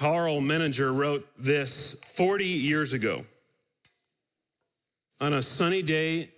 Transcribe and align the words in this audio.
Karl 0.00 0.40
Menninger 0.40 0.98
wrote 0.98 1.28
this 1.38 1.94
40 2.14 2.46
years 2.46 2.94
ago. 2.94 3.22
On 5.20 5.34
a 5.34 5.42
sunny 5.42 5.82
day 5.82 6.30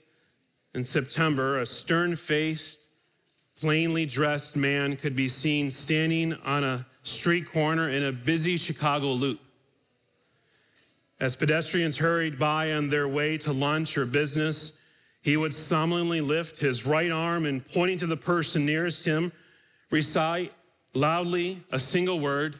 in 0.74 0.82
September, 0.82 1.60
a 1.60 1.66
stern 1.66 2.16
faced, 2.16 2.88
plainly 3.60 4.04
dressed 4.04 4.56
man 4.56 4.96
could 4.96 5.14
be 5.14 5.28
seen 5.28 5.70
standing 5.70 6.34
on 6.44 6.64
a 6.64 6.84
street 7.04 7.52
corner 7.52 7.88
in 7.90 8.02
a 8.02 8.10
busy 8.10 8.56
Chicago 8.56 9.12
loop. 9.12 9.38
As 11.20 11.36
pedestrians 11.36 11.96
hurried 11.96 12.40
by 12.40 12.72
on 12.72 12.88
their 12.88 13.06
way 13.06 13.38
to 13.38 13.52
lunch 13.52 13.96
or 13.96 14.06
business, 14.06 14.76
he 15.20 15.36
would 15.36 15.54
solemnly 15.54 16.20
lift 16.20 16.58
his 16.58 16.84
right 16.84 17.12
arm 17.12 17.46
and, 17.46 17.64
pointing 17.64 17.98
to 17.98 18.08
the 18.08 18.16
person 18.16 18.66
nearest 18.66 19.04
him, 19.04 19.30
recite 19.92 20.52
loudly 20.94 21.62
a 21.70 21.78
single 21.78 22.18
word 22.18 22.58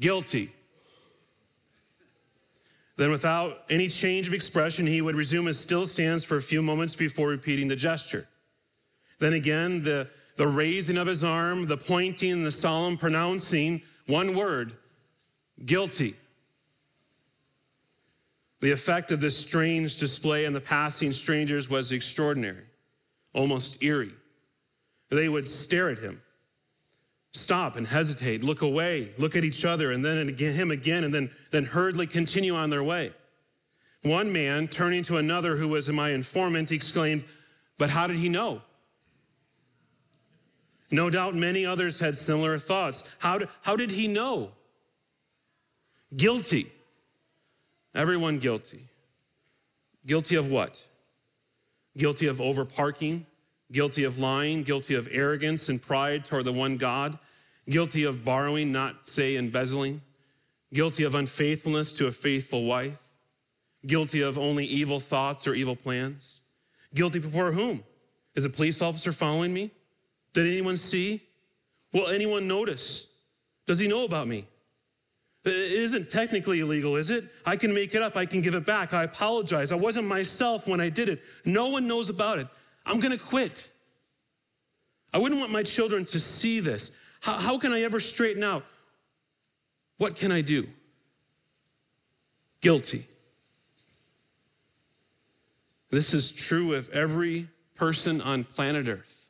guilty. 0.00 0.52
Then, 2.96 3.10
without 3.10 3.64
any 3.70 3.88
change 3.88 4.28
of 4.28 4.34
expression, 4.34 4.86
he 4.86 5.00
would 5.00 5.16
resume 5.16 5.46
his 5.46 5.58
still 5.58 5.86
stance 5.86 6.24
for 6.24 6.36
a 6.36 6.42
few 6.42 6.62
moments 6.62 6.94
before 6.94 7.28
repeating 7.28 7.68
the 7.68 7.76
gesture. 7.76 8.28
Then 9.18 9.32
again, 9.32 9.82
the, 9.82 10.08
the 10.36 10.46
raising 10.46 10.98
of 10.98 11.06
his 11.06 11.24
arm, 11.24 11.66
the 11.66 11.76
pointing, 11.76 12.44
the 12.44 12.50
solemn 12.50 12.96
pronouncing 12.96 13.82
one 14.06 14.34
word 14.36 14.74
guilty. 15.64 16.16
The 18.60 18.70
effect 18.70 19.10
of 19.10 19.20
this 19.20 19.36
strange 19.36 19.96
display 19.96 20.46
on 20.46 20.52
the 20.52 20.60
passing 20.60 21.12
strangers 21.12 21.68
was 21.68 21.92
extraordinary, 21.92 22.64
almost 23.34 23.82
eerie. 23.82 24.14
They 25.10 25.28
would 25.28 25.48
stare 25.48 25.90
at 25.90 25.98
him, 25.98 26.22
stop 27.32 27.76
and 27.76 27.86
hesitate, 27.86 28.42
look 28.42 28.62
away, 28.62 29.10
look 29.18 29.36
at 29.36 29.44
each 29.44 29.64
other, 29.64 29.92
and 29.92 30.04
then 30.04 30.28
again, 30.28 30.54
him 30.54 30.70
again, 30.70 31.04
and 31.04 31.12
then, 31.12 31.30
then 31.50 31.64
hurriedly 31.64 32.06
continue 32.06 32.54
on 32.54 32.70
their 32.70 32.82
way. 32.82 33.12
One 34.02 34.32
man, 34.32 34.68
turning 34.68 35.02
to 35.04 35.16
another 35.16 35.56
who 35.56 35.68
was 35.68 35.90
my 35.90 36.10
informant, 36.10 36.72
exclaimed, 36.72 37.24
But 37.78 37.90
how 37.90 38.06
did 38.06 38.16
he 38.16 38.28
know? 38.28 38.62
No 40.90 41.08
doubt 41.08 41.34
many 41.34 41.64
others 41.64 41.98
had 42.00 42.16
similar 42.16 42.58
thoughts. 42.58 43.04
How, 43.18 43.38
did, 43.38 43.48
how 43.62 43.76
did 43.76 43.90
he 43.90 44.08
know? 44.08 44.50
Guilty. 46.14 46.70
Everyone 47.94 48.38
guilty. 48.38 48.88
Guilty 50.06 50.36
of 50.36 50.50
what? 50.50 50.84
Guilty 51.96 52.26
of 52.26 52.38
overparking, 52.38 53.24
guilty 53.70 54.04
of 54.04 54.18
lying, 54.18 54.62
guilty 54.62 54.94
of 54.94 55.08
arrogance 55.10 55.68
and 55.68 55.80
pride 55.80 56.24
toward 56.24 56.44
the 56.44 56.52
one 56.52 56.76
God, 56.76 57.18
guilty 57.68 58.04
of 58.04 58.24
borrowing, 58.24 58.72
not 58.72 59.06
say 59.06 59.36
embezzling, 59.36 60.00
guilty 60.72 61.04
of 61.04 61.14
unfaithfulness 61.14 61.92
to 61.94 62.06
a 62.06 62.12
faithful 62.12 62.64
wife, 62.64 62.98
guilty 63.86 64.22
of 64.22 64.38
only 64.38 64.64
evil 64.64 65.00
thoughts 65.00 65.46
or 65.46 65.54
evil 65.54 65.76
plans. 65.76 66.40
Guilty 66.94 67.18
before 67.18 67.52
whom? 67.52 67.82
Is 68.34 68.44
a 68.44 68.50
police 68.50 68.80
officer 68.82 69.12
following 69.12 69.52
me? 69.52 69.70
Did 70.34 70.46
anyone 70.46 70.76
see? 70.76 71.22
Will 71.92 72.08
anyone 72.08 72.48
notice? 72.48 73.06
Does 73.66 73.78
he 73.78 73.86
know 73.86 74.04
about 74.04 74.26
me? 74.26 74.46
It 75.44 75.54
isn't 75.54 76.08
technically 76.08 76.60
illegal, 76.60 76.96
is 76.96 77.10
it? 77.10 77.24
I 77.44 77.56
can 77.56 77.74
make 77.74 77.94
it 77.94 78.02
up. 78.02 78.16
I 78.16 78.26
can 78.26 78.40
give 78.40 78.54
it 78.54 78.64
back. 78.64 78.94
I 78.94 79.02
apologize. 79.02 79.72
I 79.72 79.76
wasn't 79.76 80.06
myself 80.06 80.68
when 80.68 80.80
I 80.80 80.88
did 80.88 81.08
it. 81.08 81.22
No 81.44 81.68
one 81.68 81.86
knows 81.86 82.10
about 82.10 82.38
it. 82.38 82.46
I'm 82.86 83.00
going 83.00 83.16
to 83.16 83.22
quit. 83.22 83.68
I 85.12 85.18
wouldn't 85.18 85.40
want 85.40 85.52
my 85.52 85.62
children 85.62 86.04
to 86.06 86.20
see 86.20 86.60
this. 86.60 86.92
How, 87.22 87.34
how 87.34 87.58
can 87.58 87.72
I 87.72 87.82
ever 87.82 88.00
straighten 88.00 88.42
out? 88.42 88.64
What 89.96 90.16
can 90.16 90.30
I 90.30 90.42
do? 90.42 90.68
Guilty. 92.60 93.06
This 95.88 96.12
is 96.12 96.30
true 96.32 96.74
of 96.74 96.90
every 96.90 97.48
person 97.76 98.20
on 98.20 98.44
planet 98.44 98.88
Earth. 98.88 99.28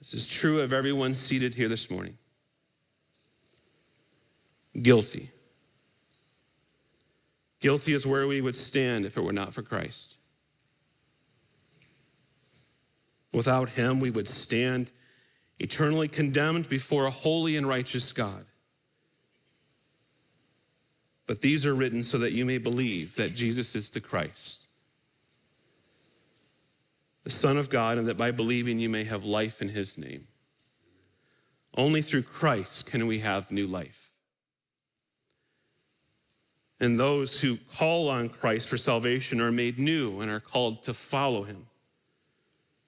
This 0.00 0.14
is 0.14 0.26
true 0.26 0.60
of 0.60 0.72
everyone 0.72 1.14
seated 1.14 1.54
here 1.54 1.68
this 1.68 1.90
morning 1.90 2.18
guilty. 4.82 5.30
Guilty 7.60 7.94
is 7.94 8.06
where 8.06 8.26
we 8.26 8.40
would 8.40 8.56
stand 8.56 9.06
if 9.06 9.16
it 9.16 9.22
were 9.22 9.32
not 9.32 9.54
for 9.54 9.62
Christ. 9.62 10.16
Without 13.32 13.70
him, 13.70 14.00
we 14.00 14.10
would 14.10 14.28
stand 14.28 14.90
eternally 15.58 16.08
condemned 16.08 16.68
before 16.68 17.06
a 17.06 17.10
holy 17.10 17.56
and 17.56 17.68
righteous 17.68 18.12
God. 18.12 18.44
But 21.26 21.40
these 21.40 21.64
are 21.64 21.74
written 21.74 22.02
so 22.02 22.18
that 22.18 22.32
you 22.32 22.44
may 22.44 22.58
believe 22.58 23.16
that 23.16 23.34
Jesus 23.34 23.74
is 23.74 23.90
the 23.90 24.00
Christ, 24.00 24.66
the 27.22 27.30
Son 27.30 27.56
of 27.56 27.70
God, 27.70 27.96
and 27.96 28.08
that 28.08 28.16
by 28.16 28.30
believing 28.30 28.78
you 28.78 28.90
may 28.90 29.04
have 29.04 29.24
life 29.24 29.62
in 29.62 29.68
his 29.68 29.96
name. 29.96 30.26
Only 31.76 32.02
through 32.02 32.24
Christ 32.24 32.86
can 32.86 33.06
we 33.06 33.20
have 33.20 33.50
new 33.50 33.66
life 33.66 34.04
and 36.84 36.98
those 36.98 37.40
who 37.40 37.56
call 37.56 38.10
on 38.10 38.28
Christ 38.28 38.68
for 38.68 38.76
salvation 38.76 39.40
are 39.40 39.52
made 39.52 39.78
new 39.78 40.20
and 40.20 40.30
are 40.30 40.40
called 40.40 40.82
to 40.82 40.92
follow 40.92 41.42
him. 41.42 41.66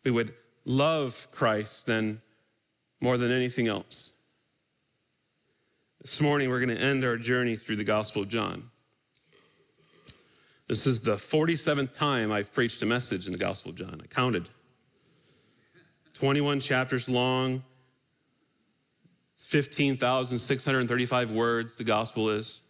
We 0.04 0.10
would 0.10 0.34
love 0.64 1.26
Christ 1.32 1.86
then 1.86 2.20
more 3.00 3.18
than 3.18 3.30
anything 3.30 3.68
else. 3.68 4.12
This 6.02 6.20
morning, 6.20 6.50
we're 6.50 6.64
going 6.64 6.76
to 6.76 6.82
end 6.82 7.04
our 7.04 7.16
journey 7.16 7.56
through 7.56 7.76
the 7.76 7.84
Gospel 7.84 8.22
of 8.22 8.28
John. 8.28 8.70
This 10.68 10.86
is 10.86 11.00
the 11.00 11.16
47th 11.16 11.92
time 11.92 12.32
I've 12.32 12.52
preached 12.52 12.82
a 12.82 12.86
message 12.86 13.26
in 13.26 13.32
the 13.32 13.38
Gospel 13.38 13.70
of 13.70 13.76
John. 13.76 14.00
I 14.02 14.06
counted. 14.06 14.48
21 16.14 16.60
chapters 16.60 17.08
long, 17.08 17.62
15,635 19.36 21.30
words, 21.30 21.76
the 21.76 21.84
Gospel 21.84 22.30
is. 22.30 22.62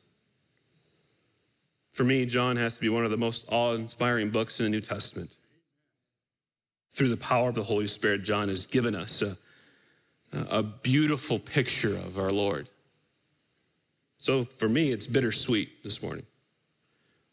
For 1.92 2.04
me, 2.04 2.26
John 2.26 2.56
has 2.56 2.74
to 2.74 2.80
be 2.80 2.88
one 2.88 3.04
of 3.04 3.10
the 3.10 3.16
most 3.16 3.46
awe 3.48 3.74
inspiring 3.74 4.30
books 4.30 4.60
in 4.60 4.64
the 4.64 4.70
New 4.70 4.80
Testament. 4.80 5.36
Through 6.90 7.08
the 7.08 7.16
power 7.16 7.48
of 7.48 7.54
the 7.54 7.62
Holy 7.62 7.86
Spirit, 7.86 8.22
John 8.22 8.48
has 8.48 8.66
given 8.66 8.94
us 8.94 9.22
a 10.50 10.62
beautiful 10.62 11.38
picture 11.38 11.96
of 11.96 12.18
our 12.18 12.32
Lord. 12.32 12.68
So 14.18 14.44
for 14.44 14.68
me, 14.68 14.92
it's 14.92 15.06
bittersweet 15.06 15.82
this 15.82 16.02
morning. 16.02 16.26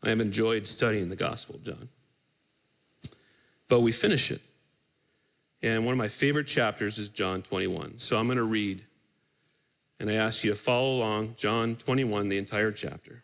I 0.04 0.10
have 0.10 0.20
enjoyed 0.20 0.68
studying 0.68 1.10
the 1.10 1.16
Gospel 1.16 1.56
of 1.56 1.64
John. 1.64 1.90
But 3.70 3.82
we 3.82 3.92
finish 3.92 4.32
it. 4.32 4.42
And 5.62 5.86
one 5.86 5.94
of 5.94 5.98
my 5.98 6.10
favorite 6.10 6.48
chapters 6.48 6.98
is 6.98 7.08
John 7.08 7.42
21. 7.42 7.98
So 8.00 8.18
I'm 8.18 8.28
going 8.28 8.38
to 8.38 8.44
read, 8.44 8.84
and 10.00 10.10
I 10.10 10.16
ask 10.16 10.44
you 10.44 10.52
to 10.52 10.58
follow 10.58 10.98
along 10.98 11.36
John 11.38 11.78
21, 11.78 12.28
the 12.28 12.38
entire 12.38 12.72
chapter. 12.72 13.24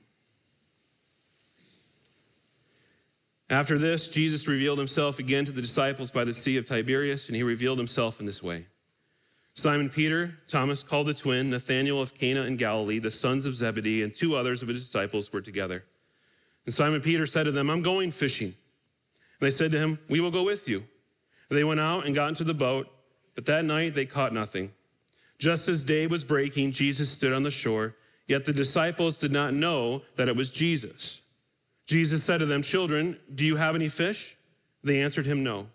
After 3.50 3.78
this, 3.78 4.08
Jesus 4.08 4.48
revealed 4.48 4.78
himself 4.78 5.20
again 5.20 5.44
to 5.46 5.52
the 5.52 5.62
disciples 5.62 6.12
by 6.12 6.24
the 6.24 6.34
Sea 6.34 6.58
of 6.58 6.66
Tiberias, 6.66 7.28
and 7.28 7.36
he 7.36 7.44
revealed 7.44 7.78
himself 7.78 8.20
in 8.20 8.26
this 8.26 8.42
way. 8.42 8.66
Simon 9.56 9.90
Peter, 9.90 10.38
Thomas 10.48 10.84
called 10.84 11.08
the 11.08 11.14
twin, 11.14 11.50
Nathanael 11.50 12.02
of 12.02 12.14
Cana 12.14 12.44
in 12.44 12.56
Galilee, 12.56 13.00
the 13.00 13.12
sons 13.12 13.46
of 13.46 13.56
Zebedee, 13.56 14.04
and 14.04 14.14
two 14.14 14.36
others 14.36 14.62
of 14.62 14.70
his 14.70 14.82
disciples 14.82 15.32
were 15.34 15.42
together. 15.42 15.84
And 16.66 16.74
Simon 16.74 17.02
Peter 17.02 17.26
said 17.26 17.44
to 17.44 17.52
them, 17.52 17.70
I'm 17.70 17.82
going 17.82 18.12
fishing. 18.12 18.48
And 18.48 19.48
they 19.48 19.52
said 19.52 19.72
to 19.72 19.80
him, 19.80 20.00
We 20.10 20.22
will 20.22 20.32
go 20.32 20.44
with 20.44 20.68
you. 20.68 20.84
And 21.50 21.58
they 21.58 21.64
went 21.64 21.80
out 21.80 22.06
and 22.06 22.16
got 22.16 22.30
into 22.30 22.44
the 22.44 22.54
boat, 22.54 22.88
but 23.36 23.46
that 23.48 23.66
night 23.66 23.94
they 23.94 24.06
caught 24.06 24.34
nothing. 24.34 24.72
Just 25.40 25.68
as 25.68 25.84
day 25.84 26.06
was 26.06 26.24
breaking, 26.24 26.72
Jesus 26.72 27.10
stood 27.10 27.34
on 27.34 27.44
the 27.44 27.52
shore, 27.52 27.96
yet 28.28 28.46
the 28.46 28.54
disciples 28.54 29.18
did 29.18 29.32
not 29.32 29.54
know 29.54 30.04
that 30.16 30.28
it 30.28 30.36
was 30.36 30.52
Jesus. 30.52 31.22
Jesus 31.86 32.24
said 32.24 32.40
to 32.40 32.46
them, 32.46 32.62
Children, 32.62 33.18
do 33.34 33.46
you 33.46 33.56
have 33.56 33.74
any 33.74 33.88
fish? 33.88 34.38
They 34.84 35.02
answered 35.02 35.26
him, 35.26 35.44
No. 35.44 35.68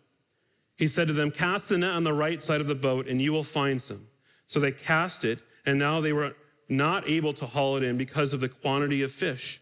He 0.77 0.89
said 0.89 1.07
to 1.09 1.13
them, 1.13 1.31
Cast 1.31 1.69
the 1.69 1.79
net 1.79 1.95
on 1.95 2.05
the 2.05 2.13
right 2.13 2.43
side 2.43 2.61
of 2.61 2.67
the 2.67 2.75
boat, 2.75 3.07
and 3.07 3.21
you 3.21 3.33
will 3.33 3.45
find 3.45 3.81
some. 3.81 4.07
So 4.47 4.61
they 4.61 4.73
cast 4.73 5.25
it, 5.25 5.41
and 5.67 5.79
now 5.79 6.01
they 6.01 6.13
were 6.13 6.35
not 6.69 7.09
able 7.09 7.33
to 7.35 7.47
haul 7.47 7.77
it 7.77 7.83
in 7.83 7.97
because 7.97 8.35
of 8.35 8.41
the 8.41 8.49
quantity 8.49 9.03
of 9.03 9.13
fish. 9.13 9.61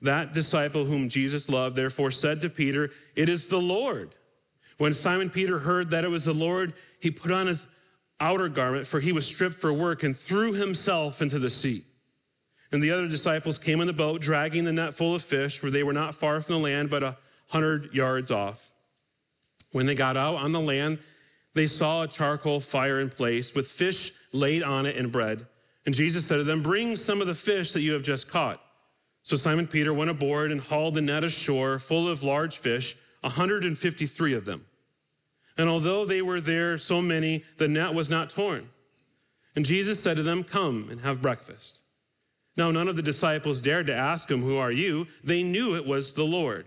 That 0.00 0.34
disciple 0.34 0.84
whom 0.84 1.08
Jesus 1.08 1.48
loved 1.48 1.76
therefore 1.76 2.10
said 2.10 2.40
to 2.40 2.48
Peter, 2.48 2.90
It 3.14 3.28
is 3.28 3.46
the 3.46 3.60
Lord. 3.60 4.14
When 4.78 4.94
Simon 4.94 5.30
Peter 5.30 5.60
heard 5.60 5.90
that 5.90 6.04
it 6.04 6.08
was 6.08 6.24
the 6.24 6.34
Lord, 6.34 6.74
he 6.98 7.10
put 7.10 7.30
on 7.30 7.46
his 7.46 7.66
outer 8.18 8.48
garment, 8.48 8.86
for 8.86 8.98
he 8.98 9.12
was 9.12 9.26
stripped 9.26 9.54
for 9.54 9.72
work, 9.72 10.02
and 10.02 10.16
threw 10.16 10.52
himself 10.52 11.22
into 11.22 11.38
the 11.38 11.50
sea. 11.50 11.84
And 12.72 12.82
the 12.82 12.90
other 12.90 13.06
disciples 13.06 13.58
came 13.58 13.80
in 13.80 13.86
the 13.86 13.92
boat, 13.92 14.20
dragging 14.20 14.64
the 14.64 14.72
net 14.72 14.94
full 14.94 15.14
of 15.14 15.22
fish, 15.22 15.58
for 15.58 15.70
they 15.70 15.82
were 15.82 15.92
not 15.92 16.14
far 16.14 16.40
from 16.40 16.56
the 16.56 16.60
land, 16.60 16.90
but 16.90 17.02
a 17.02 17.16
hundred 17.48 17.94
yards 17.94 18.30
off. 18.30 18.71
When 19.72 19.86
they 19.86 19.94
got 19.94 20.16
out 20.16 20.36
on 20.36 20.52
the 20.52 20.60
land, 20.60 20.98
they 21.54 21.66
saw 21.66 22.02
a 22.02 22.08
charcoal 22.08 22.60
fire 22.60 23.00
in 23.00 23.10
place 23.10 23.54
with 23.54 23.68
fish 23.68 24.12
laid 24.32 24.62
on 24.62 24.86
it 24.86 24.96
and 24.96 25.10
bread. 25.10 25.46
And 25.84 25.94
Jesus 25.94 26.24
said 26.24 26.36
to 26.36 26.44
them, 26.44 26.62
Bring 26.62 26.96
some 26.96 27.20
of 27.20 27.26
the 27.26 27.34
fish 27.34 27.72
that 27.72 27.80
you 27.80 27.92
have 27.92 28.02
just 28.02 28.28
caught. 28.28 28.62
So 29.22 29.36
Simon 29.36 29.66
Peter 29.66 29.92
went 29.92 30.10
aboard 30.10 30.50
and 30.50 30.60
hauled 30.60 30.94
the 30.94 31.02
net 31.02 31.24
ashore 31.24 31.78
full 31.78 32.08
of 32.08 32.22
large 32.22 32.58
fish, 32.58 32.96
153 33.20 34.34
of 34.34 34.44
them. 34.44 34.64
And 35.58 35.68
although 35.68 36.04
they 36.04 36.22
were 36.22 36.40
there 36.40 36.78
so 36.78 37.02
many, 37.02 37.44
the 37.58 37.68
net 37.68 37.94
was 37.94 38.10
not 38.10 38.30
torn. 38.30 38.68
And 39.54 39.66
Jesus 39.66 40.00
said 40.00 40.16
to 40.16 40.22
them, 40.22 40.44
Come 40.44 40.88
and 40.90 41.00
have 41.00 41.22
breakfast. 41.22 41.80
Now, 42.56 42.70
none 42.70 42.88
of 42.88 42.96
the 42.96 43.02
disciples 43.02 43.60
dared 43.60 43.86
to 43.86 43.94
ask 43.94 44.30
him, 44.30 44.42
Who 44.42 44.56
are 44.56 44.72
you? 44.72 45.06
They 45.22 45.42
knew 45.42 45.76
it 45.76 45.86
was 45.86 46.14
the 46.14 46.24
Lord. 46.24 46.66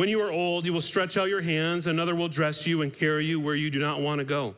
when 0.00 0.08
you 0.08 0.22
are 0.22 0.32
old, 0.32 0.64
you 0.64 0.72
will 0.72 0.80
stretch 0.80 1.18
out 1.18 1.28
your 1.28 1.42
hands, 1.42 1.86
another 1.86 2.14
will 2.14 2.26
dress 2.26 2.66
you 2.66 2.80
and 2.80 2.90
carry 2.90 3.26
you 3.26 3.38
where 3.38 3.54
you 3.54 3.68
do 3.68 3.80
not 3.80 4.00
want 4.00 4.18
to 4.18 4.24
go. 4.24 4.54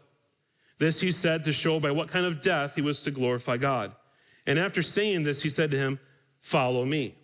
This 0.79 1.01
he 1.01 1.11
said 1.11 1.45
to 1.45 1.53
show 1.53 1.81
by 1.81 1.91
what 1.91 2.07
kind 2.07 2.25
of 2.25 2.41
death 2.41 2.77
he 2.77 2.81
was 2.81 3.03
to 3.03 3.11
glorify 3.11 3.57
God. 3.57 3.91
And 4.47 4.57
after 4.57 4.83
saying 4.83 5.25
this, 5.25 5.43
he 5.43 5.51
said 5.51 5.73
to 5.73 5.77
him, 5.77 5.99
Follow 6.39 6.85
me. 6.85 7.17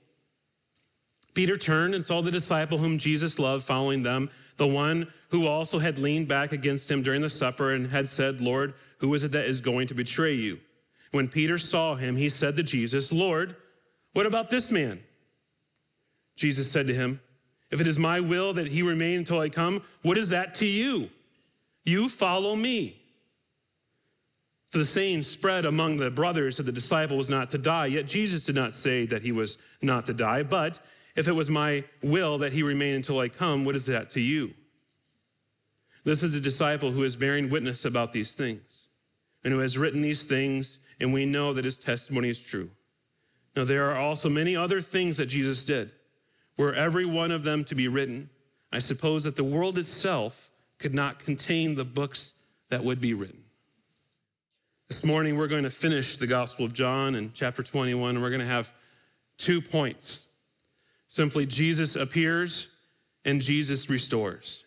Peter 1.33 1.57
turned 1.57 1.95
and 1.95 2.05
saw 2.05 2.21
the 2.21 2.33
disciple 2.33 2.77
whom 2.77 2.99
Jesus 2.99 3.39
loved 3.39 3.65
following 3.65 4.03
them, 4.03 4.31
the 4.57 4.67
one 4.67 5.07
who 5.29 5.47
also 5.47 5.79
had 5.79 5.97
leaned 5.97 6.27
back 6.27 6.51
against 6.51 6.91
him 6.91 7.05
during 7.05 7.23
the 7.23 7.31
supper 7.31 7.75
and 7.75 7.93
had 7.93 8.09
said, 8.09 8.41
Lord, 8.41 8.75
who 8.99 9.15
is 9.15 9.23
it 9.23 9.31
that 9.31 9.47
is 9.47 9.61
going 9.61 9.87
to 9.87 9.95
betray 9.95 10.35
you? 10.35 10.59
When 11.13 11.29
Peter 11.29 11.57
saw 11.57 11.95
him, 11.95 12.17
he 12.17 12.31
said 12.31 12.57
to 12.57 12.65
Jesus, 12.65 13.13
Lord, 13.13 13.55
what 14.13 14.27
about 14.27 14.51
this 14.51 14.73
man? 14.73 15.05
Jesus 16.35 16.69
said 16.69 16.89
to 16.89 16.95
him, 16.95 17.21
If 17.71 17.81
it 17.81 17.87
is 17.87 17.99
my 17.99 18.21
will 18.21 18.53
that 18.55 18.67
he 18.67 18.83
remain 18.83 19.19
until 19.19 19.41
I 19.41 19.49
come, 19.49 19.83
what 20.03 20.17
is 20.17 20.31
that 20.31 20.55
to 20.57 20.67
you? 20.67 21.11
You 21.85 22.09
follow 22.09 22.57
me. 22.57 23.03
So 24.71 24.79
the 24.79 24.85
saying 24.85 25.23
spread 25.23 25.65
among 25.65 25.97
the 25.97 26.11
brothers 26.11 26.59
that 26.59 26.65
the 26.65 26.73
disciple 26.73 27.17
was 27.17 27.31
not 27.31 27.51
to 27.51 27.59
die, 27.59 27.87
yet 27.87 28.07
Jesus 28.07 28.43
did 28.43 28.55
not 28.55 28.75
say 28.75 29.07
that 29.07 29.23
he 29.23 29.33
was 29.33 29.57
not 29.81 30.05
to 30.07 30.15
die, 30.15 30.43
but 30.43 30.81
if 31.17 31.27
it 31.27 31.33
was 31.33 31.49
my 31.49 31.85
will 32.03 32.39
that 32.39 32.53
he 32.53 32.63
remain 32.63 32.95
until 32.95 33.19
I 33.19 33.29
come, 33.29 33.65
what 33.65 33.77
is 33.77 33.87
that 33.87 34.11
to 34.11 34.21
you? 34.21 34.53
This 36.05 36.23
is 36.23 36.35
a 36.35 36.41
disciple 36.41 36.91
who 36.91 37.03
is 37.03 37.17
bearing 37.17 37.51
witness 37.51 37.85
about 37.85 38.13
these 38.13 38.35
things 38.35 38.89
and 39.43 39.53
who 39.53 39.61
has 39.61 39.79
written 39.79 40.03
these 40.03 40.27
things, 40.27 40.79
and 41.01 41.13
we 41.13 41.25
know 41.25 41.53
that 41.55 41.65
his 41.65 41.79
testimony 41.79 42.29
is 42.29 42.41
true. 42.41 42.71
Now, 43.57 43.65
there 43.65 43.91
are 43.91 43.97
also 43.97 44.29
many 44.29 44.55
other 44.55 44.81
things 44.81 45.17
that 45.17 45.27
Jesus 45.27 45.65
did. 45.65 45.91
Were 46.59 46.75
every 46.75 47.07
one 47.07 47.31
of 47.31 47.45
them 47.45 47.65
to 47.65 47.75
be 47.75 47.89
written, 47.89 48.29
I 48.73 48.81
suppose 48.81 49.25
that 49.25 49.37
the 49.37 49.45
world 49.45 49.79
itself 49.79 50.51
could 50.79 50.95
not 50.95 51.21
contain 51.21 51.75
the 51.75 51.85
books 51.85 52.35
that 52.69 52.85
would 52.85 53.01
be 53.01 53.15
written. 53.15 53.43
This 54.89 55.05
morning, 55.05 55.37
we're 55.37 55.49
going 55.49 55.65
to 55.65 55.71
finish 55.71 56.17
the 56.17 56.27
Gospel 56.27 56.65
of 56.65 56.73
John 56.73 57.15
in 57.15 57.31
chapter 57.33 57.63
21, 57.63 58.11
and 58.11 58.23
we're 58.23 58.31
going 58.31 58.41
to 58.41 58.47
have 58.47 58.73
two 59.37 59.61
points. 59.61 60.25
Simply, 61.09 61.47
Jesus 61.47 61.95
appears 61.97 62.69
and 63.25 63.41
Jesus 63.41 63.89
restores. 63.89 64.65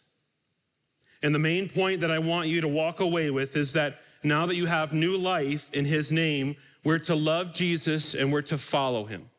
And 1.23 1.35
the 1.35 1.39
main 1.39 1.69
point 1.69 2.01
that 2.01 2.11
I 2.11 2.19
want 2.19 2.47
you 2.47 2.61
to 2.61 2.67
walk 2.67 2.99
away 2.99 3.29
with 3.29 3.55
is 3.55 3.73
that 3.73 3.99
now 4.23 4.45
that 4.45 4.55
you 4.55 4.65
have 4.65 4.93
new 4.93 5.17
life 5.17 5.71
in 5.73 5.85
his 5.85 6.11
name, 6.11 6.55
we're 6.83 6.99
to 6.99 7.15
love 7.15 7.53
Jesus 7.53 8.13
and 8.13 8.31
we're 8.31 8.41
to 8.43 8.57
follow 8.57 9.05
him. 9.05 9.29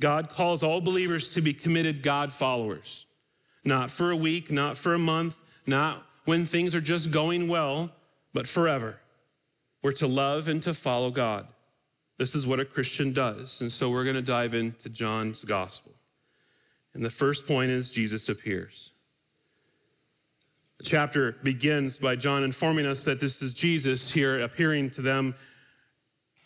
God 0.00 0.30
calls 0.30 0.62
all 0.62 0.80
believers 0.80 1.28
to 1.30 1.42
be 1.42 1.52
committed 1.52 2.02
God 2.02 2.32
followers, 2.32 3.06
not 3.64 3.90
for 3.90 4.10
a 4.10 4.16
week, 4.16 4.50
not 4.50 4.76
for 4.76 4.94
a 4.94 4.98
month, 4.98 5.36
not 5.66 6.04
when 6.24 6.46
things 6.46 6.74
are 6.74 6.80
just 6.80 7.10
going 7.10 7.48
well, 7.48 7.90
but 8.32 8.46
forever. 8.46 8.98
We're 9.82 9.92
to 9.92 10.06
love 10.06 10.48
and 10.48 10.62
to 10.62 10.74
follow 10.74 11.10
God. 11.10 11.46
This 12.18 12.34
is 12.34 12.46
what 12.46 12.60
a 12.60 12.64
Christian 12.64 13.12
does. 13.12 13.60
And 13.60 13.70
so 13.70 13.90
we're 13.90 14.04
going 14.04 14.16
to 14.16 14.22
dive 14.22 14.54
into 14.54 14.88
John's 14.88 15.42
gospel. 15.42 15.92
And 16.94 17.04
the 17.04 17.10
first 17.10 17.46
point 17.46 17.70
is 17.70 17.90
Jesus 17.90 18.28
appears. 18.28 18.90
The 20.78 20.84
chapter 20.84 21.32
begins 21.42 21.98
by 21.98 22.16
John 22.16 22.42
informing 22.42 22.86
us 22.86 23.04
that 23.04 23.20
this 23.20 23.42
is 23.42 23.52
Jesus 23.52 24.10
here 24.10 24.40
appearing 24.40 24.90
to 24.90 25.02
them, 25.02 25.34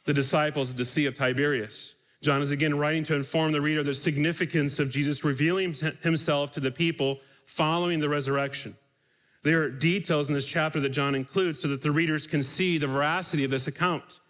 the 0.07 0.15
disciples 0.15 0.71
at 0.71 0.77
the 0.77 0.85
Sea 0.85 1.07
of 1.07 1.15
Tiberias. 1.15 1.94
John 2.25 2.41
is 2.41 2.53
again 2.53 2.79
writing 2.79 3.05
to 3.05 3.15
inform 3.15 3.53
the 3.53 3.61
reader 3.61 3.81
of 3.81 3.87
the 3.87 3.93
significance 3.93 4.79
of 4.79 4.89
Jesus 4.89 5.25
revealing 5.25 5.75
himself 6.01 6.53
to 6.53 6.61
the 6.61 6.71
people 6.71 7.21
following 7.45 8.01
the 8.01 8.09
resurrection. 8.09 8.75
There 9.43 9.63
are 9.63 9.69
details 9.69 10.31
in 10.31 10.35
this 10.35 10.47
chapter 10.47 10.81
that 10.81 10.89
John 10.89 11.15
includes 11.15 11.61
so 11.61 11.69
that 11.69 11.83
the 11.83 11.93
readers 11.93 12.27
can 12.27 12.43
see 12.43 12.79
the 12.79 12.87
veracity 12.87 13.45
of 13.45 13.51
this 13.51 13.67
account. 13.67 14.21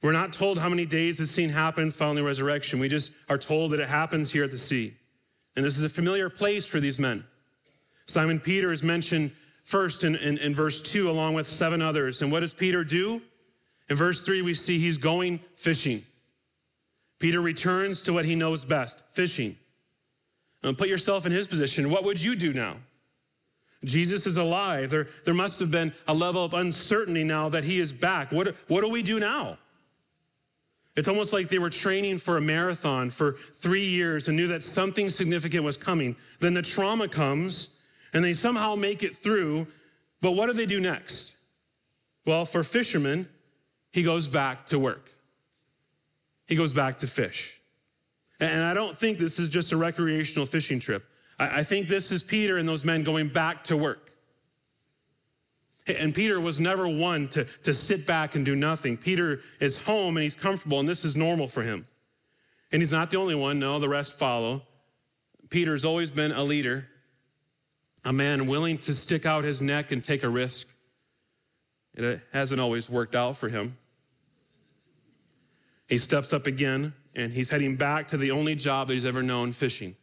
We're 0.00 0.12
not 0.12 0.32
told 0.32 0.58
how 0.58 0.68
many 0.68 0.86
days 0.86 1.18
this 1.18 1.32
scene 1.32 1.48
happens 1.48 1.96
following 1.96 2.18
the 2.18 2.22
resurrection. 2.22 2.78
We 2.78 2.88
just 2.88 3.10
are 3.28 3.36
told 3.36 3.72
that 3.72 3.80
it 3.80 3.88
happens 3.88 4.30
here 4.30 4.44
at 4.44 4.52
the 4.52 4.58
sea. 4.58 4.94
And 5.56 5.64
this 5.64 5.76
is 5.76 5.82
a 5.82 5.88
familiar 5.88 6.30
place 6.30 6.66
for 6.66 6.78
these 6.78 7.00
men. 7.00 7.24
Simon 8.06 8.38
Peter 8.38 8.70
is 8.70 8.84
mentioned 8.84 9.32
first 9.64 10.04
in, 10.04 10.14
in, 10.14 10.38
in 10.38 10.54
verse 10.54 10.80
2, 10.82 11.10
along 11.10 11.34
with 11.34 11.48
seven 11.48 11.82
others. 11.82 12.22
And 12.22 12.30
what 12.30 12.40
does 12.40 12.54
Peter 12.54 12.84
do? 12.84 13.20
In 13.90 13.96
verse 13.96 14.24
3, 14.24 14.42
we 14.42 14.54
see 14.54 14.78
he's 14.78 14.98
going 14.98 15.40
fishing. 15.56 16.04
Peter 17.24 17.40
returns 17.40 18.02
to 18.02 18.12
what 18.12 18.26
he 18.26 18.34
knows 18.34 18.66
best 18.66 19.00
fishing. 19.12 19.56
Put 20.60 20.88
yourself 20.88 21.24
in 21.24 21.32
his 21.32 21.48
position. 21.48 21.88
What 21.88 22.04
would 22.04 22.20
you 22.20 22.36
do 22.36 22.52
now? 22.52 22.76
Jesus 23.82 24.26
is 24.26 24.36
alive. 24.36 24.90
There, 24.90 25.08
there 25.24 25.32
must 25.32 25.58
have 25.60 25.70
been 25.70 25.94
a 26.06 26.12
level 26.12 26.44
of 26.44 26.52
uncertainty 26.52 27.24
now 27.24 27.48
that 27.48 27.64
he 27.64 27.80
is 27.80 27.94
back. 27.94 28.30
What, 28.30 28.54
what 28.68 28.82
do 28.82 28.90
we 28.90 29.02
do 29.02 29.18
now? 29.18 29.56
It's 30.96 31.08
almost 31.08 31.32
like 31.32 31.48
they 31.48 31.58
were 31.58 31.70
training 31.70 32.18
for 32.18 32.36
a 32.36 32.42
marathon 32.42 33.08
for 33.08 33.38
three 33.58 33.86
years 33.86 34.28
and 34.28 34.36
knew 34.36 34.48
that 34.48 34.62
something 34.62 35.08
significant 35.08 35.64
was 35.64 35.78
coming. 35.78 36.16
Then 36.40 36.52
the 36.52 36.60
trauma 36.60 37.08
comes 37.08 37.70
and 38.12 38.22
they 38.22 38.34
somehow 38.34 38.74
make 38.74 39.02
it 39.02 39.16
through. 39.16 39.66
But 40.20 40.32
what 40.32 40.48
do 40.48 40.52
they 40.52 40.66
do 40.66 40.78
next? 40.78 41.36
Well, 42.26 42.44
for 42.44 42.62
fishermen, 42.62 43.30
he 43.92 44.02
goes 44.02 44.28
back 44.28 44.66
to 44.66 44.78
work, 44.78 45.08
he 46.46 46.56
goes 46.56 46.72
back 46.72 46.98
to 46.98 47.06
fish. 47.06 47.60
And 48.40 48.62
I 48.62 48.74
don't 48.74 48.96
think 48.96 49.18
this 49.18 49.38
is 49.38 49.48
just 49.48 49.72
a 49.72 49.76
recreational 49.76 50.46
fishing 50.46 50.80
trip. 50.80 51.04
I 51.38 51.62
think 51.62 51.88
this 51.88 52.12
is 52.12 52.22
Peter 52.22 52.58
and 52.58 52.68
those 52.68 52.84
men 52.84 53.02
going 53.02 53.28
back 53.28 53.64
to 53.64 53.76
work. 53.76 54.12
And 55.86 56.14
Peter 56.14 56.40
was 56.40 56.60
never 56.60 56.88
one 56.88 57.28
to, 57.28 57.44
to 57.64 57.74
sit 57.74 58.06
back 58.06 58.36
and 58.36 58.44
do 58.44 58.56
nothing. 58.56 58.96
Peter 58.96 59.40
is 59.60 59.78
home 59.78 60.16
and 60.16 60.22
he's 60.22 60.36
comfortable, 60.36 60.80
and 60.80 60.88
this 60.88 61.04
is 61.04 61.14
normal 61.14 61.48
for 61.48 61.62
him. 61.62 61.86
And 62.72 62.80
he's 62.80 62.92
not 62.92 63.10
the 63.10 63.18
only 63.18 63.34
one, 63.34 63.58
no, 63.58 63.78
the 63.78 63.88
rest 63.88 64.18
follow. 64.18 64.62
Peter's 65.50 65.84
always 65.84 66.10
been 66.10 66.32
a 66.32 66.42
leader, 66.42 66.86
a 68.04 68.12
man 68.12 68.46
willing 68.46 68.78
to 68.78 68.94
stick 68.94 69.26
out 69.26 69.44
his 69.44 69.60
neck 69.60 69.92
and 69.92 70.02
take 70.02 70.24
a 70.24 70.28
risk. 70.28 70.66
It 71.94 72.04
uh, 72.04 72.18
hasn't 72.32 72.60
always 72.60 72.88
worked 72.88 73.14
out 73.14 73.36
for 73.36 73.48
him. 73.48 73.76
He 75.88 75.98
steps 75.98 76.32
up 76.32 76.46
again 76.46 76.94
and 77.14 77.32
he's 77.32 77.50
heading 77.50 77.76
back 77.76 78.08
to 78.08 78.16
the 78.16 78.30
only 78.30 78.54
job 78.54 78.88
that 78.88 78.94
he's 78.94 79.06
ever 79.06 79.22
known 79.22 79.52
fishing. 79.52 79.96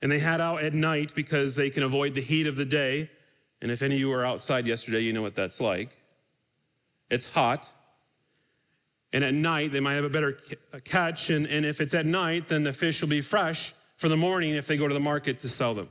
And 0.00 0.10
they 0.10 0.18
head 0.18 0.40
out 0.40 0.62
at 0.62 0.74
night 0.74 1.14
because 1.14 1.56
they 1.56 1.70
can 1.70 1.82
avoid 1.82 2.14
the 2.14 2.20
heat 2.20 2.46
of 2.46 2.56
the 2.56 2.64
day 2.64 3.10
and 3.62 3.70
if 3.70 3.80
any 3.80 3.94
of 3.94 4.00
you 4.00 4.08
were 4.08 4.26
outside 4.26 4.66
yesterday, 4.66 5.00
you 5.00 5.12
know 5.12 5.22
what 5.22 5.36
that's 5.36 5.60
like. 5.60 5.96
It's 7.10 7.26
hot. 7.26 7.70
And 9.12 9.22
at 9.22 9.34
night, 9.34 9.70
they 9.70 9.78
might 9.78 9.94
have 9.94 10.04
a 10.04 10.10
better 10.10 10.36
catch. 10.84 11.30
And, 11.30 11.46
and 11.46 11.64
if 11.64 11.80
it's 11.80 11.94
at 11.94 12.04
night, 12.04 12.48
then 12.48 12.64
the 12.64 12.72
fish 12.72 13.00
will 13.00 13.08
be 13.08 13.20
fresh 13.20 13.72
for 13.96 14.08
the 14.08 14.16
morning 14.16 14.54
if 14.54 14.66
they 14.66 14.76
go 14.76 14.88
to 14.88 14.94
the 14.94 15.00
market 15.00 15.40
to 15.40 15.48
sell 15.48 15.74
them. 15.74 15.88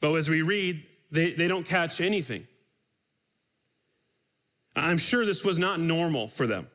But 0.00 0.14
as 0.14 0.30
we 0.30 0.42
read, 0.42 0.84
they, 1.10 1.32
they 1.32 1.48
don't 1.48 1.66
catch 1.66 2.00
anything. 2.00 2.46
I'm 4.76 4.98
sure 4.98 5.26
this 5.26 5.42
was 5.42 5.58
not 5.58 5.80
normal 5.80 6.28
for 6.28 6.46
them. 6.46 6.68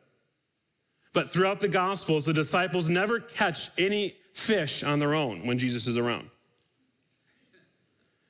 But 1.13 1.32
throughout 1.32 1.60
the 1.60 1.68
Gospels, 1.68 2.25
the 2.25 2.34
disciples 2.34 2.89
never 2.89 3.20
catch 3.20 3.70
any 3.77 4.15
fish 4.34 4.84
on 4.84 5.00
their 5.00 5.13
own 5.13 5.46
when 5.46 5.58
Jesus 5.58 5.88
is 5.88 5.98
around. 5.98 6.30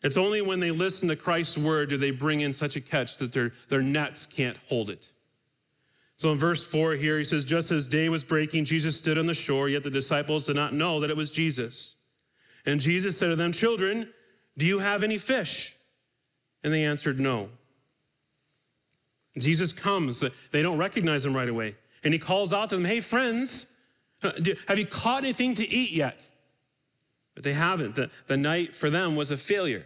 It's 0.04 0.18
only 0.18 0.42
when 0.42 0.60
they 0.60 0.72
listen 0.72 1.08
to 1.10 1.16
Christ's 1.16 1.58
word 1.58 1.90
do 1.90 1.98
they 1.98 2.10
bring 2.10 2.42
in 2.42 2.52
such 2.52 2.76
a 2.76 2.82
catch 2.82 3.18
that 3.18 3.32
their, 3.32 3.54
their 3.70 3.84
nets 3.84 4.26
can't 4.26 4.58
hold 4.68 4.90
it. 4.90 5.08
So 6.16 6.32
in 6.32 6.38
verse 6.38 6.66
4 6.66 6.94
here, 6.94 7.18
he 7.18 7.24
says, 7.24 7.46
Just 7.46 7.72
as 7.72 7.88
day 7.88 8.10
was 8.10 8.24
breaking, 8.24 8.66
Jesus 8.66 8.98
stood 8.98 9.18
on 9.18 9.28
the 9.28 9.34
shore, 9.34 9.70
yet 9.70 9.84
the 9.84 9.90
disciples 9.90 10.46
did 10.46 10.56
not 10.56 10.74
know 10.74 11.00
that 11.00 11.10
it 11.10 11.18
was 11.18 11.30
Jesus. 11.30 11.96
And 12.66 12.80
Jesus 12.80 13.18
said 13.18 13.30
to 13.30 13.36
them, 13.36 13.52
Children, 13.52 14.12
do 14.58 14.66
you 14.66 14.80
have 14.80 15.04
any 15.04 15.18
fish? 15.18 15.76
And 16.64 16.74
they 16.74 16.84
answered, 16.84 17.20
No. 17.20 17.50
Jesus 19.38 19.72
comes. 19.72 20.24
They 20.52 20.62
don't 20.62 20.78
recognize 20.78 21.26
him 21.26 21.36
right 21.36 21.50
away. 21.50 21.76
And 22.04 22.14
he 22.14 22.20
calls 22.20 22.54
out 22.54 22.70
to 22.70 22.76
them, 22.76 22.86
Hey, 22.86 23.00
friends, 23.00 23.68
have 24.22 24.78
you 24.78 24.86
caught 24.86 25.24
anything 25.24 25.56
to 25.56 25.70
eat 25.70 25.92
yet? 25.92 26.28
But 27.34 27.44
they 27.44 27.54
haven't. 27.54 27.96
The, 27.96 28.10
the 28.28 28.38
night 28.38 28.76
for 28.76 28.90
them 28.90 29.16
was 29.16 29.32
a 29.32 29.38
failure. 29.38 29.86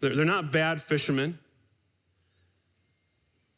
They're, 0.00 0.14
they're 0.14 0.24
not 0.24 0.52
bad 0.52 0.80
fishermen. 0.80 1.38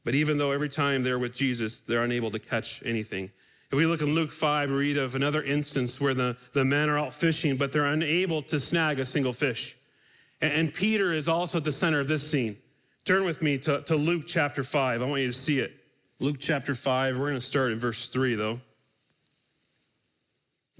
But 0.04 0.14
even 0.14 0.38
though 0.38 0.52
every 0.52 0.68
time 0.68 1.02
they're 1.02 1.18
with 1.18 1.34
Jesus, 1.34 1.82
they're 1.82 2.04
unable 2.04 2.30
to 2.30 2.38
catch 2.38 2.82
anything. 2.84 3.30
If 3.70 3.76
we 3.76 3.84
look 3.84 4.00
in 4.00 4.14
Luke 4.14 4.32
5, 4.32 4.70
we 4.70 4.76
read 4.76 4.98
of 4.98 5.14
another 5.14 5.42
instance 5.42 6.00
where 6.00 6.14
the, 6.14 6.36
the 6.54 6.64
men 6.64 6.88
are 6.88 6.98
out 6.98 7.12
fishing, 7.12 7.56
but 7.56 7.70
they're 7.70 7.84
unable 7.84 8.40
to 8.42 8.58
snag 8.58 8.98
a 8.98 9.04
single 9.04 9.34
fish. 9.34 9.76
And, 10.40 10.52
and 10.52 10.74
Peter 10.74 11.12
is 11.12 11.28
also 11.28 11.58
at 11.58 11.64
the 11.64 11.72
center 11.72 12.00
of 12.00 12.08
this 12.08 12.28
scene. 12.28 12.56
Turn 13.08 13.24
with 13.24 13.40
me 13.40 13.56
to, 13.60 13.80
to 13.84 13.96
Luke 13.96 14.24
chapter 14.26 14.62
5. 14.62 15.00
I 15.00 15.04
want 15.06 15.22
you 15.22 15.28
to 15.28 15.32
see 15.32 15.60
it. 15.60 15.72
Luke 16.20 16.36
chapter 16.38 16.74
5, 16.74 17.18
we're 17.18 17.28
going 17.28 17.40
to 17.40 17.40
start 17.40 17.72
in 17.72 17.78
verse 17.78 18.10
3, 18.10 18.34
though. 18.34 18.60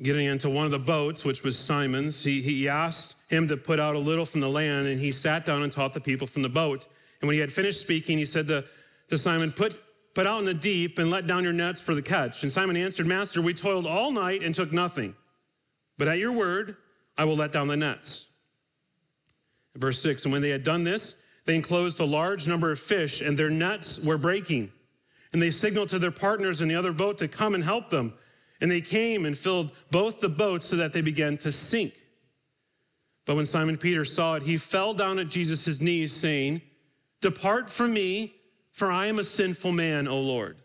Getting 0.03 0.27
into 0.27 0.51
one 0.51 0.67
of 0.67 0.71
the 0.71 0.79
boats, 0.79 1.25
which 1.25 1.43
was 1.43 1.59
Simon's, 1.59 2.23
he, 2.23 2.43
he 2.43 2.69
asked 2.69 3.17
him 3.31 3.49
to 3.49 3.57
put 3.57 3.81
out 3.81 3.95
a 3.95 3.99
little 3.99 4.27
from 4.27 4.43
the 4.43 4.49
land, 4.51 4.89
and 4.89 5.01
he 5.01 5.11
sat 5.11 5.47
down 5.47 5.63
and 5.63 5.73
taught 5.73 5.95
the 5.95 6.03
people 6.03 6.27
from 6.27 6.43
the 6.43 6.51
boat. 6.51 6.87
And 7.23 7.29
when 7.29 7.33
he 7.33 7.41
had 7.41 7.51
finished 7.51 7.81
speaking, 7.81 8.19
he 8.19 8.27
said 8.27 8.47
to, 8.49 8.63
to 9.09 9.17
Simon, 9.17 9.51
put, 9.51 9.83
put 10.13 10.27
out 10.27 10.39
in 10.41 10.45
the 10.45 10.53
deep 10.53 10.99
and 10.99 11.11
let 11.11 11.27
down 11.27 11.45
your 11.45 11.55
nets 11.55 11.81
for 11.81 11.95
the 11.95 12.03
catch. 12.03 12.43
And 12.43 12.53
Simon 12.53 12.77
answered, 12.77 13.07
Master, 13.07 13.41
we 13.41 13.55
toiled 13.55 13.87
all 13.87 14.13
night 14.13 14.43
and 14.43 14.55
took 14.55 14.71
nothing. 14.71 15.15
But 15.97 16.09
at 16.09 16.19
your 16.19 16.33
word, 16.33 16.77
I 17.17 17.25
will 17.25 17.37
let 17.37 17.53
down 17.53 17.69
the 17.69 17.77
nets. 17.79 18.27
Verse 19.77 20.03
6 20.03 20.25
And 20.25 20.33
when 20.33 20.43
they 20.43 20.51
had 20.51 20.63
done 20.63 20.85
this, 20.85 21.17
they 21.49 21.55
enclosed 21.55 21.99
a 21.99 22.05
large 22.05 22.47
number 22.47 22.71
of 22.71 22.79
fish, 22.79 23.23
and 23.23 23.35
their 23.35 23.49
nets 23.49 23.99
were 24.05 24.19
breaking. 24.19 24.71
And 25.33 25.41
they 25.41 25.49
signaled 25.49 25.89
to 25.89 25.99
their 25.99 26.11
partners 26.11 26.61
in 26.61 26.69
the 26.69 26.75
other 26.75 26.93
boat 26.93 27.17
to 27.19 27.27
come 27.27 27.55
and 27.55 27.65
help 27.65 27.89
them. 27.89 28.13
And 28.61 28.71
they 28.71 28.83
came 28.83 29.25
and 29.25 29.37
filled 29.37 29.73
both 29.91 30.21
the 30.21 30.29
boats 30.29 30.67
so 30.67 30.77
that 30.77 30.93
they 30.93 31.01
began 31.01 31.39
to 31.39 31.51
sink. 31.51 31.95
But 33.25 33.37
when 33.37 33.47
Simon 33.47 33.79
Peter 33.79 34.05
saw 34.05 34.35
it, 34.35 34.43
he 34.43 34.59
fell 34.59 34.93
down 34.93 35.19
at 35.19 35.29
Jesus' 35.29 35.81
knees, 35.81 36.13
saying, 36.13 36.61
Depart 37.23 37.71
from 37.71 37.95
me, 37.95 38.35
for 38.73 38.93
I 38.93 39.07
am 39.07 39.19
a 39.19 39.25
sinful 39.25 39.73
man, 39.73 40.07
O 40.07 40.21
Lord. 40.21 40.59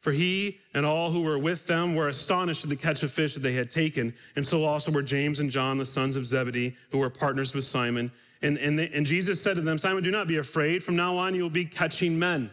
For 0.00 0.10
he 0.10 0.58
and 0.74 0.84
all 0.84 1.12
who 1.12 1.22
were 1.22 1.38
with 1.38 1.68
them 1.68 1.94
were 1.94 2.08
astonished 2.08 2.64
at 2.64 2.70
the 2.70 2.74
catch 2.74 3.04
of 3.04 3.12
fish 3.12 3.34
that 3.34 3.44
they 3.44 3.54
had 3.54 3.70
taken. 3.70 4.12
And 4.34 4.44
so 4.44 4.64
also 4.64 4.90
were 4.90 5.02
James 5.02 5.38
and 5.38 5.52
John, 5.52 5.78
the 5.78 5.84
sons 5.84 6.16
of 6.16 6.26
Zebedee, 6.26 6.74
who 6.90 6.98
were 6.98 7.10
partners 7.10 7.54
with 7.54 7.62
Simon. 7.62 8.10
And, 8.42 8.56
and, 8.58 8.78
they, 8.78 8.88
and 8.88 9.04
Jesus 9.04 9.40
said 9.40 9.56
to 9.56 9.62
them, 9.62 9.78
Simon, 9.78 10.02
do 10.02 10.10
not 10.10 10.26
be 10.26 10.38
afraid. 10.38 10.82
From 10.82 10.96
now 10.96 11.16
on, 11.18 11.34
you 11.34 11.42
will 11.42 11.50
be 11.50 11.64
catching 11.64 12.18
men. 12.18 12.50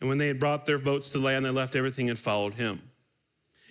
And 0.00 0.08
when 0.08 0.18
they 0.18 0.28
had 0.28 0.40
brought 0.40 0.66
their 0.66 0.78
boats 0.78 1.10
to 1.10 1.18
land, 1.18 1.44
they 1.44 1.50
left 1.50 1.76
everything 1.76 2.10
and 2.10 2.18
followed 2.18 2.54
him. 2.54 2.80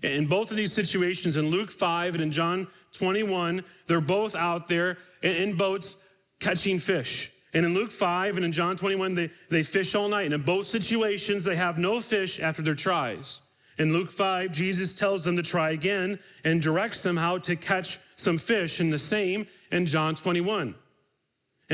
In 0.02 0.26
both 0.26 0.52
of 0.52 0.58
these 0.58 0.74
situations, 0.74 1.38
in 1.38 1.48
Luke 1.48 1.72
5 1.72 2.16
and 2.16 2.24
in 2.24 2.32
John 2.32 2.68
21, 2.94 3.64
they're 3.88 4.02
both 4.02 4.36
out 4.36 4.68
there 4.68 4.98
in 5.22 5.56
boats 5.56 5.98
catching 6.40 6.80
fish. 6.80 7.32
And 7.54 7.66
in 7.66 7.74
Luke 7.74 7.92
5 7.92 8.38
and 8.38 8.46
in 8.46 8.52
John 8.52 8.76
21, 8.76 9.16
they, 9.16 9.30
they 9.50 9.64
fish 9.64 9.96
all 9.96 10.10
night. 10.10 10.26
And 10.26 10.34
in 10.34 10.42
both 10.42 10.66
situations, 10.66 11.44
they 11.44 11.56
have 11.56 11.78
no 11.78 12.02
fish 12.02 12.40
after 12.40 12.62
their 12.62 12.76
tries. 12.76 13.42
In 13.78 13.94
Luke 13.94 14.12
5, 14.12 14.52
Jesus 14.52 14.96
tells 14.96 15.24
them 15.24 15.36
to 15.38 15.44
try 15.44 15.72
again 15.72 16.20
and 16.44 16.62
directs 16.62 17.02
them 17.04 17.18
how 17.18 17.38
to 17.40 17.56
catch 17.56 18.00
some 18.16 18.38
fish, 18.38 18.80
and 18.80 18.94
the 18.94 19.00
same 19.00 19.48
in 19.72 19.86
John 19.86 20.16
21. 20.16 20.76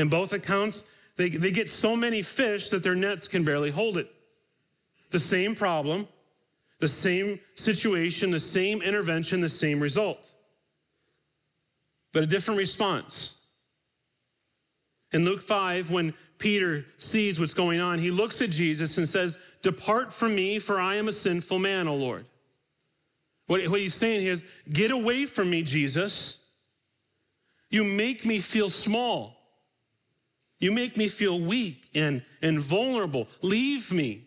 In 0.00 0.08
both 0.08 0.32
accounts, 0.32 0.86
they, 1.16 1.28
they 1.28 1.50
get 1.50 1.68
so 1.68 1.94
many 1.94 2.22
fish 2.22 2.70
that 2.70 2.82
their 2.82 2.94
nets 2.94 3.28
can 3.28 3.44
barely 3.44 3.70
hold 3.70 3.98
it. 3.98 4.10
The 5.10 5.20
same 5.20 5.54
problem, 5.54 6.08
the 6.78 6.88
same 6.88 7.38
situation, 7.54 8.30
the 8.30 8.40
same 8.40 8.80
intervention, 8.80 9.42
the 9.42 9.48
same 9.50 9.78
result. 9.78 10.32
But 12.14 12.22
a 12.22 12.26
different 12.26 12.56
response. 12.56 13.36
In 15.12 15.26
Luke 15.26 15.42
5, 15.42 15.90
when 15.90 16.14
Peter 16.38 16.86
sees 16.96 17.38
what's 17.38 17.52
going 17.52 17.80
on, 17.80 17.98
he 17.98 18.10
looks 18.10 18.40
at 18.40 18.48
Jesus 18.48 18.96
and 18.96 19.06
says, 19.06 19.36
Depart 19.60 20.14
from 20.14 20.34
me, 20.34 20.58
for 20.58 20.80
I 20.80 20.96
am 20.96 21.08
a 21.08 21.12
sinful 21.12 21.58
man, 21.58 21.88
O 21.88 21.94
Lord. 21.94 22.24
What, 23.48 23.68
what 23.68 23.80
he's 23.80 23.92
saying 23.92 24.26
is, 24.26 24.46
Get 24.72 24.92
away 24.92 25.26
from 25.26 25.50
me, 25.50 25.62
Jesus. 25.62 26.38
You 27.68 27.84
make 27.84 28.24
me 28.24 28.38
feel 28.38 28.70
small. 28.70 29.39
You 30.60 30.72
make 30.72 30.96
me 30.96 31.08
feel 31.08 31.40
weak 31.40 31.88
and, 31.94 32.22
and 32.42 32.60
vulnerable. 32.60 33.28
Leave 33.42 33.90
me. 33.92 34.26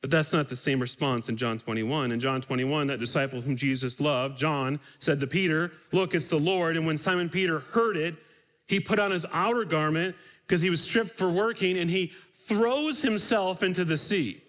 But 0.00 0.10
that's 0.10 0.32
not 0.32 0.48
the 0.48 0.56
same 0.56 0.80
response 0.80 1.28
in 1.28 1.36
John 1.36 1.58
21. 1.58 2.12
In 2.12 2.20
John 2.20 2.40
21, 2.40 2.86
that 2.86 3.00
disciple 3.00 3.40
whom 3.40 3.56
Jesus 3.56 4.00
loved, 4.00 4.38
John, 4.38 4.80
said 5.00 5.20
to 5.20 5.26
Peter, 5.26 5.72
Look, 5.92 6.14
it's 6.14 6.28
the 6.28 6.38
Lord. 6.38 6.76
And 6.76 6.86
when 6.86 6.96
Simon 6.96 7.28
Peter 7.28 7.58
heard 7.58 7.96
it, 7.96 8.14
he 8.66 8.80
put 8.80 8.98
on 8.98 9.10
his 9.10 9.26
outer 9.32 9.64
garment 9.64 10.16
because 10.46 10.62
he 10.62 10.70
was 10.70 10.80
stripped 10.80 11.16
for 11.16 11.28
working 11.28 11.78
and 11.78 11.90
he 11.90 12.12
throws 12.44 13.02
himself 13.02 13.62
into 13.62 13.84
the 13.84 13.96
sea 13.96 14.40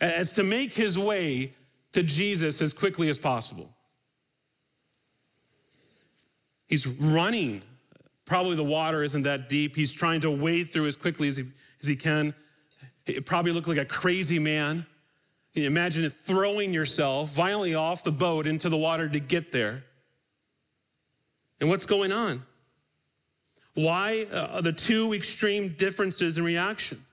as 0.00 0.32
to 0.34 0.42
make 0.42 0.72
his 0.72 0.98
way 0.98 1.52
to 1.92 2.02
Jesus 2.02 2.60
as 2.60 2.72
quickly 2.72 3.08
as 3.08 3.18
possible. 3.18 3.70
He's 6.66 6.86
running. 6.86 7.62
Probably 8.24 8.56
the 8.56 8.64
water 8.64 9.02
isn't 9.02 9.22
that 9.22 9.48
deep. 9.48 9.76
He's 9.76 9.92
trying 9.92 10.20
to 10.22 10.30
wade 10.30 10.70
through 10.70 10.86
as 10.86 10.96
quickly 10.96 11.28
as 11.28 11.36
he, 11.36 11.44
as 11.80 11.86
he 11.86 11.96
can. 11.96 12.34
It 13.06 13.26
probably 13.26 13.52
looked 13.52 13.68
like 13.68 13.78
a 13.78 13.84
crazy 13.84 14.38
man. 14.38 14.86
You 15.52 15.66
imagine 15.66 16.08
throwing 16.08 16.72
yourself 16.72 17.30
violently 17.30 17.74
off 17.74 18.02
the 18.02 18.12
boat 18.12 18.46
into 18.46 18.68
the 18.68 18.76
water 18.76 19.08
to 19.08 19.20
get 19.20 19.52
there? 19.52 19.84
And 21.60 21.68
what's 21.68 21.86
going 21.86 22.12
on? 22.12 22.42
Why 23.74 24.26
uh, 24.32 24.60
the 24.60 24.72
two 24.72 25.12
extreme 25.12 25.70
differences 25.70 26.38
in 26.38 26.44
reaction? 26.44 27.04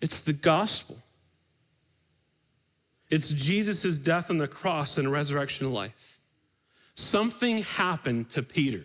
It's 0.00 0.20
the 0.22 0.32
gospel. 0.32 0.98
It's 3.10 3.30
Jesus' 3.30 3.98
death 3.98 4.30
on 4.30 4.36
the 4.36 4.48
cross 4.48 4.98
and 4.98 5.10
resurrection 5.10 5.72
life. 5.72 6.20
Something 6.94 7.58
happened 7.58 8.30
to 8.30 8.42
Peter. 8.42 8.84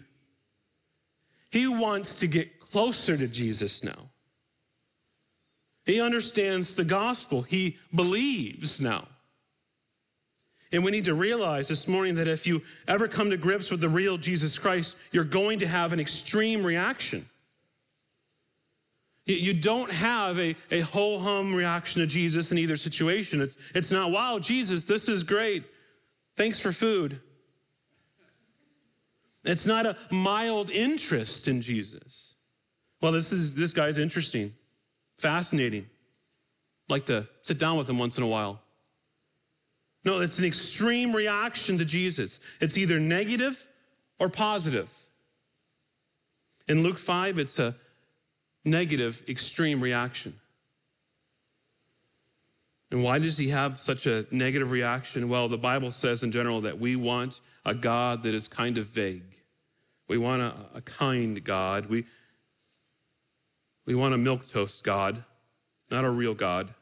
He 1.54 1.68
wants 1.68 2.16
to 2.16 2.26
get 2.26 2.60
closer 2.60 3.16
to 3.16 3.28
Jesus 3.28 3.84
now. 3.84 4.10
He 5.86 6.02
understands 6.02 6.76
the 6.76 6.84
gospel. 6.84 7.44
He 7.44 7.78
believes 7.94 8.82
now. 8.82 9.08
And 10.72 10.84
we 10.84 10.90
need 10.90 11.06
to 11.06 11.14
realize 11.14 11.68
this 11.68 11.88
morning 11.88 12.16
that 12.16 12.28
if 12.28 12.48
you 12.48 12.64
ever 12.88 13.08
come 13.08 13.30
to 13.30 13.38
grips 13.38 13.70
with 13.70 13.82
the 13.82 13.88
real 13.88 14.18
Jesus 14.18 14.58
Christ, 14.58 14.98
you're 15.12 15.24
going 15.24 15.60
to 15.60 15.68
have 15.68 15.94
an 15.94 16.00
extreme 16.00 16.66
reaction. 16.66 17.30
You 19.28 19.54
don't 19.54 19.92
have 19.92 20.40
a, 20.40 20.56
a 20.72 20.80
ho 20.80 21.20
hum 21.20 21.54
reaction 21.54 22.02
to 22.02 22.08
Jesus 22.08 22.52
in 22.52 22.58
either 22.58 22.78
situation. 22.78 23.42
It's, 23.42 23.58
it's 23.76 23.92
not, 23.92 24.10
wow, 24.10 24.40
Jesus, 24.40 24.86
this 24.86 25.08
is 25.08 25.22
great. 25.22 25.66
Thanks 26.36 26.60
for 26.60 26.72
food. 26.72 27.22
It's 29.44 29.66
not 29.66 29.86
a 29.86 29.98
mild 30.10 30.70
interest 30.70 31.48
in 31.48 31.62
Jesus. 31.62 32.36
Well, 33.02 33.12
this 33.12 33.32
is 33.32 33.54
this 33.54 33.74
guy's 33.74 33.98
interesting. 33.98 34.54
Fascinating. 35.18 35.86
Like 36.90 37.06
to 37.08 37.28
sit 37.42 37.58
down 37.60 37.78
with 37.78 37.90
him 37.90 37.98
once 37.98 38.18
in 38.18 38.24
a 38.24 38.28
while. 38.28 38.62
No, 40.06 40.20
it's 40.20 40.40
an 40.40 40.46
extreme 40.46 41.16
reaction 41.16 41.78
to 41.78 41.86
Jesus. 41.86 42.40
It's 42.60 42.78
either 42.78 43.00
negative 43.00 43.68
or 44.20 44.30
positive. 44.30 44.90
In 46.68 46.84
Luke 46.84 46.98
5, 46.98 47.40
it's 47.40 47.60
a 47.60 47.76
negative, 48.66 49.24
extreme 49.28 49.82
reaction. 49.82 50.34
And 52.92 53.04
why 53.04 53.18
does 53.20 53.38
he 53.38 53.50
have 53.50 53.82
such 53.82 54.06
a 54.06 54.26
negative 54.30 54.72
reaction? 54.72 55.28
Well, 55.28 55.50
the 55.50 55.58
Bible 55.58 55.92
says 55.92 56.24
in 56.24 56.32
general 56.32 56.62
that 56.62 56.80
we 56.80 56.96
want 56.96 57.42
a 57.66 57.74
God 57.74 58.24
that 58.24 58.34
is 58.34 58.48
kind 58.48 58.78
of 58.78 58.86
vague. 58.86 59.33
We 60.08 60.18
want 60.18 60.42
a, 60.42 60.54
a 60.76 60.82
kind 60.82 61.44
God. 61.44 61.88
We, 61.88 62.06
we 63.86 63.96
want 63.96 64.14
a 64.14 64.18
milquetoast 64.18 64.84
God, 64.84 65.24
not 65.90 66.06
a 66.06 66.10
real 66.10 66.34
God. 66.34 66.74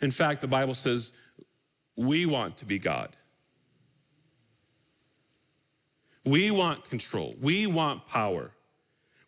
In 0.00 0.10
fact, 0.10 0.40
the 0.40 0.48
Bible 0.48 0.74
says 0.74 1.12
we 1.96 2.26
want 2.26 2.56
to 2.58 2.64
be 2.64 2.78
God. 2.78 3.16
We 6.24 6.50
want 6.50 6.88
control. 6.88 7.34
We 7.40 7.66
want 7.66 8.06
power. 8.06 8.50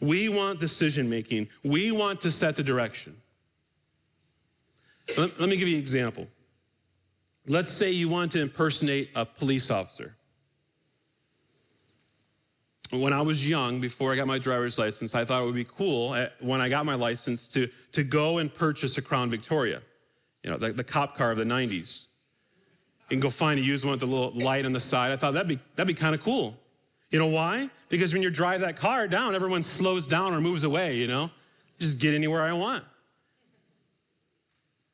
We 0.01 0.29
want 0.29 0.61
decision 0.61 1.09
making. 1.09 1.49
We 1.63 1.93
want 1.93 2.21
to 2.23 2.31
set 2.31 2.57
the 2.57 2.63
direction. 2.63 3.17
Let, 5.17 5.39
let 5.39 5.49
me 5.49 5.57
give 5.57 5.69
you 5.69 5.77
an 5.77 5.83
example. 5.83 6.27
Let's 7.47 7.71
say 7.71 7.91
you 7.91 8.09
want 8.09 8.33
to 8.33 8.41
impersonate 8.41 9.11
a 9.15 9.25
police 9.25 9.71
officer. 9.71 10.16
When 12.93 13.13
I 13.13 13.21
was 13.21 13.49
young, 13.49 13.81
before 13.81 14.13
I 14.13 14.17
got 14.17 14.27
my 14.27 14.39
driver's 14.39 14.79
license, 14.79 15.15
I 15.15 15.25
thought 15.25 15.43
it 15.43 15.47
would 15.47 15.55
be 15.55 15.65
cool 15.65 16.15
at, 16.15 16.35
when 16.41 16.61
I 16.61 16.69
got 16.69 16.87
my 16.87 16.95
license 16.95 17.49
to, 17.49 17.69
to 17.93 18.05
go 18.05 18.39
and 18.39 18.53
purchase 18.53 18.97
a 18.97 19.03
Crown 19.03 19.29
Victoria, 19.29 19.83
you 20.45 20.51
know, 20.51 20.57
the, 20.57 20.73
the 20.73 20.85
cop 20.85 21.17
car 21.17 21.33
of 21.33 21.39
the 21.39 21.45
90s. 21.45 22.07
You 23.09 23.17
can 23.17 23.21
go 23.21 23.31
find 23.31 23.59
a 23.59 23.63
used 23.63 23.85
one 23.85 23.93
with 23.93 24.03
a 24.03 24.07
little 24.07 24.33
light 24.33 24.67
on 24.67 24.73
the 24.73 24.81
side. 24.81 25.13
I 25.13 25.17
thought 25.17 25.35
that'd 25.35 25.49
be, 25.49 25.59
that'd 25.75 25.87
be 25.87 25.99
kind 25.99 26.15
of 26.15 26.23
cool. 26.23 26.57
You 27.11 27.19
know 27.19 27.27
why? 27.27 27.71
Because 27.89 28.13
when 28.13 28.23
you 28.23 28.31
drive 28.31 28.61
that 28.61 28.77
car 28.77 29.07
down, 29.07 29.35
everyone 29.35 29.63
slows 29.63 30.07
down 30.07 30.35
or 30.35 30.41
moves 30.41 30.65
away, 30.65 30.97
you 30.97 31.07
know? 31.07 31.31
Just 31.79 31.99
get 31.99 32.15
anywhere 32.15 32.43
I 32.43 32.53
want. 32.53 32.85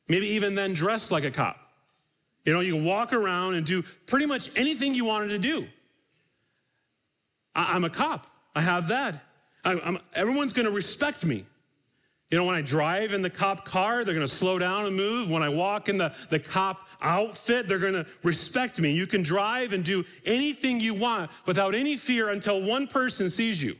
Maybe 0.07 0.27
even 0.29 0.53
then 0.53 0.73
dress 0.73 1.11
like 1.11 1.23
a 1.23 1.31
cop. 1.31 1.57
You 2.45 2.53
know, 2.53 2.59
you 2.59 2.73
can 2.73 2.85
walk 2.85 3.13
around 3.13 3.55
and 3.55 3.65
do 3.65 3.83
pretty 4.05 4.25
much 4.25 4.55
anything 4.57 4.93
you 4.93 5.05
wanted 5.05 5.29
to 5.29 5.39
do. 5.39 5.67
I, 7.55 7.75
am 7.75 7.83
a 7.83 7.89
cop. 7.89 8.27
I 8.55 8.61
have 8.61 8.87
that. 8.89 9.23
I, 9.63 9.97
everyone's 10.13 10.53
going 10.53 10.65
to 10.65 10.71
respect 10.71 11.25
me. 11.25 11.45
You 12.33 12.39
know, 12.39 12.45
when 12.45 12.55
I 12.55 12.61
drive 12.61 13.13
in 13.13 13.21
the 13.21 13.29
cop 13.29 13.63
car, 13.63 14.03
they're 14.03 14.15
going 14.15 14.25
to 14.25 14.33
slow 14.33 14.57
down 14.57 14.87
and 14.87 14.95
move. 14.95 15.29
When 15.29 15.43
I 15.43 15.49
walk 15.49 15.87
in 15.87 15.97
the, 15.97 16.13
the 16.31 16.39
cop 16.39 16.87
outfit, 16.99 17.67
they're 17.67 17.77
going 17.77 17.93
to 17.93 18.07
respect 18.23 18.79
me. 18.79 18.91
You 18.91 19.05
can 19.05 19.21
drive 19.21 19.71
and 19.73 19.83
do 19.83 20.03
anything 20.25 20.79
you 20.79 20.95
want 20.95 21.29
without 21.45 21.75
any 21.75 21.95
fear 21.95 22.29
until 22.29 22.61
one 22.61 22.87
person 22.87 23.29
sees 23.29 23.61
you 23.61 23.75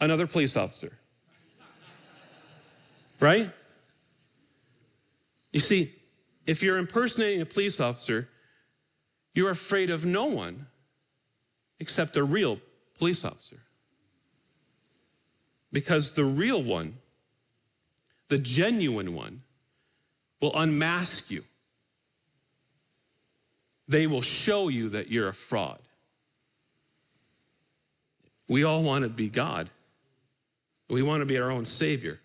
another 0.00 0.26
police 0.26 0.56
officer. 0.56 0.96
right? 3.20 3.50
You 5.52 5.60
see, 5.60 5.92
if 6.46 6.62
you're 6.62 6.78
impersonating 6.78 7.42
a 7.42 7.46
police 7.46 7.80
officer, 7.80 8.28
you're 9.34 9.50
afraid 9.50 9.90
of 9.90 10.06
no 10.06 10.24
one 10.24 10.66
except 11.80 12.16
a 12.16 12.24
real 12.24 12.58
police 12.98 13.24
officer. 13.24 13.60
Because 15.72 16.14
the 16.14 16.24
real 16.24 16.62
one, 16.62 16.98
the 18.28 18.38
genuine 18.38 19.14
one, 19.14 19.42
will 20.40 20.56
unmask 20.58 21.30
you. 21.30 21.44
They 23.86 24.06
will 24.06 24.22
show 24.22 24.68
you 24.68 24.90
that 24.90 25.10
you're 25.10 25.28
a 25.28 25.34
fraud. 25.34 25.78
We 28.48 28.64
all 28.64 28.82
want 28.82 29.04
to 29.04 29.08
be 29.08 29.28
God. 29.28 29.68
We 30.88 31.02
want 31.02 31.20
to 31.20 31.26
be 31.26 31.38
our 31.38 31.50
own 31.50 31.64
Savior. 31.64 32.18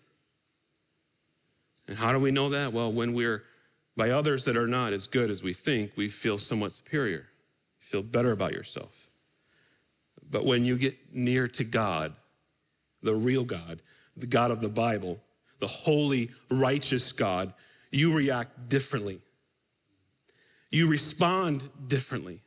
And 1.86 1.96
how 1.96 2.12
do 2.12 2.18
we 2.18 2.30
know 2.30 2.50
that? 2.50 2.72
Well, 2.72 2.90
when 2.92 3.12
we're 3.12 3.44
by 3.96 4.10
others 4.10 4.44
that 4.46 4.56
are 4.56 4.66
not 4.66 4.92
as 4.92 5.06
good 5.06 5.30
as 5.30 5.42
we 5.42 5.52
think, 5.52 5.92
we 5.96 6.08
feel 6.08 6.38
somewhat 6.38 6.72
superior. 6.72 7.26
Feel 7.78 8.02
better 8.02 8.32
about 8.32 8.52
yourself. 8.52 9.03
But 10.34 10.44
when 10.44 10.64
you 10.64 10.76
get 10.76 10.96
near 11.14 11.46
to 11.46 11.62
God, 11.62 12.12
the 13.04 13.14
real 13.14 13.44
God, 13.44 13.80
the 14.16 14.26
God 14.26 14.50
of 14.50 14.60
the 14.60 14.68
Bible, 14.68 15.20
the 15.60 15.68
holy, 15.68 16.32
righteous 16.50 17.12
God, 17.12 17.54
you 17.92 18.12
react 18.12 18.68
differently. 18.68 19.20
You 20.72 20.88
respond 20.88 21.62
differently. 21.86 22.40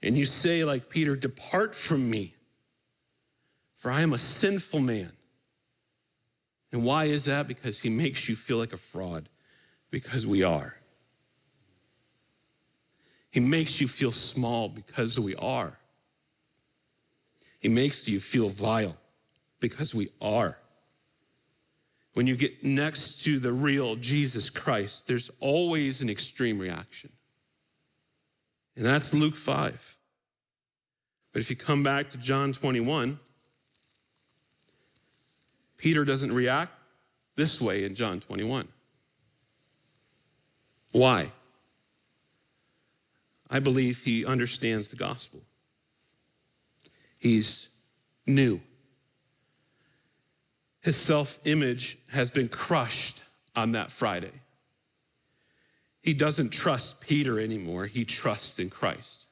And 0.00 0.16
you 0.16 0.26
say, 0.26 0.62
like 0.62 0.88
Peter, 0.88 1.16
Depart 1.16 1.74
from 1.74 2.08
me, 2.08 2.36
for 3.78 3.90
I 3.90 4.02
am 4.02 4.12
a 4.12 4.18
sinful 4.18 4.78
man. 4.78 5.10
And 6.70 6.84
why 6.84 7.06
is 7.06 7.24
that? 7.24 7.48
Because 7.48 7.80
he 7.80 7.88
makes 7.88 8.28
you 8.28 8.36
feel 8.36 8.58
like 8.58 8.72
a 8.72 8.76
fraud, 8.76 9.28
because 9.90 10.24
we 10.24 10.44
are. 10.44 10.76
He 13.32 13.40
makes 13.40 13.80
you 13.80 13.88
feel 13.88 14.12
small 14.12 14.68
because 14.68 15.18
we 15.18 15.34
are. 15.34 15.79
He 17.60 17.68
makes 17.68 18.08
you 18.08 18.18
feel 18.20 18.48
vile 18.48 18.96
because 19.60 19.94
we 19.94 20.08
are. 20.20 20.56
When 22.14 22.26
you 22.26 22.34
get 22.34 22.64
next 22.64 23.22
to 23.24 23.38
the 23.38 23.52
real 23.52 23.94
Jesus 23.96 24.50
Christ, 24.50 25.06
there's 25.06 25.30
always 25.38 26.02
an 26.02 26.10
extreme 26.10 26.58
reaction. 26.58 27.12
And 28.76 28.84
that's 28.84 29.14
Luke 29.14 29.36
5. 29.36 29.98
But 31.32 31.42
if 31.42 31.50
you 31.50 31.56
come 31.56 31.82
back 31.82 32.10
to 32.10 32.18
John 32.18 32.52
21, 32.52 33.20
Peter 35.76 36.04
doesn't 36.04 36.32
react 36.32 36.72
this 37.36 37.60
way 37.60 37.84
in 37.84 37.94
John 37.94 38.20
21. 38.20 38.66
Why? 40.92 41.30
I 43.48 43.60
believe 43.60 44.02
he 44.02 44.24
understands 44.24 44.88
the 44.88 44.96
gospel. 44.96 45.40
He's 47.20 47.68
new. 48.26 48.60
His 50.80 50.96
self 50.96 51.38
image 51.44 51.98
has 52.08 52.30
been 52.30 52.48
crushed 52.48 53.22
on 53.54 53.72
that 53.72 53.90
Friday. 53.90 54.32
He 56.02 56.14
doesn't 56.14 56.48
trust 56.48 57.00
Peter 57.02 57.38
anymore, 57.38 57.86
he 57.86 58.04
trusts 58.04 58.58
in 58.58 58.70
Christ. 58.70 59.26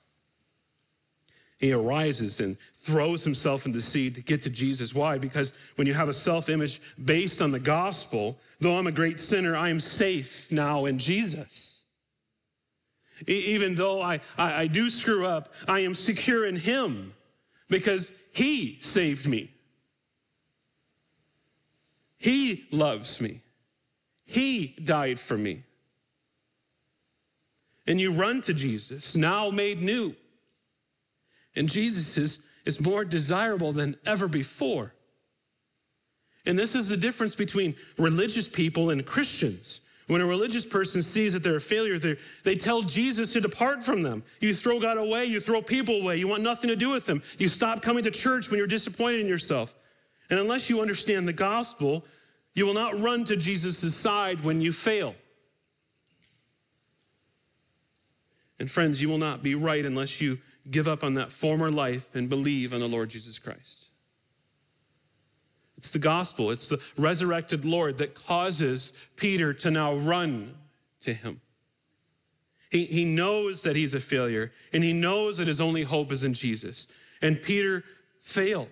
He 1.57 1.73
arises 1.73 2.39
and 2.39 2.57
throws 2.83 3.25
himself 3.25 3.67
into 3.67 3.79
the 3.79 3.83
sea 3.83 4.11
to 4.11 4.21
get 4.21 4.43
to 4.43 4.51
Jesus. 4.51 4.95
Why? 4.95 5.19
Because 5.19 5.55
when 5.75 5.87
you 5.87 5.95
have 5.95 6.09
a 6.09 6.13
self 6.13 6.51
image 6.51 6.81
based 7.05 7.41
on 7.41 7.51
the 7.51 7.59
gospel, 7.59 8.39
though 8.61 8.79
I'm 8.79 8.87
a 8.87 8.93
great 8.93 9.19
sinner, 9.19 9.57
I 9.57 9.71
am 9.71 9.81
safe 9.81 10.53
now 10.53 10.85
in 10.85 10.99
Jesus. 10.99 11.85
Even 13.27 13.75
though 13.75 14.01
I, 14.01 14.21
I, 14.37 14.55
I 14.55 14.67
do 14.69 14.91
screw 14.91 15.27
up, 15.27 15.53
I 15.67 15.81
am 15.81 15.95
secure 15.95 16.47
in 16.47 16.55
him 16.55 17.15
because 17.69 18.13
he 18.33 18.79
saved 18.81 19.27
me. 19.27 19.51
He 22.19 22.67
loves 22.71 23.21
me. 23.21 23.43
He 24.25 24.77
died 24.83 25.21
for 25.21 25.37
me. 25.37 25.63
And 27.87 28.01
you 28.01 28.13
run 28.13 28.43
to 28.43 28.53
Jesus, 28.53 29.17
now 29.17 29.51
made 29.51 29.81
new. 29.81 30.15
And 31.57 31.69
Jesus 31.69 32.19
is, 32.19 32.41
is 32.67 32.81
more 32.81 33.05
desirable 33.05 33.73
than 33.73 33.97
ever 34.05 34.29
before. 34.29 34.93
And 36.45 36.59
this 36.59 36.75
is 36.75 36.89
the 36.89 36.97
difference 36.97 37.35
between 37.35 37.75
religious 37.97 38.49
people 38.49 38.91
and 38.91 39.05
Christians. 39.05 39.81
When 40.09 40.23
a 40.23 40.27
religious 40.27 40.65
person 40.65 41.03
sees 41.03 41.35
that 41.35 41.43
they're 41.43 41.57
a 41.57 41.61
failure, 41.61 41.99
they 41.99 42.17
they 42.43 42.57
tell 42.57 42.83
Jesus 42.83 43.33
to 43.35 43.41
depart 43.41 43.85
from 43.85 44.03
them. 44.03 44.25
You 44.41 44.55
throw 44.55 44.81
God 44.81 44.97
away, 44.97 45.27
you 45.27 45.39
throw 45.39 45.63
people 45.63 46.01
away, 46.01 46.17
you 46.17 46.27
want 46.27 46.43
nothing 46.43 46.69
to 46.69 46.77
do 46.77 46.91
with 46.91 47.05
them. 47.05 47.23
You 47.39 47.49
stop 47.49 47.83
coming 47.83 48.03
to 48.05 48.11
church 48.11 48.51
when 48.51 48.59
you're 48.59 48.67
disappointed 48.67 49.21
in 49.21 49.29
yourself. 49.29 49.75
And 50.31 50.41
unless 50.41 50.71
you 50.71 50.81
understand 50.81 51.29
the 51.29 51.33
gospel, 51.35 52.05
you 52.55 52.67
will 52.67 52.75
not 52.75 52.99
run 53.01 53.25
to 53.27 53.37
Jesus' 53.37 53.95
side 53.95 54.43
when 54.43 54.63
you 54.63 54.73
fail. 54.73 55.15
And 58.59 58.71
friends, 58.71 59.01
you 59.01 59.09
will 59.09 59.19
not 59.19 59.43
be 59.43 59.55
right 59.55 59.85
unless 59.85 60.21
you 60.21 60.39
give 60.71 60.89
up 60.89 61.05
on 61.05 61.15
that 61.15 61.33
former 61.33 61.71
life 61.71 62.09
and 62.15 62.29
believe 62.29 62.73
on 62.73 62.81
the 62.81 62.89
Lord 62.89 63.11
Jesus 63.11 63.39
Christ. 63.39 63.88
It's 65.79 65.93
the 65.93 66.01
gospel, 66.01 66.51
it's 66.51 66.67
the 66.67 66.81
resurrected 66.97 67.65
Lord 67.65 67.99
that 67.99 68.15
causes 68.15 68.93
Peter 69.15 69.55
to 69.55 69.71
now 69.71 69.95
run 69.95 70.55
to 71.03 71.15
him. 71.15 71.41
He, 72.71 72.85
he 72.85 73.05
knows 73.05 73.63
that 73.63 73.77
he's 73.77 73.95
a 73.95 74.01
failure, 74.01 74.53
and 74.73 74.83
he 74.83 74.93
knows 74.93 75.39
that 75.39 75.47
his 75.47 75.61
only 75.61 75.85
hope 75.85 76.11
is 76.11 76.25
in 76.25 76.35
Jesus. 76.35 76.89
And 77.23 77.41
Peter 77.41 77.85
failed. 78.21 78.69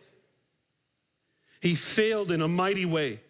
He 1.61 1.77
failed 1.77 2.33
in 2.33 2.43
a 2.43 2.49
mighty 2.49 2.85
way. 2.85 3.21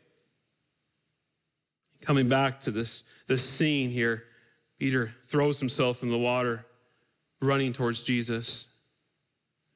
Coming 2.01 2.29
back 2.29 2.63
to 2.63 2.71
this, 2.71 3.05
this 3.27 3.49
scene 3.49 3.91
here, 3.91 4.25
Peter 4.79 5.13
throws 5.25 5.61
himself 5.61 6.03
in 6.03 6.11
the 6.11 6.19
water 6.19 6.65
running 7.43 7.75
towards 7.75 8.03
Jesus. 8.03 8.69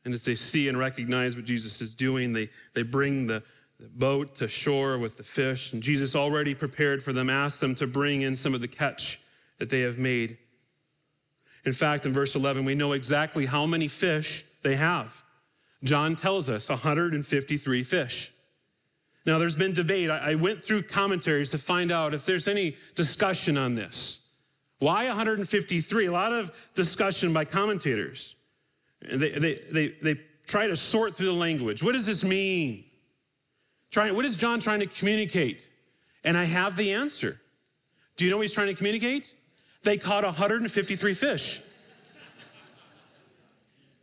And 0.06 0.14
as 0.14 0.24
they 0.24 0.34
see 0.34 0.68
and 0.68 0.78
recognize 0.78 1.36
what 1.36 1.44
Jesus 1.44 1.82
is 1.82 1.92
doing, 1.92 2.32
they, 2.32 2.48
they 2.72 2.82
bring 2.82 3.26
the, 3.26 3.42
the 3.80 3.88
boat 3.88 4.34
to 4.36 4.46
shore 4.46 4.98
with 4.98 5.16
the 5.16 5.22
fish. 5.22 5.72
And 5.72 5.82
Jesus, 5.82 6.14
already 6.14 6.54
prepared 6.54 7.02
for 7.02 7.14
them, 7.14 7.30
asked 7.30 7.60
them 7.60 7.74
to 7.76 7.86
bring 7.86 8.22
in 8.22 8.36
some 8.36 8.54
of 8.54 8.60
the 8.60 8.68
catch 8.68 9.18
that 9.58 9.70
they 9.70 9.80
have 9.80 9.98
made. 9.98 10.36
In 11.64 11.72
fact, 11.72 12.04
in 12.04 12.12
verse 12.12 12.34
11, 12.34 12.64
we 12.64 12.74
know 12.74 12.92
exactly 12.92 13.46
how 13.46 13.64
many 13.64 13.88
fish 13.88 14.44
they 14.62 14.76
have. 14.76 15.24
John 15.82 16.14
tells 16.14 16.50
us 16.50 16.68
153 16.68 17.82
fish. 17.82 18.32
Now, 19.24 19.38
there's 19.38 19.56
been 19.56 19.72
debate. 19.72 20.10
I 20.10 20.34
went 20.34 20.62
through 20.62 20.82
commentaries 20.82 21.50
to 21.50 21.58
find 21.58 21.90
out 21.90 22.14
if 22.14 22.26
there's 22.26 22.48
any 22.48 22.76
discussion 22.94 23.56
on 23.56 23.74
this. 23.74 24.20
Why 24.78 25.06
153? 25.06 26.06
A 26.06 26.12
lot 26.12 26.32
of 26.32 26.50
discussion 26.74 27.32
by 27.32 27.44
commentators. 27.44 28.34
They, 29.02 29.30
they, 29.30 29.60
they, 29.70 29.88
they 30.02 30.20
try 30.46 30.66
to 30.66 30.76
sort 30.76 31.16
through 31.16 31.26
the 31.26 31.32
language. 31.32 31.82
What 31.82 31.92
does 31.92 32.06
this 32.06 32.24
mean? 32.24 32.84
Trying, 33.90 34.14
what 34.14 34.24
is 34.24 34.36
John 34.36 34.60
trying 34.60 34.80
to 34.80 34.86
communicate? 34.86 35.68
And 36.24 36.36
I 36.36 36.44
have 36.44 36.76
the 36.76 36.92
answer. 36.92 37.40
Do 38.16 38.24
you 38.24 38.30
know 38.30 38.36
what 38.36 38.42
he's 38.42 38.52
trying 38.52 38.68
to 38.68 38.74
communicate? 38.74 39.34
They 39.82 39.96
caught 39.96 40.24
153 40.24 41.14
fish. 41.14 41.62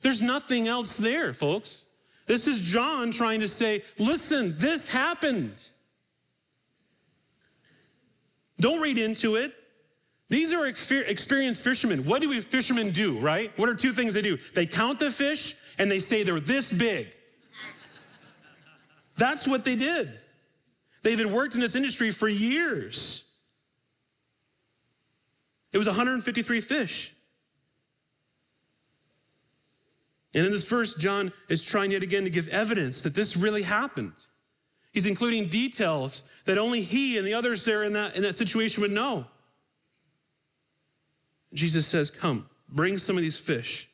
There's 0.02 0.22
nothing 0.22 0.68
else 0.68 0.98
there, 0.98 1.34
folks. 1.34 1.86
This 2.26 2.48
is 2.48 2.60
John 2.60 3.12
trying 3.12 3.40
to 3.40 3.48
say, 3.48 3.84
listen, 3.98 4.58
this 4.58 4.88
happened. 4.88 5.60
Don't 8.60 8.82
read 8.82 8.98
into 8.98 9.36
it. 9.36 9.54
These 10.30 10.52
are 10.52 10.68
experienced 10.68 11.64
fishermen. 11.64 12.04
What 12.04 12.22
do 12.22 12.30
we 12.30 12.42
fishermen 12.42 12.92
do, 12.92 13.18
right? 13.20 13.58
What 13.58 13.70
are 13.70 13.76
two 13.76 13.94
things 13.94 14.14
they 14.14 14.22
do? 14.22 14.38
They 14.54 14.66
count 14.66 15.00
the 15.00 15.10
fish 15.10 15.56
and 15.78 15.90
they 15.90 16.00
say 16.00 16.24
they're 16.24 16.40
this 16.40 16.72
big. 16.72 17.08
That's 19.18 19.48
what 19.48 19.66
they 19.66 19.76
did. 19.76 20.12
They've 21.04 21.18
been 21.18 21.32
worked 21.32 21.56
in 21.56 21.62
this 21.62 21.76
industry 21.76 22.12
for 22.12 22.30
years. 22.30 23.26
It 25.72 25.78
was 25.78 25.88
153 25.88 26.62
fish. 26.62 27.14
And 30.34 30.46
in 30.46 30.52
this 30.52 30.66
verse, 30.66 30.94
John 30.94 31.32
is 31.50 31.62
trying 31.62 31.92
yet 31.92 32.04
again 32.04 32.24
to 32.24 32.30
give 32.30 32.48
evidence 32.50 33.02
that 33.04 33.16
this 33.16 33.36
really 33.36 33.64
happened. 33.64 34.14
He's 34.92 35.06
including 35.06 35.48
details 35.48 36.24
that 36.46 36.58
only 36.58 36.82
he 36.82 37.18
and 37.18 37.26
the 37.26 37.34
others 37.34 37.66
there 37.66 37.84
in 37.84 37.94
that, 37.94 38.16
in 38.16 38.24
that 38.24 38.36
situation 38.36 38.82
would 38.82 38.92
know. 38.92 39.26
Jesus 41.54 41.88
says, 41.88 42.12
Come, 42.12 42.48
bring 42.70 42.98
some 42.98 43.16
of 43.16 43.24
these 43.24 43.40
fish. 43.40 43.90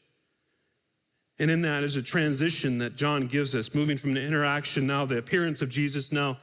And 1.40 1.50
in 1.50 1.62
that 1.64 1.84
is 1.84 1.96
a 1.96 2.02
transition 2.02 2.78
that 2.80 2.96
John 2.96 3.28
gives 3.28 3.56
us, 3.56 3.74
moving 3.74 3.98
from 3.98 4.14
the 4.14 4.22
interaction 4.22 4.86
now, 4.86 5.06
the 5.06 5.18
appearance 5.18 5.62
of 5.62 5.70
Jesus 5.70 6.12
now 6.12 6.38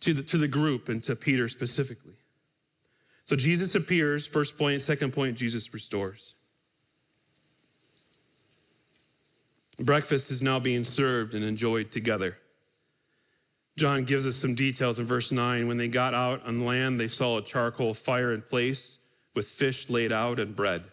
to 0.00 0.14
the, 0.14 0.22
to 0.22 0.38
the 0.38 0.48
group 0.48 0.88
and 0.88 1.02
to 1.04 1.14
Peter 1.14 1.48
specifically. 1.48 2.14
So 3.24 3.36
Jesus 3.36 3.74
appears, 3.74 4.26
first 4.26 4.58
point. 4.58 4.82
Second 4.82 5.12
point, 5.12 5.36
Jesus 5.36 5.72
restores. 5.72 6.34
Breakfast 9.78 10.30
is 10.30 10.40
now 10.40 10.58
being 10.60 10.84
served 10.84 11.34
and 11.34 11.44
enjoyed 11.44 11.90
together. 11.90 12.36
John 13.76 14.04
gives 14.04 14.26
us 14.26 14.36
some 14.36 14.54
details 14.54 15.00
in 15.00 15.06
verse 15.06 15.32
9. 15.32 15.66
When 15.66 15.76
they 15.76 15.88
got 15.88 16.14
out 16.14 16.46
on 16.46 16.60
land, 16.60 17.00
they 17.00 17.08
saw 17.08 17.38
a 17.38 17.42
charcoal 17.42 17.92
fire 17.92 18.32
in 18.32 18.42
place 18.42 18.98
with 19.34 19.48
fish 19.48 19.90
laid 19.90 20.12
out 20.12 20.38
and 20.38 20.54
bread. 20.54 20.84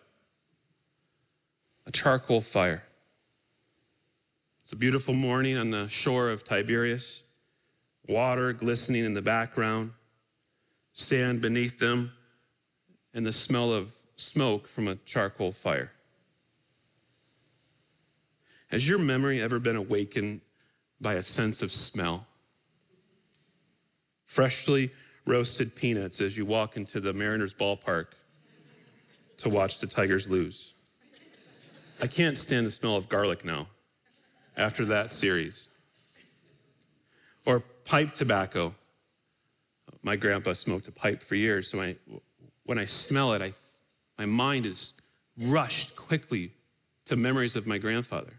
A 1.86 1.91
charcoal 1.91 2.41
fire. 2.41 2.84
It's 4.71 4.77
a 4.77 4.79
beautiful 4.79 5.13
morning 5.13 5.57
on 5.57 5.69
the 5.69 5.89
shore 5.89 6.29
of 6.29 6.45
Tiberias, 6.45 7.23
water 8.07 8.53
glistening 8.53 9.03
in 9.03 9.13
the 9.13 9.21
background, 9.21 9.91
sand 10.93 11.41
beneath 11.41 11.77
them, 11.77 12.13
and 13.13 13.25
the 13.25 13.34
smell 13.34 13.73
of 13.73 13.91
smoke 14.15 14.69
from 14.69 14.88
a 14.88 14.95
charcoal 15.05 15.51
fire. 15.51 15.91
Has 18.67 18.88
your 18.88 18.97
memory 18.97 19.41
ever 19.41 19.60
been 19.60 19.75
awakened 19.75 20.39
by 21.01 21.15
a 21.15 21.23
sense 21.23 21.62
of 21.62 21.73
smell? 21.73 22.25
Freshly 24.23 24.89
roasted 25.25 25.75
peanuts 25.75 26.21
as 26.21 26.38
you 26.38 26.45
walk 26.45 26.77
into 26.77 27.01
the 27.01 27.12
Mariners 27.12 27.53
ballpark 27.53 28.05
to 29.39 29.49
watch 29.49 29.81
the 29.81 29.88
Tigers 29.88 30.29
lose. 30.29 30.75
I 32.01 32.07
can't 32.07 32.38
stand 32.38 32.65
the 32.65 32.71
smell 32.71 32.95
of 32.95 33.10
garlic 33.10 33.43
now 33.43 33.67
after 34.58 34.86
that 34.86 35.12
series. 35.12 35.70
Or 37.46 37.62
pipe 37.86 38.14
tobacco. 38.14 38.76
My 40.04 40.16
grandpa 40.16 40.54
smoked 40.54 40.88
a 40.88 40.92
pipe 40.92 41.22
for 41.22 41.36
years, 41.36 41.70
so 41.70 41.82
I, 41.82 41.96
when 42.66 42.78
I 42.78 42.86
smell 42.86 43.34
it, 43.34 43.42
I, 43.42 43.54
my 44.18 44.26
mind 44.26 44.66
is 44.66 44.94
rushed 45.38 45.96
quickly 45.96 46.52
to 47.06 47.16
memories 47.16 47.56
of 47.56 47.68
my 47.68 47.78
grandfather 47.78 48.34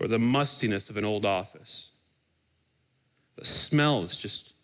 or 0.00 0.08
the 0.08 0.18
mustiness 0.18 0.90
of 0.90 0.96
an 0.96 1.04
old 1.04 1.24
office. 1.24 1.90
The 3.36 3.44
smells 3.44 4.16
just 4.16 4.54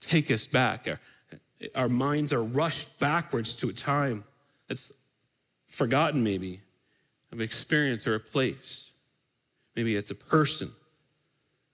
take 0.00 0.30
us 0.30 0.46
back. 0.46 0.86
Our, 0.88 1.00
our 1.74 1.88
minds 1.88 2.32
are 2.32 2.42
rushed 2.42 2.98
backwards 3.00 3.56
to 3.56 3.68
a 3.68 3.72
time 3.72 4.24
that's 4.68 4.92
forgotten, 5.66 6.22
maybe, 6.22 6.60
of 7.36 7.42
experience 7.42 8.06
or 8.06 8.14
a 8.14 8.20
place. 8.20 8.92
Maybe 9.76 9.94
it's 9.94 10.10
a 10.10 10.14
person, 10.14 10.72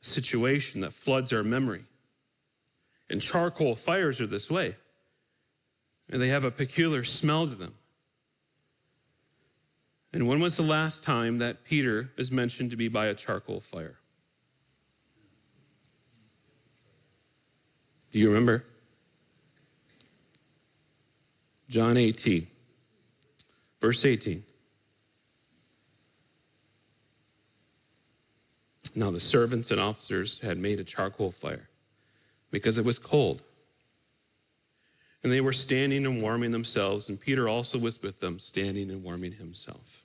a 0.02 0.04
situation 0.04 0.80
that 0.80 0.92
floods 0.92 1.32
our 1.32 1.44
memory. 1.44 1.84
And 3.08 3.20
charcoal 3.20 3.76
fires 3.76 4.20
are 4.20 4.26
this 4.26 4.50
way, 4.50 4.74
and 6.10 6.20
they 6.20 6.28
have 6.28 6.44
a 6.44 6.50
peculiar 6.50 7.04
smell 7.04 7.46
to 7.46 7.54
them. 7.54 7.74
And 10.12 10.26
when 10.26 10.40
was 10.40 10.56
the 10.56 10.62
last 10.62 11.04
time 11.04 11.38
that 11.38 11.64
Peter 11.64 12.10
is 12.16 12.32
mentioned 12.32 12.70
to 12.70 12.76
be 12.76 12.88
by 12.88 13.06
a 13.06 13.14
charcoal 13.14 13.60
fire? 13.60 13.96
Do 18.10 18.18
you 18.18 18.28
remember? 18.28 18.64
John 21.68 21.96
18, 21.96 22.46
verse 23.80 24.04
18. 24.04 24.42
Now 28.94 29.10
the 29.10 29.20
servants 29.20 29.70
and 29.70 29.80
officers 29.80 30.40
had 30.40 30.58
made 30.58 30.80
a 30.80 30.84
charcoal 30.84 31.30
fire 31.30 31.68
because 32.50 32.78
it 32.78 32.84
was 32.84 32.98
cold. 32.98 33.42
And 35.22 35.32
they 35.32 35.40
were 35.40 35.52
standing 35.52 36.04
and 36.04 36.20
warming 36.20 36.50
themselves, 36.50 37.08
and 37.08 37.20
Peter 37.20 37.48
also 37.48 37.78
was 37.78 38.02
with 38.02 38.18
them, 38.20 38.38
standing 38.38 38.90
and 38.90 39.04
warming 39.04 39.32
himself. 39.32 40.04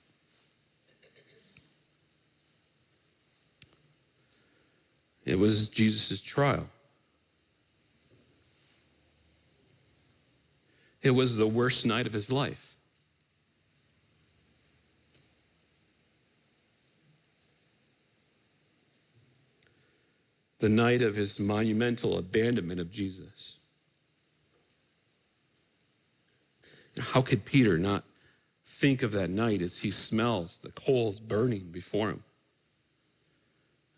It 5.24 5.38
was 5.38 5.68
Jesus' 5.68 6.20
trial. 6.20 6.68
It 11.02 11.10
was 11.10 11.36
the 11.36 11.46
worst 11.46 11.84
night 11.84 12.06
of 12.06 12.12
his 12.12 12.32
life. 12.32 12.67
The 20.60 20.68
night 20.68 21.02
of 21.02 21.14
his 21.14 21.38
monumental 21.38 22.18
abandonment 22.18 22.80
of 22.80 22.90
Jesus. 22.90 23.56
How 26.98 27.22
could 27.22 27.44
Peter 27.44 27.78
not 27.78 28.04
think 28.64 29.02
of 29.02 29.12
that 29.12 29.30
night 29.30 29.62
as 29.62 29.78
he 29.78 29.90
smells 29.90 30.58
the 30.58 30.70
coals 30.70 31.20
burning 31.20 31.68
before 31.70 32.10
him? 32.10 32.24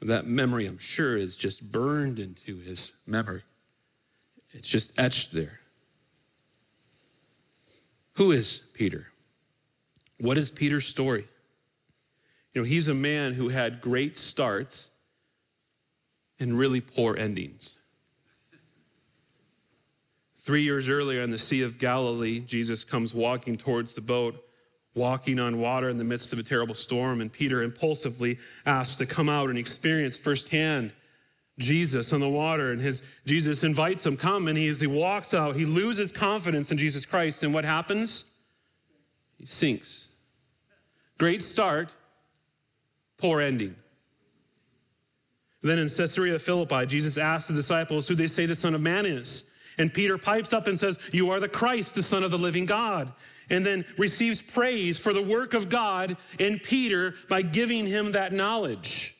That 0.02 0.26
memory, 0.26 0.66
I'm 0.66 0.78
sure, 0.78 1.16
is 1.16 1.36
just 1.36 1.70
burned 1.70 2.18
into 2.18 2.58
his 2.58 2.92
memory. 3.06 3.42
It's 4.52 4.68
just 4.68 4.98
etched 4.98 5.32
there. 5.32 5.60
Who 8.14 8.32
is 8.32 8.62
Peter? 8.74 9.06
What 10.18 10.36
is 10.36 10.50
Peter's 10.50 10.86
story? 10.86 11.26
You 12.52 12.62
know, 12.62 12.66
he's 12.66 12.88
a 12.88 12.94
man 12.94 13.34
who 13.34 13.48
had 13.48 13.80
great 13.80 14.18
starts 14.18 14.90
and 16.40 16.58
really 16.58 16.80
poor 16.80 17.16
endings. 17.16 17.76
Three 20.38 20.62
years 20.62 20.88
earlier 20.88 21.22
on 21.22 21.30
the 21.30 21.38
Sea 21.38 21.62
of 21.62 21.78
Galilee, 21.78 22.40
Jesus 22.40 22.82
comes 22.82 23.14
walking 23.14 23.56
towards 23.56 23.94
the 23.94 24.00
boat 24.00 24.42
walking 24.94 25.38
on 25.38 25.58
water 25.58 25.88
in 25.88 25.98
the 25.98 26.04
midst 26.04 26.32
of 26.32 26.38
a 26.38 26.42
terrible 26.42 26.74
storm, 26.74 27.20
and 27.20 27.32
Peter 27.32 27.62
impulsively 27.62 28.38
asks 28.66 28.96
to 28.96 29.06
come 29.06 29.28
out 29.28 29.48
and 29.48 29.58
experience 29.58 30.16
firsthand 30.16 30.92
Jesus 31.58 32.12
on 32.12 32.20
the 32.20 32.28
water. 32.28 32.72
And 32.72 32.80
his 32.80 33.02
Jesus 33.24 33.62
invites 33.62 34.04
him, 34.04 34.16
come, 34.16 34.48
and 34.48 34.58
he, 34.58 34.68
as 34.68 34.80
he 34.80 34.86
walks 34.86 35.34
out, 35.34 35.56
he 35.56 35.64
loses 35.64 36.10
confidence 36.10 36.72
in 36.72 36.78
Jesus 36.78 37.06
Christ. 37.06 37.42
And 37.42 37.54
what 37.54 37.64
happens? 37.64 38.24
He 39.38 39.46
sinks. 39.46 40.08
Great 41.18 41.42
start, 41.42 41.92
poor 43.18 43.40
ending. 43.40 43.76
Then 45.62 45.78
in 45.78 45.88
Caesarea 45.88 46.38
Philippi, 46.38 46.86
Jesus 46.86 47.18
asked 47.18 47.48
the 47.48 47.54
disciples 47.54 48.08
who 48.08 48.14
they 48.14 48.26
say 48.26 48.46
the 48.46 48.54
Son 48.54 48.74
of 48.74 48.80
Man 48.80 49.04
is. 49.04 49.44
And 49.78 49.92
Peter 49.92 50.18
pipes 50.18 50.52
up 50.52 50.66
and 50.66 50.78
says, 50.78 50.98
You 51.12 51.30
are 51.30 51.40
the 51.40 51.48
Christ, 51.48 51.94
the 51.94 52.02
Son 52.02 52.22
of 52.22 52.30
the 52.30 52.38
living 52.38 52.66
God. 52.66 53.12
And 53.50 53.64
then 53.64 53.84
receives 53.98 54.42
praise 54.42 54.98
for 54.98 55.12
the 55.12 55.22
work 55.22 55.54
of 55.54 55.68
God 55.68 56.16
in 56.38 56.58
Peter 56.58 57.14
by 57.28 57.42
giving 57.42 57.86
him 57.86 58.12
that 58.12 58.32
knowledge. 58.32 59.16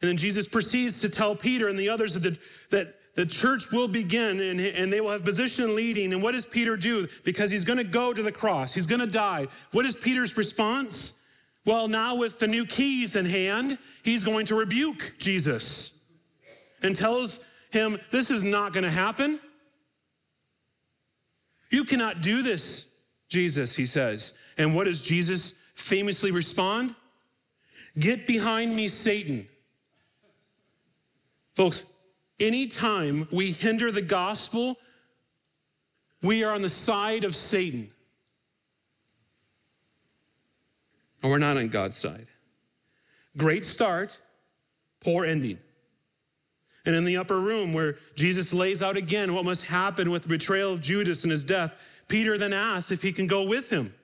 And 0.00 0.08
then 0.08 0.16
Jesus 0.16 0.46
proceeds 0.46 1.00
to 1.00 1.08
tell 1.08 1.34
Peter 1.34 1.68
and 1.68 1.78
the 1.78 1.88
others 1.88 2.14
that 2.14 2.22
the, 2.22 2.38
that 2.70 2.96
the 3.14 3.26
church 3.26 3.70
will 3.70 3.88
begin 3.88 4.40
and, 4.40 4.60
and 4.60 4.92
they 4.92 5.00
will 5.00 5.10
have 5.10 5.24
position 5.24 5.74
leading. 5.74 6.12
And 6.12 6.22
what 6.22 6.32
does 6.32 6.46
Peter 6.46 6.76
do? 6.76 7.06
Because 7.24 7.50
he's 7.50 7.64
going 7.64 7.78
to 7.78 7.84
go 7.84 8.12
to 8.12 8.22
the 8.22 8.32
cross, 8.32 8.72
he's 8.72 8.86
going 8.86 9.00
to 9.00 9.06
die. 9.06 9.46
What 9.72 9.84
is 9.86 9.96
Peter's 9.96 10.36
response? 10.36 11.19
Well, 11.70 11.86
now 11.86 12.16
with 12.16 12.40
the 12.40 12.48
new 12.48 12.66
keys 12.66 13.14
in 13.14 13.24
hand, 13.24 13.78
he's 14.02 14.24
going 14.24 14.46
to 14.46 14.56
rebuke 14.56 15.14
Jesus 15.20 15.92
and 16.82 16.96
tells 16.96 17.44
him, 17.70 17.96
This 18.10 18.32
is 18.32 18.42
not 18.42 18.72
going 18.72 18.82
to 18.82 18.90
happen. 18.90 19.38
You 21.70 21.84
cannot 21.84 22.22
do 22.22 22.42
this, 22.42 22.86
Jesus, 23.28 23.76
he 23.76 23.86
says. 23.86 24.32
And 24.58 24.74
what 24.74 24.86
does 24.86 25.02
Jesus 25.02 25.54
famously 25.74 26.32
respond? 26.32 26.96
Get 27.96 28.26
behind 28.26 28.74
me, 28.74 28.88
Satan. 28.88 29.46
Folks, 31.54 31.84
anytime 32.40 33.28
we 33.30 33.52
hinder 33.52 33.92
the 33.92 34.02
gospel, 34.02 34.76
we 36.20 36.42
are 36.42 36.52
on 36.52 36.62
the 36.62 36.68
side 36.68 37.22
of 37.22 37.36
Satan. 37.36 37.92
And 41.22 41.30
we're 41.30 41.38
not 41.38 41.56
on 41.56 41.68
God's 41.68 41.96
side. 41.96 42.26
Great 43.36 43.64
start, 43.64 44.18
poor 45.00 45.24
ending. 45.24 45.58
And 46.86 46.96
in 46.96 47.04
the 47.04 47.18
upper 47.18 47.38
room 47.38 47.72
where 47.72 47.96
Jesus 48.14 48.54
lays 48.54 48.82
out 48.82 48.96
again 48.96 49.34
what 49.34 49.44
must 49.44 49.64
happen 49.64 50.10
with 50.10 50.22
the 50.22 50.28
betrayal 50.28 50.72
of 50.72 50.80
Judas 50.80 51.24
and 51.24 51.30
his 51.30 51.44
death, 51.44 51.74
Peter 52.08 52.38
then 52.38 52.52
asks 52.52 52.90
if 52.90 53.02
he 53.02 53.12
can 53.12 53.26
go 53.26 53.42
with 53.42 53.70
him. 53.70 53.94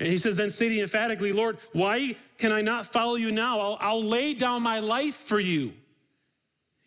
And 0.00 0.08
he 0.08 0.18
says, 0.18 0.36
then 0.36 0.50
stating 0.50 0.80
emphatically, 0.80 1.32
Lord, 1.32 1.58
why 1.72 2.16
can 2.38 2.50
I 2.50 2.62
not 2.62 2.86
follow 2.86 3.14
you 3.14 3.30
now? 3.30 3.60
I'll, 3.60 3.78
I'll 3.80 4.02
lay 4.02 4.34
down 4.34 4.62
my 4.62 4.80
life 4.80 5.14
for 5.14 5.38
you. 5.38 5.72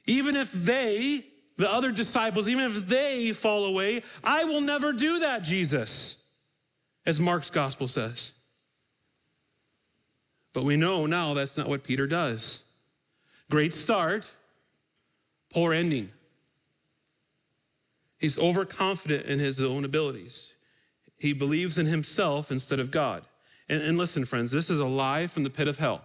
Even 0.05 0.35
if 0.35 0.51
they, 0.51 1.25
the 1.57 1.71
other 1.71 1.91
disciples, 1.91 2.49
even 2.49 2.65
if 2.65 2.87
they 2.87 3.31
fall 3.31 3.65
away, 3.65 4.03
I 4.23 4.43
will 4.43 4.61
never 4.61 4.91
do 4.91 5.19
that, 5.19 5.43
Jesus, 5.43 6.17
as 7.05 7.19
Mark's 7.19 7.49
gospel 7.49 7.87
says. 7.87 8.33
But 10.57 10.65
we 10.65 10.75
know 10.75 11.05
now 11.05 11.35
that's 11.35 11.55
not 11.55 11.69
what 11.69 11.83
Peter 11.83 12.07
does. 12.07 12.63
Great 13.47 13.73
start, 13.73 14.31
poor 15.53 15.71
ending. 15.71 16.09
He's 18.17 18.39
overconfident 18.39 19.27
in 19.27 19.37
his 19.37 19.61
own 19.61 19.85
abilities. 19.85 20.55
He 21.19 21.31
believes 21.33 21.77
in 21.77 21.85
himself 21.85 22.51
instead 22.51 22.79
of 22.79 22.89
God. 22.89 23.23
And, 23.69 23.83
and, 23.83 23.99
listen, 23.99 24.25
friends, 24.25 24.49
this 24.49 24.71
is 24.71 24.79
a 24.79 24.85
lie 24.85 25.27
from 25.27 25.43
the 25.43 25.51
pit 25.51 25.67
of 25.67 25.77
hell. 25.77 26.03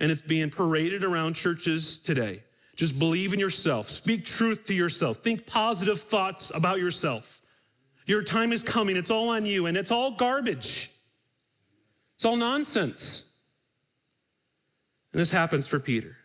And 0.00 0.10
it's 0.10 0.20
being 0.20 0.50
paraded 0.50 1.04
around 1.04 1.34
churches 1.34 2.00
today. 2.00 2.42
Just 2.74 2.98
believe 2.98 3.32
in 3.32 3.38
yourself, 3.38 3.88
speak 3.88 4.24
truth 4.24 4.64
to 4.64 4.74
yourself, 4.74 5.18
think 5.18 5.46
positive 5.46 6.00
thoughts 6.00 6.50
about 6.52 6.80
yourself. 6.80 7.40
Your 8.04 8.24
time 8.24 8.52
is 8.52 8.64
coming, 8.64 8.96
it's 8.96 9.12
all 9.12 9.28
on 9.28 9.46
you, 9.46 9.66
and 9.66 9.76
it's 9.76 9.92
all 9.92 10.10
garbage. 10.10 10.90
It's 12.22 12.26
all 12.26 12.36
nonsense. 12.36 13.24
And 15.12 15.20
this 15.20 15.32
happens 15.32 15.66
for 15.66 15.80
Peter. 15.80 16.16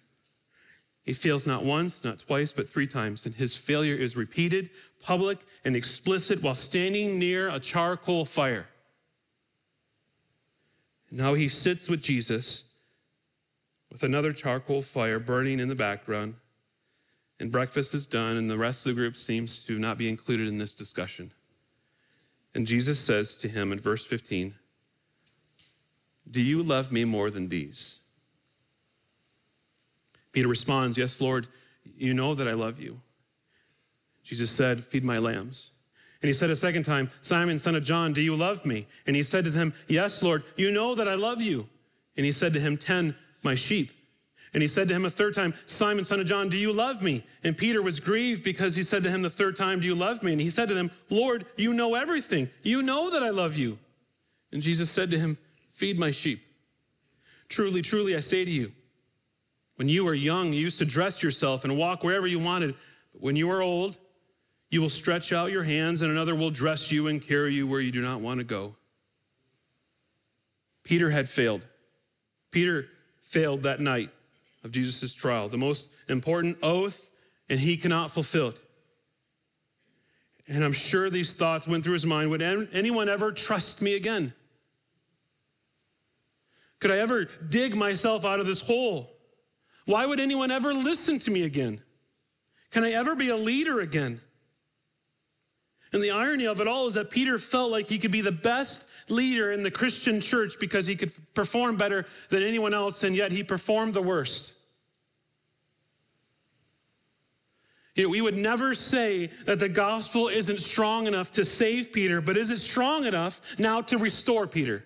He 1.01 1.11
fails 1.11 1.47
not 1.47 1.65
once, 1.65 2.03
not 2.03 2.19
twice, 2.19 2.53
but 2.53 2.69
three 2.69 2.85
times. 2.85 3.25
And 3.25 3.33
his 3.33 3.55
failure 3.55 3.95
is 3.95 4.15
repeated, 4.15 4.69
public, 5.01 5.39
and 5.65 5.75
explicit 5.75 6.43
while 6.43 6.53
standing 6.53 7.17
near 7.17 7.49
a 7.49 7.59
charcoal 7.59 8.25
fire. 8.25 8.67
Now 11.09 11.33
he 11.33 11.49
sits 11.49 11.89
with 11.89 12.03
Jesus 12.03 12.65
with 13.91 14.03
another 14.03 14.33
charcoal 14.33 14.83
fire 14.83 15.17
burning 15.17 15.59
in 15.59 15.67
the 15.67 15.73
background. 15.73 16.35
And 17.39 17.51
breakfast 17.51 17.95
is 17.95 18.05
done, 18.05 18.37
and 18.37 18.47
the 18.47 18.55
rest 18.55 18.85
of 18.85 18.95
the 18.95 19.01
group 19.01 19.17
seems 19.17 19.65
to 19.65 19.79
not 19.79 19.97
be 19.97 20.09
included 20.09 20.47
in 20.47 20.59
this 20.59 20.75
discussion. 20.75 21.31
And 22.53 22.67
Jesus 22.67 22.99
says 22.99 23.39
to 23.39 23.49
him 23.49 23.71
in 23.71 23.79
verse 23.79 24.05
15, 24.05 24.53
do 26.31 26.41
you 26.41 26.63
love 26.63 26.91
me 26.91 27.05
more 27.05 27.29
than 27.29 27.47
these? 27.47 27.99
Peter 30.31 30.47
responds, 30.47 30.97
Yes, 30.97 31.19
Lord, 31.21 31.47
you 31.97 32.13
know 32.13 32.35
that 32.35 32.47
I 32.47 32.53
love 32.53 32.79
you. 32.79 32.99
Jesus 34.23 34.51
said, 34.51 34.83
Feed 34.83 35.03
my 35.03 35.17
lambs. 35.17 35.71
And 36.21 36.27
he 36.27 36.33
said 36.33 36.49
a 36.49 36.55
second 36.55 36.83
time, 36.83 37.09
Simon, 37.21 37.59
son 37.59 37.75
of 37.75 37.83
John, 37.83 38.11
do 38.11 38.21
you 38.21 38.35
love 38.35 38.65
me? 38.65 38.87
And 39.05 39.15
he 39.15 39.23
said 39.23 39.45
to 39.45 39.51
him, 39.51 39.73
Yes, 39.87 40.21
Lord, 40.23 40.43
you 40.55 40.71
know 40.71 40.95
that 40.95 41.07
I 41.07 41.15
love 41.15 41.41
you. 41.41 41.67
And 42.15 42.25
he 42.25 42.31
said 42.31 42.53
to 42.53 42.59
him, 42.59 42.77
Tend 42.77 43.15
my 43.43 43.55
sheep. 43.55 43.91
And 44.53 44.61
he 44.61 44.67
said 44.67 44.87
to 44.87 44.93
him 44.95 45.05
a 45.05 45.09
third 45.09 45.33
time, 45.33 45.53
Simon, 45.65 46.03
son 46.03 46.19
of 46.19 46.25
John, 46.25 46.49
do 46.49 46.57
you 46.57 46.71
love 46.71 47.01
me? 47.01 47.23
And 47.43 47.55
Peter 47.55 47.81
was 47.81 47.99
grieved 47.99 48.43
because 48.43 48.75
he 48.75 48.81
said 48.81 49.03
to 49.03 49.09
him 49.09 49.21
the 49.21 49.29
third 49.29 49.55
time, 49.55 49.79
Do 49.79 49.85
you 49.85 49.95
love 49.95 50.23
me? 50.23 50.31
And 50.31 50.41
he 50.41 50.49
said 50.49 50.69
to 50.69 50.75
him, 50.75 50.89
Lord, 51.09 51.45
you 51.57 51.73
know 51.73 51.95
everything. 51.95 52.49
You 52.63 52.81
know 52.81 53.11
that 53.11 53.23
I 53.23 53.29
love 53.29 53.55
you. 53.55 53.77
And 54.51 54.61
Jesus 54.61 54.89
said 54.89 55.11
to 55.11 55.19
him, 55.19 55.37
Feed 55.77 55.99
my 55.99 56.09
sheep. 56.09 56.41
Truly, 57.49 57.83
truly, 57.83 58.15
I 58.15 58.19
say 58.19 58.43
to 58.43 58.49
you, 58.49 58.71
when 59.75 59.87
you 59.87 60.05
were 60.05 60.15
young, 60.15 60.51
you 60.51 60.59
used 60.59 60.79
to 60.79 60.85
dress 60.85 61.21
yourself 61.21 61.65
and 61.65 61.77
walk 61.77 62.03
wherever 62.03 62.25
you 62.25 62.39
wanted. 62.39 62.73
But 63.13 63.21
when 63.21 63.35
you 63.35 63.51
are 63.51 63.61
old, 63.61 63.95
you 64.71 64.81
will 64.81 64.89
stretch 64.89 65.31
out 65.31 65.51
your 65.51 65.61
hands, 65.61 66.01
and 66.01 66.11
another 66.11 66.33
will 66.33 66.49
dress 66.49 66.91
you 66.91 67.05
and 67.05 67.21
carry 67.21 67.53
you 67.53 67.67
where 67.67 67.79
you 67.79 67.91
do 67.91 68.01
not 68.01 68.21
want 68.21 68.39
to 68.39 68.43
go. 68.43 68.75
Peter 70.83 71.11
had 71.11 71.29
failed. 71.29 71.63
Peter 72.49 72.87
failed 73.19 73.61
that 73.61 73.79
night 73.79 74.09
of 74.63 74.71
Jesus' 74.71 75.13
trial, 75.13 75.47
the 75.47 75.59
most 75.59 75.91
important 76.09 76.57
oath, 76.63 77.11
and 77.49 77.59
he 77.59 77.77
cannot 77.77 78.09
fulfill 78.09 78.47
it. 78.47 78.59
And 80.47 80.65
I'm 80.65 80.73
sure 80.73 81.11
these 81.11 81.35
thoughts 81.35 81.67
went 81.67 81.83
through 81.83 81.93
his 81.93 82.05
mind 82.05 82.31
would 82.31 82.41
anyone 82.41 83.09
ever 83.09 83.31
trust 83.31 83.83
me 83.83 83.93
again? 83.93 84.33
Could 86.79 86.91
I 86.91 86.97
ever 86.97 87.25
dig 87.49 87.75
myself 87.75 88.25
out 88.25 88.39
of 88.39 88.45
this 88.45 88.61
hole? 88.61 89.11
Why 89.85 90.05
would 90.05 90.19
anyone 90.19 90.51
ever 90.51 90.73
listen 90.73 91.19
to 91.19 91.31
me 91.31 91.43
again? 91.43 91.81
Can 92.71 92.83
I 92.83 92.91
ever 92.91 93.15
be 93.15 93.29
a 93.29 93.37
leader 93.37 93.79
again? 93.79 94.21
And 95.93 96.03
the 96.03 96.11
irony 96.11 96.45
of 96.45 96.59
it 96.59 96.67
all 96.67 96.85
is 96.87 96.95
that 96.95 97.09
Peter 97.09 97.37
felt 97.37 97.71
like 97.71 97.87
he 97.87 97.97
could 97.97 98.11
be 98.11 98.21
the 98.21 98.31
best 98.31 98.87
leader 99.07 99.53
in 99.53 99.63
the 99.63 99.71
Christian 99.71 100.19
church 100.19 100.59
because 100.59 100.85
he 100.85 100.95
could 100.95 101.13
perform 101.33 101.77
better 101.77 102.05
than 102.29 102.43
anyone 102.43 102.73
else, 102.73 103.03
and 103.03 103.15
yet 103.15 103.31
he 103.31 103.43
performed 103.43 103.93
the 103.93 104.01
worst. 104.01 104.53
You 107.95 108.03
know, 108.03 108.09
we 108.09 108.21
would 108.21 108.35
never 108.35 108.75
say 108.75 109.27
that 109.45 109.59
the 109.59 109.69
gospel 109.69 110.27
isn't 110.27 110.59
strong 110.59 111.07
enough 111.07 111.31
to 111.31 111.45
save 111.45 111.91
Peter, 111.91 112.21
but 112.21 112.37
is 112.37 112.51
it 112.51 112.59
strong 112.59 113.05
enough 113.05 113.41
now 113.57 113.81
to 113.81 113.97
restore 113.97 114.45
Peter? 114.45 114.83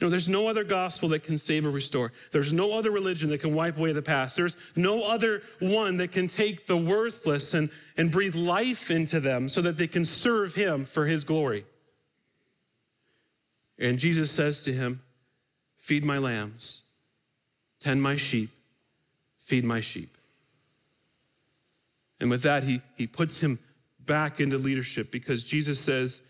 Know, 0.00 0.10
there's 0.10 0.28
no 0.28 0.46
other 0.46 0.62
gospel 0.62 1.08
that 1.10 1.22
can 1.22 1.38
save 1.38 1.64
or 1.64 1.70
restore. 1.70 2.12
There's 2.30 2.52
no 2.52 2.72
other 2.72 2.90
religion 2.90 3.30
that 3.30 3.40
can 3.40 3.54
wipe 3.54 3.78
away 3.78 3.92
the 3.92 4.02
past. 4.02 4.36
There's 4.36 4.56
no 4.74 5.04
other 5.04 5.42
one 5.58 5.96
that 5.96 6.12
can 6.12 6.28
take 6.28 6.66
the 6.66 6.76
worthless 6.76 7.54
and, 7.54 7.70
and 7.96 8.10
breathe 8.10 8.34
life 8.34 8.90
into 8.90 9.20
them 9.20 9.48
so 9.48 9.62
that 9.62 9.78
they 9.78 9.86
can 9.86 10.04
serve 10.04 10.54
him 10.54 10.84
for 10.84 11.06
his 11.06 11.24
glory. 11.24 11.64
And 13.78 13.98
Jesus 13.98 14.30
says 14.30 14.64
to 14.64 14.72
him, 14.72 15.00
Feed 15.78 16.04
my 16.04 16.18
lambs, 16.18 16.82
tend 17.80 18.02
my 18.02 18.16
sheep, 18.16 18.50
feed 19.38 19.64
my 19.64 19.80
sheep. 19.80 20.16
And 22.20 22.28
with 22.28 22.42
that, 22.42 22.64
he, 22.64 22.82
he 22.96 23.06
puts 23.06 23.40
him 23.40 23.58
back 24.04 24.40
into 24.40 24.58
leadership 24.58 25.10
because 25.10 25.44
Jesus 25.44 25.78
says, 25.78 26.22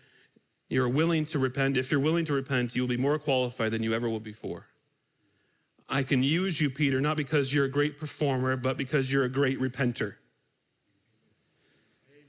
you're 0.69 0.89
willing 0.89 1.25
to 1.25 1.39
repent. 1.39 1.77
If 1.77 1.91
you're 1.91 1.99
willing 1.99 2.25
to 2.25 2.33
repent, 2.33 2.75
you'll 2.75 2.87
be 2.87 2.97
more 2.97 3.17
qualified 3.17 3.71
than 3.71 3.83
you 3.83 3.93
ever 3.93 4.09
will 4.09 4.19
before. 4.19 4.65
I 5.89 6.03
can 6.03 6.21
use 6.21 6.59
you, 6.59 6.69
Peter, 6.69 6.99
not 6.99 7.15
because 7.15 7.53
you're 7.53 7.65
a 7.65 7.69
great 7.69 7.97
performer, 7.97 8.57
but 8.57 8.75
because 8.75 9.11
you're 9.11 9.23
a 9.23 9.29
great 9.29 9.59
repenter. 9.59 10.15
Amen. 12.09 12.25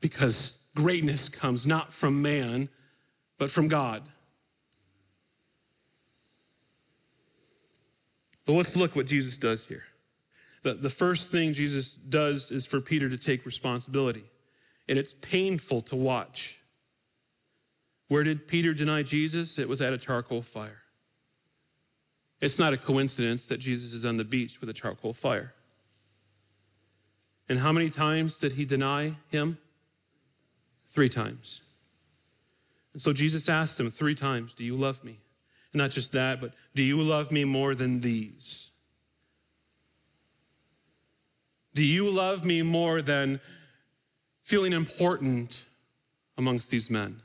Because 0.00 0.58
greatness 0.74 1.28
comes 1.28 1.66
not 1.66 1.92
from 1.92 2.20
man, 2.20 2.68
but 3.38 3.48
from 3.48 3.68
God. 3.68 4.02
But 8.44 8.54
let's 8.54 8.76
look 8.76 8.96
what 8.96 9.06
Jesus 9.06 9.38
does 9.38 9.64
here. 9.64 9.84
The, 10.62 10.74
the 10.74 10.90
first 10.90 11.30
thing 11.30 11.52
Jesus 11.52 11.94
does 11.94 12.50
is 12.50 12.66
for 12.66 12.80
Peter 12.80 13.08
to 13.08 13.16
take 13.16 13.46
responsibility, 13.46 14.24
and 14.88 14.98
it's 14.98 15.12
painful 15.12 15.82
to 15.82 15.96
watch. 15.96 16.58
Where 18.08 18.22
did 18.22 18.46
Peter 18.46 18.72
deny 18.72 19.02
Jesus? 19.02 19.58
It 19.58 19.68
was 19.68 19.82
at 19.82 19.92
a 19.92 19.98
charcoal 19.98 20.42
fire. 20.42 20.82
It's 22.40 22.58
not 22.58 22.72
a 22.72 22.76
coincidence 22.76 23.46
that 23.46 23.58
Jesus 23.58 23.94
is 23.94 24.04
on 24.04 24.16
the 24.16 24.24
beach 24.24 24.60
with 24.60 24.68
a 24.68 24.72
charcoal 24.72 25.12
fire. 25.12 25.54
And 27.48 27.58
how 27.58 27.72
many 27.72 27.90
times 27.90 28.38
did 28.38 28.52
he 28.52 28.64
deny 28.64 29.16
him? 29.28 29.58
Three 30.90 31.08
times. 31.08 31.62
And 32.92 33.02
so 33.02 33.12
Jesus 33.12 33.48
asked 33.48 33.78
him 33.78 33.90
three 33.90 34.14
times, 34.14 34.54
Do 34.54 34.64
you 34.64 34.76
love 34.76 35.02
me? 35.04 35.18
And 35.72 35.80
not 35.80 35.90
just 35.90 36.12
that, 36.12 36.40
but 36.40 36.52
do 36.74 36.82
you 36.82 37.00
love 37.00 37.30
me 37.30 37.44
more 37.44 37.74
than 37.74 38.00
these? 38.00 38.70
Do 41.74 41.84
you 41.84 42.10
love 42.10 42.44
me 42.44 42.62
more 42.62 43.02
than 43.02 43.40
feeling 44.42 44.72
important 44.72 45.62
amongst 46.38 46.70
these 46.70 46.88
men? 46.88 47.20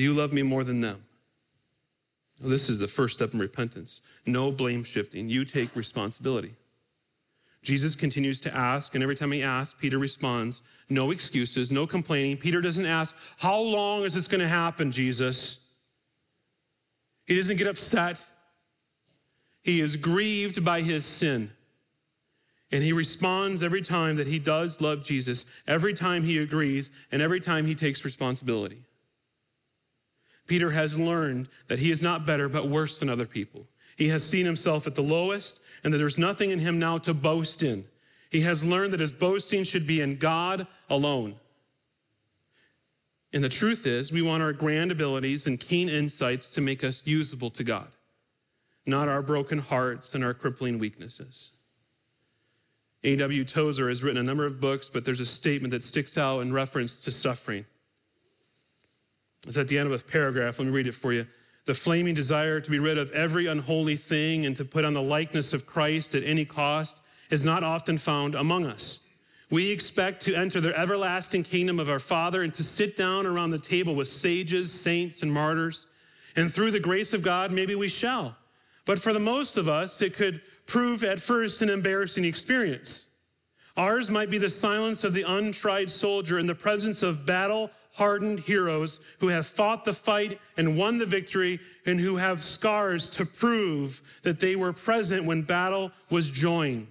Do 0.00 0.04
you 0.04 0.14
love 0.14 0.32
me 0.32 0.40
more 0.40 0.64
than 0.64 0.80
them? 0.80 1.04
Well, 2.40 2.48
this 2.48 2.70
is 2.70 2.78
the 2.78 2.88
first 2.88 3.16
step 3.16 3.34
in 3.34 3.38
repentance. 3.38 4.00
No 4.24 4.50
blame 4.50 4.82
shifting. 4.82 5.28
You 5.28 5.44
take 5.44 5.76
responsibility. 5.76 6.54
Jesus 7.60 7.94
continues 7.94 8.40
to 8.40 8.56
ask, 8.56 8.94
and 8.94 9.02
every 9.02 9.14
time 9.14 9.30
he 9.30 9.42
asks, 9.42 9.76
Peter 9.78 9.98
responds, 9.98 10.62
no 10.88 11.10
excuses, 11.10 11.70
no 11.70 11.86
complaining. 11.86 12.38
Peter 12.38 12.62
doesn't 12.62 12.86
ask, 12.86 13.14
How 13.36 13.60
long 13.60 14.04
is 14.04 14.14
this 14.14 14.26
going 14.26 14.40
to 14.40 14.48
happen, 14.48 14.90
Jesus? 14.90 15.58
He 17.26 17.36
doesn't 17.36 17.58
get 17.58 17.66
upset. 17.66 18.24
He 19.60 19.82
is 19.82 19.96
grieved 19.96 20.64
by 20.64 20.80
his 20.80 21.04
sin. 21.04 21.50
And 22.72 22.82
he 22.82 22.94
responds 22.94 23.62
every 23.62 23.82
time 23.82 24.16
that 24.16 24.26
he 24.26 24.38
does 24.38 24.80
love 24.80 25.04
Jesus, 25.04 25.44
every 25.66 25.92
time 25.92 26.22
he 26.22 26.38
agrees, 26.38 26.90
and 27.12 27.20
every 27.20 27.40
time 27.40 27.66
he 27.66 27.74
takes 27.74 28.02
responsibility. 28.02 28.82
Peter 30.50 30.72
has 30.72 30.98
learned 30.98 31.46
that 31.68 31.78
he 31.78 31.92
is 31.92 32.02
not 32.02 32.26
better, 32.26 32.48
but 32.48 32.68
worse 32.68 32.98
than 32.98 33.08
other 33.08 33.24
people. 33.24 33.68
He 33.96 34.08
has 34.08 34.24
seen 34.24 34.44
himself 34.44 34.88
at 34.88 34.96
the 34.96 35.00
lowest, 35.00 35.60
and 35.84 35.94
that 35.94 35.98
there's 35.98 36.18
nothing 36.18 36.50
in 36.50 36.58
him 36.58 36.76
now 36.76 36.98
to 36.98 37.14
boast 37.14 37.62
in. 37.62 37.84
He 38.32 38.40
has 38.40 38.64
learned 38.64 38.92
that 38.92 38.98
his 38.98 39.12
boasting 39.12 39.62
should 39.62 39.86
be 39.86 40.00
in 40.00 40.16
God 40.16 40.66
alone. 40.88 41.36
And 43.32 43.44
the 43.44 43.48
truth 43.48 43.86
is, 43.86 44.10
we 44.10 44.22
want 44.22 44.42
our 44.42 44.52
grand 44.52 44.90
abilities 44.90 45.46
and 45.46 45.60
keen 45.60 45.88
insights 45.88 46.50
to 46.54 46.60
make 46.60 46.82
us 46.82 47.00
usable 47.04 47.50
to 47.50 47.62
God, 47.62 47.86
not 48.86 49.06
our 49.06 49.22
broken 49.22 49.60
hearts 49.60 50.16
and 50.16 50.24
our 50.24 50.34
crippling 50.34 50.80
weaknesses. 50.80 51.52
A.W. 53.04 53.44
Tozer 53.44 53.88
has 53.88 54.02
written 54.02 54.20
a 54.20 54.24
number 54.24 54.46
of 54.46 54.60
books, 54.60 54.88
but 54.88 55.04
there's 55.04 55.20
a 55.20 55.26
statement 55.26 55.70
that 55.70 55.84
sticks 55.84 56.18
out 56.18 56.40
in 56.40 56.52
reference 56.52 56.98
to 57.02 57.12
suffering. 57.12 57.66
It's 59.46 59.56
at 59.56 59.68
the 59.68 59.78
end 59.78 59.92
of 59.92 60.00
a 60.00 60.04
paragraph. 60.04 60.58
Let 60.58 60.66
me 60.66 60.72
read 60.72 60.86
it 60.86 60.94
for 60.94 61.12
you. 61.12 61.26
The 61.66 61.74
flaming 61.74 62.14
desire 62.14 62.60
to 62.60 62.70
be 62.70 62.78
rid 62.78 62.98
of 62.98 63.10
every 63.12 63.46
unholy 63.46 63.96
thing 63.96 64.46
and 64.46 64.56
to 64.56 64.64
put 64.64 64.84
on 64.84 64.92
the 64.92 65.02
likeness 65.02 65.52
of 65.52 65.66
Christ 65.66 66.14
at 66.14 66.24
any 66.24 66.44
cost 66.44 67.00
is 67.30 67.44
not 67.44 67.62
often 67.62 67.96
found 67.96 68.34
among 68.34 68.66
us. 68.66 69.00
We 69.50 69.70
expect 69.70 70.22
to 70.22 70.34
enter 70.34 70.60
the 70.60 70.78
everlasting 70.78 71.42
kingdom 71.42 71.80
of 71.80 71.90
our 71.90 71.98
Father 71.98 72.42
and 72.42 72.54
to 72.54 72.62
sit 72.62 72.96
down 72.96 73.26
around 73.26 73.50
the 73.50 73.58
table 73.58 73.94
with 73.94 74.08
sages, 74.08 74.72
saints, 74.72 75.22
and 75.22 75.32
martyrs. 75.32 75.86
And 76.36 76.52
through 76.52 76.70
the 76.70 76.80
grace 76.80 77.12
of 77.12 77.22
God, 77.22 77.50
maybe 77.50 77.74
we 77.74 77.88
shall. 77.88 78.36
But 78.84 79.00
for 79.00 79.12
the 79.12 79.18
most 79.18 79.56
of 79.56 79.68
us, 79.68 80.00
it 80.02 80.14
could 80.14 80.40
prove 80.66 81.02
at 81.02 81.20
first 81.20 81.62
an 81.62 81.70
embarrassing 81.70 82.24
experience. 82.24 83.08
Ours 83.76 84.10
might 84.10 84.30
be 84.30 84.38
the 84.38 84.48
silence 84.48 85.04
of 85.04 85.14
the 85.14 85.22
untried 85.22 85.90
soldier 85.90 86.38
in 86.38 86.46
the 86.46 86.54
presence 86.54 87.02
of 87.02 87.24
battle 87.24 87.70
hardened 87.92 88.40
heroes 88.40 89.00
who 89.18 89.28
have 89.28 89.46
fought 89.46 89.84
the 89.84 89.92
fight 89.92 90.38
and 90.56 90.76
won 90.76 90.98
the 90.98 91.06
victory 91.06 91.60
and 91.86 91.98
who 91.98 92.16
have 92.16 92.42
scars 92.42 93.10
to 93.10 93.26
prove 93.26 94.00
that 94.22 94.40
they 94.40 94.56
were 94.56 94.72
present 94.72 95.24
when 95.24 95.42
battle 95.42 95.90
was 96.08 96.30
joined. 96.30 96.86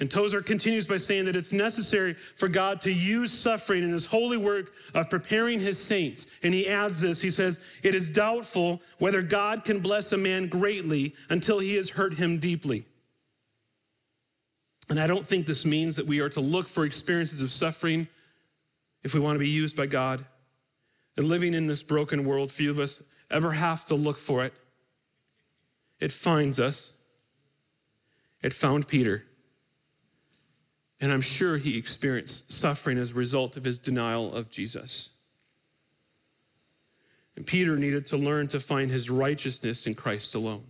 And 0.00 0.08
Tozer 0.08 0.40
continues 0.40 0.86
by 0.86 0.96
saying 0.96 1.24
that 1.24 1.34
it's 1.34 1.52
necessary 1.52 2.14
for 2.14 2.46
God 2.46 2.80
to 2.82 2.92
use 2.92 3.32
suffering 3.32 3.82
in 3.82 3.92
his 3.92 4.06
holy 4.06 4.36
work 4.36 4.72
of 4.94 5.10
preparing 5.10 5.58
his 5.58 5.76
saints. 5.76 6.26
And 6.44 6.54
he 6.54 6.68
adds 6.68 7.00
this 7.00 7.20
he 7.20 7.30
says, 7.30 7.58
It 7.82 7.96
is 7.96 8.08
doubtful 8.08 8.80
whether 8.98 9.22
God 9.22 9.64
can 9.64 9.80
bless 9.80 10.12
a 10.12 10.16
man 10.16 10.46
greatly 10.46 11.14
until 11.30 11.58
he 11.58 11.74
has 11.74 11.90
hurt 11.90 12.14
him 12.14 12.38
deeply. 12.38 12.86
And 14.88 14.98
I 14.98 15.06
don't 15.06 15.26
think 15.26 15.46
this 15.46 15.64
means 15.64 15.96
that 15.96 16.06
we 16.06 16.20
are 16.20 16.30
to 16.30 16.40
look 16.40 16.66
for 16.68 16.84
experiences 16.84 17.42
of 17.42 17.52
suffering 17.52 18.08
if 19.02 19.14
we 19.14 19.20
want 19.20 19.36
to 19.36 19.40
be 19.40 19.48
used 19.48 19.76
by 19.76 19.86
God. 19.86 20.24
And 21.16 21.28
living 21.28 21.52
in 21.54 21.66
this 21.66 21.82
broken 21.82 22.24
world, 22.24 22.50
few 22.50 22.70
of 22.70 22.78
us 22.78 23.02
ever 23.30 23.52
have 23.52 23.84
to 23.86 23.94
look 23.94 24.18
for 24.18 24.44
it. 24.44 24.54
It 26.00 26.12
finds 26.12 26.60
us. 26.60 26.92
It 28.42 28.52
found 28.52 28.88
Peter. 28.88 29.24
And 31.00 31.12
I'm 31.12 31.20
sure 31.20 31.58
he 31.58 31.76
experienced 31.76 32.52
suffering 32.52 32.98
as 32.98 33.10
a 33.10 33.14
result 33.14 33.56
of 33.56 33.64
his 33.64 33.78
denial 33.78 34.34
of 34.34 34.50
Jesus. 34.50 35.10
And 37.36 37.46
Peter 37.46 37.76
needed 37.76 38.06
to 38.06 38.16
learn 38.16 38.48
to 38.48 38.58
find 38.58 38.90
his 38.90 39.10
righteousness 39.10 39.86
in 39.86 39.94
Christ 39.94 40.34
alone. 40.34 40.64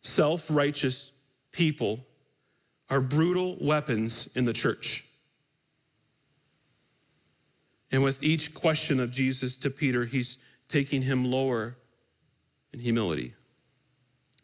Self 0.00 0.46
righteous 0.50 1.12
people 1.52 2.04
are 2.90 3.00
brutal 3.00 3.56
weapons 3.60 4.28
in 4.34 4.44
the 4.44 4.52
church. 4.52 5.04
And 7.90 8.02
with 8.02 8.22
each 8.22 8.54
question 8.54 9.00
of 9.00 9.10
Jesus 9.10 9.58
to 9.58 9.70
Peter, 9.70 10.04
he's 10.04 10.38
taking 10.68 11.02
him 11.02 11.24
lower 11.24 11.76
in 12.72 12.80
humility. 12.80 13.34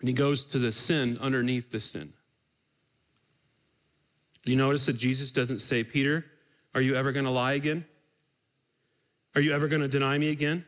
And 0.00 0.09
he 0.09 0.14
goes 0.14 0.46
to 0.46 0.59
the 0.59 0.72
sin 0.72 1.18
underneath 1.20 1.70
the 1.70 1.80
sin. 1.80 2.12
You 4.44 4.57
notice 4.57 4.87
that 4.87 4.96
Jesus 4.96 5.33
doesn't 5.33 5.61
say, 5.61 5.85
Peter, 5.85 6.24
are 6.74 6.80
you 6.80 6.94
ever 6.96 7.12
going 7.12 7.24
to 7.24 7.30
lie 7.30 7.54
again? 7.54 7.85
Are 9.35 9.40
you 9.40 9.52
ever 9.52 9.68
going 9.68 9.83
to 9.83 9.88
deny 9.88 10.18
me 10.18 10.30
again? 10.30 10.64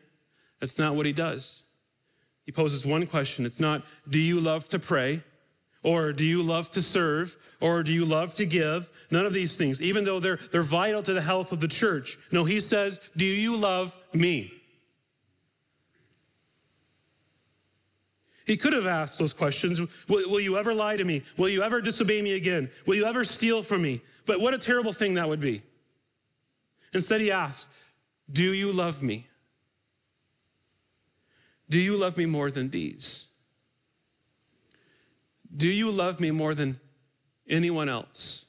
That's 0.59 0.79
not 0.79 0.95
what 0.95 1.05
he 1.05 1.13
does. 1.13 1.63
He 2.45 2.51
poses 2.51 2.85
one 2.85 3.05
question. 3.05 3.45
It's 3.45 3.59
not, 3.59 3.83
do 4.09 4.19
you 4.19 4.39
love 4.39 4.67
to 4.69 4.79
pray? 4.79 5.21
Or 5.87 6.11
do 6.11 6.25
you 6.25 6.43
love 6.43 6.69
to 6.71 6.81
serve? 6.81 7.37
Or 7.61 7.81
do 7.81 7.93
you 7.93 8.03
love 8.03 8.33
to 8.33 8.45
give? 8.45 8.91
None 9.09 9.25
of 9.25 9.31
these 9.31 9.55
things, 9.55 9.81
even 9.81 10.03
though 10.03 10.19
they're, 10.19 10.37
they're 10.51 10.61
vital 10.61 11.01
to 11.01 11.13
the 11.13 11.21
health 11.21 11.53
of 11.53 11.61
the 11.61 11.67
church. 11.69 12.19
No, 12.29 12.43
he 12.43 12.59
says, 12.59 12.99
Do 13.15 13.23
you 13.23 13.55
love 13.55 13.97
me? 14.11 14.53
He 18.45 18.57
could 18.57 18.73
have 18.73 18.85
asked 18.85 19.17
those 19.17 19.31
questions 19.31 19.79
will, 19.79 20.29
will, 20.29 20.41
you 20.41 20.57
ever 20.57 20.73
lie 20.73 20.97
to 20.97 21.05
me? 21.05 21.23
Will 21.37 21.47
you 21.47 21.63
ever 21.63 21.79
disobey 21.79 22.21
me 22.21 22.33
again? 22.33 22.69
Will 22.85 22.95
you 22.95 23.05
ever 23.05 23.23
steal 23.23 23.63
from 23.63 23.81
me? 23.81 24.01
But 24.25 24.41
what 24.41 24.53
a 24.53 24.57
terrible 24.57 24.91
thing 24.91 25.13
that 25.13 25.29
would 25.29 25.39
be. 25.39 25.61
Instead, 26.93 27.21
he 27.21 27.31
asks, 27.31 27.69
Do 28.29 28.53
you 28.53 28.73
love 28.73 29.01
me? 29.01 29.25
Do 31.69 31.79
you 31.79 31.95
love 31.95 32.17
me 32.17 32.25
more 32.25 32.51
than 32.51 32.69
these? 32.71 33.27
Do 35.57 35.67
you 35.67 35.91
love 35.91 36.19
me 36.19 36.31
more 36.31 36.53
than 36.53 36.79
anyone 37.49 37.89
else? 37.89 38.45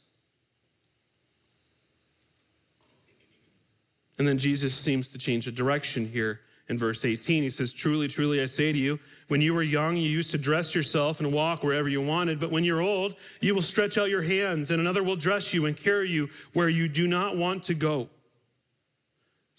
And 4.18 4.29
then 4.29 4.37
Jesus 4.37 4.75
seems 4.75 5.11
to 5.12 5.18
change 5.18 5.47
the 5.47 5.53
direction 5.53 6.07
here 6.07 6.40
in 6.68 6.77
verse 6.77 7.05
18. 7.05 7.42
He 7.42 7.51
says, 7.51 7.73
Truly, 7.73 8.09
truly, 8.09 8.42
I 8.42 8.47
say 8.47 8.73
to 8.73 8.79
you, 8.79 8.99
when 9.29 9.40
you 9.40 9.55
were 9.55 9.62
young, 9.62 9.97
you 9.97 10.09
used 10.09 10.33
to 10.33 10.38
dress 10.38 10.75
yourself 10.75 11.21
and 11.21 11.33
walk 11.33 11.62
wherever 11.62 11.88
you 11.88 12.03
wanted. 12.03 12.40
But 12.40 12.51
when 12.51 12.64
you're 12.64 12.81
old, 12.81 13.14
you 13.40 13.55
will 13.55 13.62
stretch 13.62 13.97
out 13.97 14.11
your 14.11 14.23
hands, 14.23 14.71
and 14.71 14.81
another 14.81 15.03
will 15.03 15.16
dress 15.16 15.55
you 15.55 15.66
and 15.66 15.77
carry 15.77 16.11
you 16.11 16.29
where 16.53 16.68
you 16.68 16.88
do 16.88 17.07
not 17.07 17.37
want 17.37 17.64
to 17.64 17.75
go. 17.75 18.09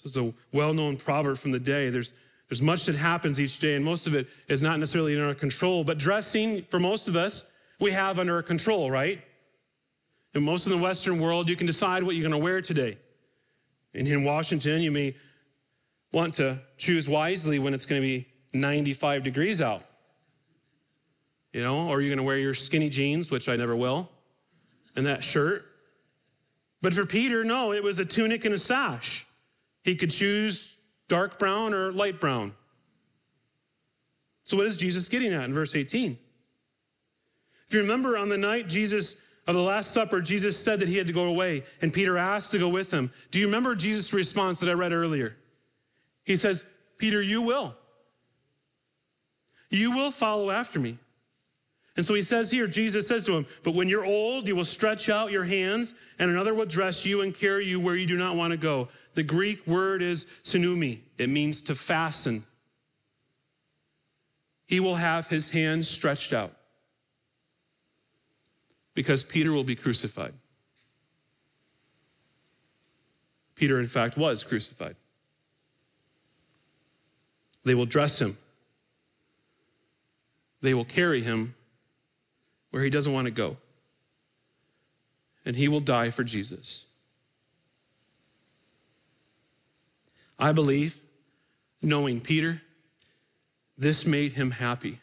This 0.04 0.12
is 0.12 0.18
a 0.18 0.34
well 0.54 0.74
known 0.74 0.98
proverb 0.98 1.38
from 1.38 1.52
the 1.52 1.60
day. 1.60 1.90
There's, 1.90 2.14
there's 2.50 2.62
much 2.64 2.86
that 2.86 2.96
happens 2.96 3.40
each 3.40 3.60
day, 3.60 3.76
and 3.76 3.86
most 3.86 4.08
of 4.08 4.16
it 4.16 4.28
is 4.48 4.64
not 4.64 4.80
necessarily 4.80 5.14
in 5.14 5.22
our 5.22 5.36
control. 5.36 5.84
But 5.84 6.00
dressing, 6.00 6.64
for 6.64 6.80
most 6.80 7.08
of 7.08 7.16
us, 7.16 7.46
we 7.80 7.92
have 7.92 8.18
under 8.18 8.36
our 8.36 8.44
control, 8.44 8.90
right? 8.90 9.22
In 10.34 10.44
most 10.44 10.66
of 10.66 10.72
the 10.72 10.78
Western 10.78 11.20
world, 11.20 11.48
you 11.48 11.56
can 11.56 11.68
decide 11.68 12.02
what 12.02 12.16
you're 12.16 12.28
going 12.28 12.40
to 12.40 12.44
wear 12.44 12.62
today. 12.62 12.98
And 13.94 14.08
in 14.08 14.24
Washington, 14.24 14.82
you 14.82 14.92
may 14.92 15.16
want 16.12 16.34
to 16.36 16.60
choose 16.78 17.08
wisely 17.08 17.60
when 17.60 17.76
it's 17.76 17.86
going 17.86 18.02
to 18.02 18.08
be 18.08 18.28
95 18.54 19.24
degrees 19.24 19.62
out. 19.62 19.84
You 21.54 21.64
know, 21.64 21.88
or 21.88 22.02
you're 22.02 22.10
going 22.10 22.18
to 22.18 22.24
wear 22.24 22.38
your 22.38 22.56
skinny 22.56 22.90
jeans, 22.90 23.30
which 23.30 23.48
I 23.48 23.56
never 23.56 23.76
will, 23.76 24.10
and 24.96 25.06
that 25.06 25.24
shirt. 25.24 25.66
But 26.82 26.94
for 26.94 27.06
Peter, 27.06 27.44
no, 27.44 27.74
it 27.74 27.84
was 27.84 28.00
a 28.00 28.06
tunic 28.06 28.46
and 28.46 28.56
a 28.56 28.58
sash. 28.58 29.28
He 29.84 29.96
could 29.96 30.12
choose 30.12 30.76
dark 31.10 31.38
brown 31.38 31.74
or 31.74 31.92
light 31.92 32.22
brown. 32.22 32.54
So, 34.46 34.56
what 34.56 34.66
is 34.66 34.78
Jesus 34.78 35.10
getting 35.10 35.34
at 35.34 35.44
in 35.44 35.54
verse 35.54 35.76
18? 35.76 36.18
If 37.68 37.74
you 37.74 37.82
remember 37.82 38.18
on 38.18 38.30
the 38.30 38.38
night 38.38 38.68
Jesus 38.68 39.18
of 39.46 39.56
the 39.56 39.62
Last 39.62 39.92
Supper, 39.92 40.22
Jesus 40.22 40.58
said 40.58 40.80
that 40.80 40.88
he 40.88 40.98
had 40.98 41.08
to 41.08 41.14
go 41.14 41.26
away, 41.26 41.64
and 41.82 41.94
Peter 41.94 42.18
asked 42.18 42.52
to 42.52 42.58
go 42.58 42.70
with 42.70 42.92
him. 42.92 43.12
Do 43.32 43.40
you 43.40 43.46
remember 43.46 43.76
Jesus' 43.76 44.14
response 44.14 44.60
that 44.62 44.70
I 44.70 44.74
read 44.74 44.94
earlier? 44.94 45.36
He 46.24 46.38
says, 46.38 46.66
Peter, 46.98 47.22
you 47.22 47.42
will. 47.42 47.76
You 49.70 49.92
will 49.92 50.12
follow 50.12 50.50
after 50.50 50.80
me. 50.80 50.98
And 51.98 52.06
so 52.06 52.14
he 52.14 52.22
says 52.22 52.52
here, 52.52 52.68
Jesus 52.68 53.08
says 53.08 53.26
to 53.26 53.34
him, 53.34 53.46
But 53.64 53.74
when 53.74 53.90
you're 53.90 54.06
old, 54.06 54.48
you 54.48 54.56
will 54.56 54.66
stretch 54.66 55.10
out 55.10 55.32
your 55.32 55.44
hands, 55.44 55.96
and 56.18 56.30
another 56.30 56.54
will 56.54 56.66
dress 56.66 57.06
you 57.06 57.22
and 57.22 57.36
carry 57.36 57.66
you 57.66 57.80
where 57.80 57.96
you 57.96 58.06
do 58.06 58.18
not 58.18 58.36
want 58.36 58.52
to 58.52 58.58
go. 58.58 58.88
The 59.16 59.24
Greek 59.24 59.66
word 59.68 60.02
is 60.02 60.26
sunumi, 60.44 61.00
it 61.18 61.30
means 61.30 61.64
to 61.64 61.76
fasten. 61.76 62.46
He 64.68 64.80
will 64.80 64.96
have 64.96 65.28
his 65.28 65.50
hands 65.50 65.88
stretched 65.88 66.32
out 66.32 66.54
because 68.94 69.24
Peter 69.24 69.52
will 69.52 69.64
be 69.64 69.76
crucified. 69.76 70.34
Peter, 73.56 73.80
in 73.80 73.88
fact, 73.88 74.16
was 74.16 74.44
crucified. 74.44 74.96
They 77.66 77.76
will 77.76 77.86
dress 77.86 78.22
him, 78.22 78.38
they 80.62 80.74
will 80.74 80.86
carry 80.86 81.22
him 81.22 81.56
where 82.72 82.84
he 82.84 82.90
doesn't 82.90 83.14
want 83.14 83.26
to 83.26 83.32
go. 83.32 83.58
And 85.46 85.56
he 85.56 85.68
will 85.68 85.80
die 85.80 86.10
for 86.10 86.24
Jesus. 86.24 86.86
I 90.38 90.52
believe, 90.52 91.00
knowing 91.82 92.22
Peter, 92.22 92.62
this 93.78 94.06
made 94.06 94.34
him 94.34 94.52
happy. 94.52 95.00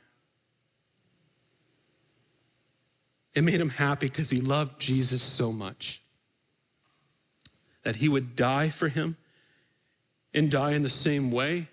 It 3.34 3.42
made 3.42 3.60
him 3.60 3.68
happy 3.68 4.06
because 4.06 4.30
he 4.30 4.40
loved 4.40 4.80
Jesus 4.80 5.22
so 5.22 5.52
much 5.52 6.02
that 7.82 7.96
he 7.96 8.08
would 8.08 8.34
die 8.34 8.70
for 8.70 8.88
him 8.88 9.16
and 10.32 10.50
die 10.50 10.72
in 10.72 10.82
the 10.82 10.88
same 10.88 11.30
way. 11.30 11.68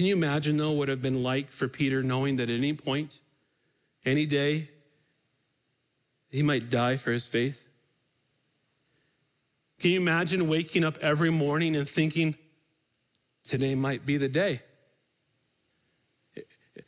Can 0.00 0.06
you 0.06 0.16
imagine, 0.16 0.56
though, 0.56 0.70
what 0.70 0.74
it 0.74 0.78
would 0.78 0.88
have 0.88 1.02
been 1.02 1.22
like 1.22 1.50
for 1.50 1.68
Peter 1.68 2.02
knowing 2.02 2.36
that 2.36 2.48
at 2.48 2.56
any 2.56 2.72
point, 2.72 3.18
any 4.06 4.24
day, 4.24 4.70
he 6.30 6.42
might 6.42 6.70
die 6.70 6.96
for 6.96 7.12
his 7.12 7.26
faith? 7.26 7.68
Can 9.78 9.90
you 9.90 10.00
imagine 10.00 10.48
waking 10.48 10.84
up 10.84 10.96
every 11.02 11.28
morning 11.28 11.76
and 11.76 11.86
thinking, 11.86 12.34
today 13.44 13.74
might 13.74 14.06
be 14.06 14.16
the 14.16 14.26
day? 14.26 14.62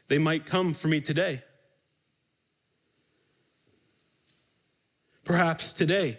They 0.09 0.17
might 0.17 0.47
come 0.47 0.73
for 0.73 0.89
me 0.89 1.03
today. 1.03 1.43
Perhaps 5.23 5.75
today. 5.75 6.19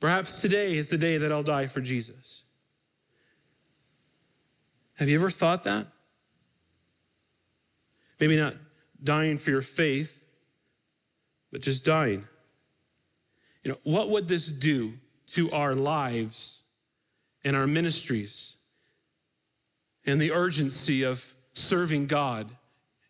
Perhaps 0.00 0.40
today 0.40 0.78
is 0.78 0.88
the 0.88 0.96
day 0.96 1.18
that 1.18 1.30
I'll 1.30 1.42
die 1.42 1.66
for 1.66 1.82
Jesus. 1.82 2.44
Have 4.98 5.08
you 5.08 5.16
ever 5.18 5.30
thought 5.30 5.64
that? 5.64 5.86
Maybe 8.18 8.36
not 8.36 8.54
dying 9.02 9.38
for 9.38 9.50
your 9.50 9.62
faith, 9.62 10.24
but 11.52 11.60
just 11.60 11.84
dying. 11.84 12.26
You 13.62 13.72
know, 13.72 13.78
what 13.84 14.10
would 14.10 14.26
this 14.26 14.48
do 14.48 14.94
to 15.28 15.52
our 15.52 15.76
lives 15.76 16.62
and 17.44 17.54
our 17.54 17.66
ministries 17.66 18.56
and 20.04 20.20
the 20.20 20.32
urgency 20.32 21.04
of 21.04 21.32
serving 21.52 22.08
God 22.08 22.50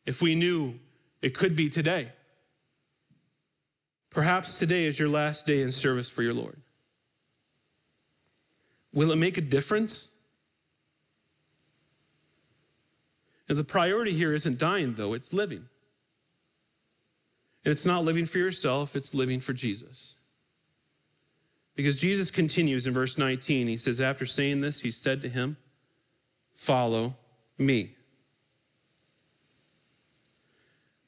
if 0.05 0.21
we 0.21 0.35
knew 0.35 0.79
it 1.23 1.35
could 1.35 1.57
be 1.57 1.71
today? 1.71 2.13
Perhaps 4.11 4.59
today 4.59 4.85
is 4.85 4.99
your 4.99 5.09
last 5.09 5.47
day 5.47 5.63
in 5.63 5.73
service 5.73 6.11
for 6.11 6.23
your 6.23 6.35
Lord. 6.35 6.61
Will 8.93 9.11
it 9.11 9.17
make 9.17 9.39
a 9.39 9.43
difference? 9.43 10.11
And 13.49 13.57
the 13.57 13.65
priority 13.65 14.13
here 14.13 14.35
isn't 14.35 14.59
dying, 14.59 14.95
though, 14.95 15.15
it's 15.15 15.33
living. 15.33 15.69
And 17.65 17.73
it's 17.73 17.87
not 17.87 18.05
living 18.05 18.27
for 18.27 18.39
yourself, 18.39 18.95
it's 18.95 19.15
living 19.15 19.41
for 19.41 19.53
Jesus. 19.53 20.17
Because 21.75 21.97
Jesus 21.97 22.31
continues 22.31 22.87
in 22.87 22.93
verse 22.93 23.19
19. 23.19 23.69
He 23.69 23.77
says, 23.77 24.01
After 24.01 24.27
saying 24.27 24.61
this, 24.61 24.81
he 24.81 24.91
said 24.91 25.23
to 25.23 25.29
him, 25.29 25.57
Follow 26.55 27.17
me. 27.57 27.95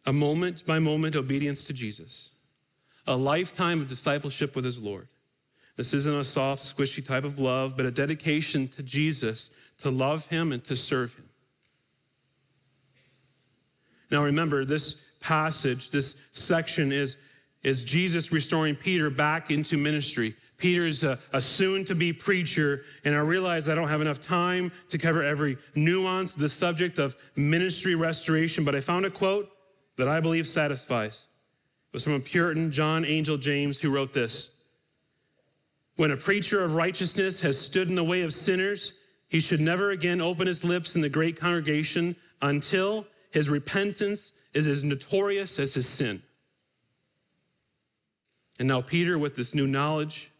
A 0.07 0.13
moment 0.13 0.65
by 0.65 0.79
moment 0.79 1.17
obedience 1.17 1.65
to 1.65 1.73
Jesus, 1.73 2.31
a 3.07 3.17
lifetime 3.17 3.81
of 3.81 3.89
discipleship 3.89 4.55
with 4.55 4.65
his 4.65 4.79
Lord. 4.79 5.09
This 5.77 5.95
isn't 5.95 6.15
a 6.15 6.25
soft, 6.25 6.63
squishy 6.63 7.05
type 7.05 7.25
of 7.25 7.39
love, 7.39 7.77
but 7.77 7.87
a 7.87 7.91
dedication 7.91 8.69
to 8.69 8.83
Jesus 8.83 9.51
to 9.79 9.91
love 9.91 10.27
him 10.27 10.53
and 10.53 10.63
to 10.65 10.77
serve 10.77 11.15
him. 11.15 11.30
Now 14.11 14.25
remember, 14.25 14.65
this 14.65 14.97
passage, 15.21 15.91
this 15.91 16.17
section 16.33 16.93
is, 16.93 17.17
is 17.63 17.85
Jesus 17.85 18.33
restoring 18.33 18.75
Peter 18.75 19.11
back 19.11 19.51
into 19.51 19.77
ministry. 19.77 20.35
Peter 20.57 20.87
is 20.87 21.05
a, 21.05 21.19
a 21.33 21.41
soon 21.41 21.85
to 21.87 21.95
be 21.95 22.13
preacher, 22.13 22.83
and 23.05 23.15
I 23.15 23.19
realize 23.19 23.69
I 23.69 23.75
don't 23.75 23.89
have 23.89 24.03
enough 24.03 24.21
time 24.21 24.71
to 24.89 24.99
cover 24.99 25.23
every 25.23 25.57
nuance 25.75 26.35
the 26.35 26.49
subject 26.49 26.99
of 26.99 27.17
ministry 27.37 27.95
restoration, 27.95 28.65
but 28.65 28.75
I 28.75 28.81
found 28.81 29.07
a 29.07 29.11
quote 29.11 29.51
that 29.97 30.09
I 30.09 30.21
believe 30.21 30.47
satisfies. 30.47 31.27
It 31.91 31.95
was 31.95 32.05
from 32.05 32.15
a 32.15 32.21
Puritan, 32.21 32.71
John 32.71 33.05
Angell 33.05 33.39
James, 33.39 33.81
who 33.81 33.91
wrote 33.91 34.13
this 34.13 34.51
When 35.97 36.11
a 36.11 36.17
preacher 36.17 36.63
of 36.63 36.75
righteousness 36.75 37.41
has 37.41 37.59
stood 37.59 37.89
in 37.89 37.95
the 37.95 38.05
way 38.05 38.23
of 38.23 38.33
sinners, 38.33 38.93
he 39.29 39.41
should 39.41 39.61
never 39.61 39.91
again 39.91 40.21
open 40.21 40.47
his 40.47 40.65
lips 40.65 40.95
in 40.95 41.03
the 41.03 41.09
great 41.09 41.37
congregation 41.39 42.17
until 42.43 43.07
his 43.31 43.49
repentance 43.49 44.33
is 44.53 44.67
as 44.67 44.85
notorious 44.85 45.59
as 45.59 45.75
his 45.75 45.89
sin. 45.89 46.23
And 48.59 48.69
now, 48.69 48.83
Peter, 48.83 49.19
with 49.19 49.37
this 49.37 49.55
new 49.55 49.67
knowledge, 49.67 50.31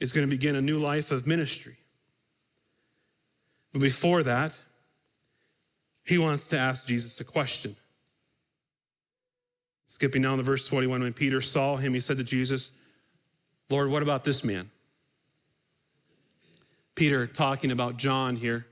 is 0.00 0.12
going 0.12 0.26
to 0.26 0.30
begin 0.30 0.54
a 0.56 0.60
new 0.60 0.78
life 0.78 1.10
of 1.10 1.26
ministry. 1.26 1.76
But 3.72 3.80
before 3.80 4.22
that, 4.24 4.56
he 6.04 6.18
wants 6.18 6.48
to 6.48 6.58
ask 6.58 6.86
Jesus 6.86 7.20
a 7.20 7.24
question. 7.24 7.76
Skipping 9.86 10.22
down 10.22 10.36
to 10.36 10.42
verse 10.42 10.66
21, 10.66 11.02
when 11.02 11.12
Peter 11.12 11.40
saw 11.40 11.76
him, 11.76 11.94
he 11.94 12.00
said 12.00 12.18
to 12.18 12.24
Jesus, 12.24 12.70
Lord, 13.70 13.90
what 13.90 14.02
about 14.02 14.24
this 14.24 14.44
man? 14.44 14.70
Peter 16.94 17.26
talking 17.26 17.70
about 17.70 17.96
John 17.96 18.36
here. 18.36 18.66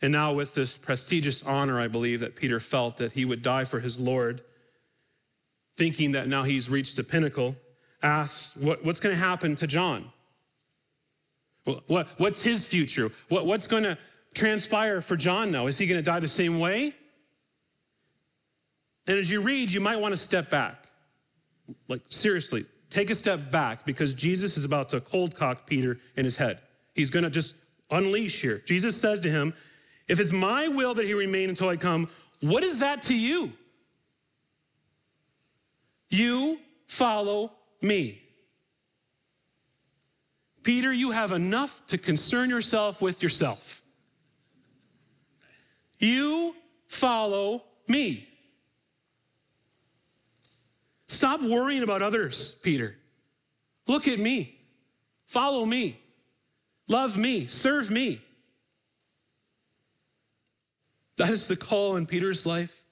And 0.00 0.12
now, 0.12 0.32
with 0.32 0.54
this 0.54 0.76
prestigious 0.76 1.42
honor, 1.42 1.80
I 1.80 1.88
believe 1.88 2.20
that 2.20 2.36
Peter 2.36 2.60
felt 2.60 2.98
that 2.98 3.12
he 3.12 3.24
would 3.24 3.42
die 3.42 3.64
for 3.64 3.80
his 3.80 3.98
Lord, 3.98 4.42
thinking 5.76 6.12
that 6.12 6.28
now 6.28 6.44
he's 6.44 6.70
reached 6.70 6.96
the 6.96 7.04
pinnacle, 7.04 7.56
asks, 8.02 8.56
what, 8.56 8.84
What's 8.84 9.00
going 9.00 9.14
to 9.14 9.20
happen 9.20 9.56
to 9.56 9.66
John? 9.66 10.10
What, 11.86 12.08
what's 12.18 12.42
his 12.42 12.64
future? 12.64 13.10
What, 13.28 13.44
what's 13.44 13.66
going 13.66 13.82
to 13.82 13.98
transpire 14.34 15.00
for 15.00 15.16
John 15.16 15.50
now? 15.50 15.66
Is 15.66 15.76
he 15.76 15.86
going 15.86 15.98
to 15.98 16.04
die 16.04 16.20
the 16.20 16.28
same 16.28 16.58
way? 16.58 16.94
And 19.06 19.18
as 19.18 19.30
you 19.30 19.40
read, 19.40 19.70
you 19.70 19.80
might 19.80 19.96
want 19.96 20.12
to 20.12 20.16
step 20.16 20.48
back. 20.48 20.86
Like, 21.88 22.02
seriously, 22.08 22.64
take 22.88 23.10
a 23.10 23.14
step 23.14 23.50
back 23.50 23.84
because 23.84 24.14
Jesus 24.14 24.56
is 24.56 24.64
about 24.64 24.88
to 24.90 25.00
cold 25.00 25.34
cock 25.34 25.66
Peter 25.66 25.98
in 26.16 26.24
his 26.24 26.36
head. 26.36 26.60
He's 26.94 27.10
going 27.10 27.24
to 27.24 27.30
just 27.30 27.54
unleash 27.90 28.40
here. 28.40 28.62
Jesus 28.64 28.98
says 28.98 29.20
to 29.20 29.30
him, 29.30 29.52
if 30.08 30.18
it's 30.20 30.32
my 30.32 30.68
will 30.68 30.94
that 30.94 31.04
he 31.04 31.14
remain 31.14 31.50
until 31.50 31.68
I 31.68 31.76
come, 31.76 32.08
what 32.40 32.64
is 32.64 32.78
that 32.80 33.02
to 33.02 33.14
you? 33.14 33.52
You 36.08 36.58
follow 36.86 37.52
me. 37.82 38.22
Peter, 40.62 40.92
you 40.92 41.10
have 41.10 41.32
enough 41.32 41.86
to 41.86 41.98
concern 41.98 42.50
yourself 42.50 43.00
with 43.00 43.22
yourself. 43.22 43.82
You 45.98 46.54
follow 46.88 47.64
me. 47.86 48.28
Stop 51.08 51.42
worrying 51.42 51.82
about 51.82 52.02
others, 52.02 52.52
Peter. 52.62 52.96
Look 53.86 54.08
at 54.08 54.18
me. 54.18 54.58
Follow 55.26 55.64
me. 55.64 55.98
Love 56.86 57.16
me. 57.16 57.46
Serve 57.46 57.90
me. 57.90 58.20
That 61.18 61.30
is 61.30 61.48
the 61.48 61.56
call 61.56 61.96
in 61.96 62.06
Peter's 62.06 62.46
life. 62.46 62.84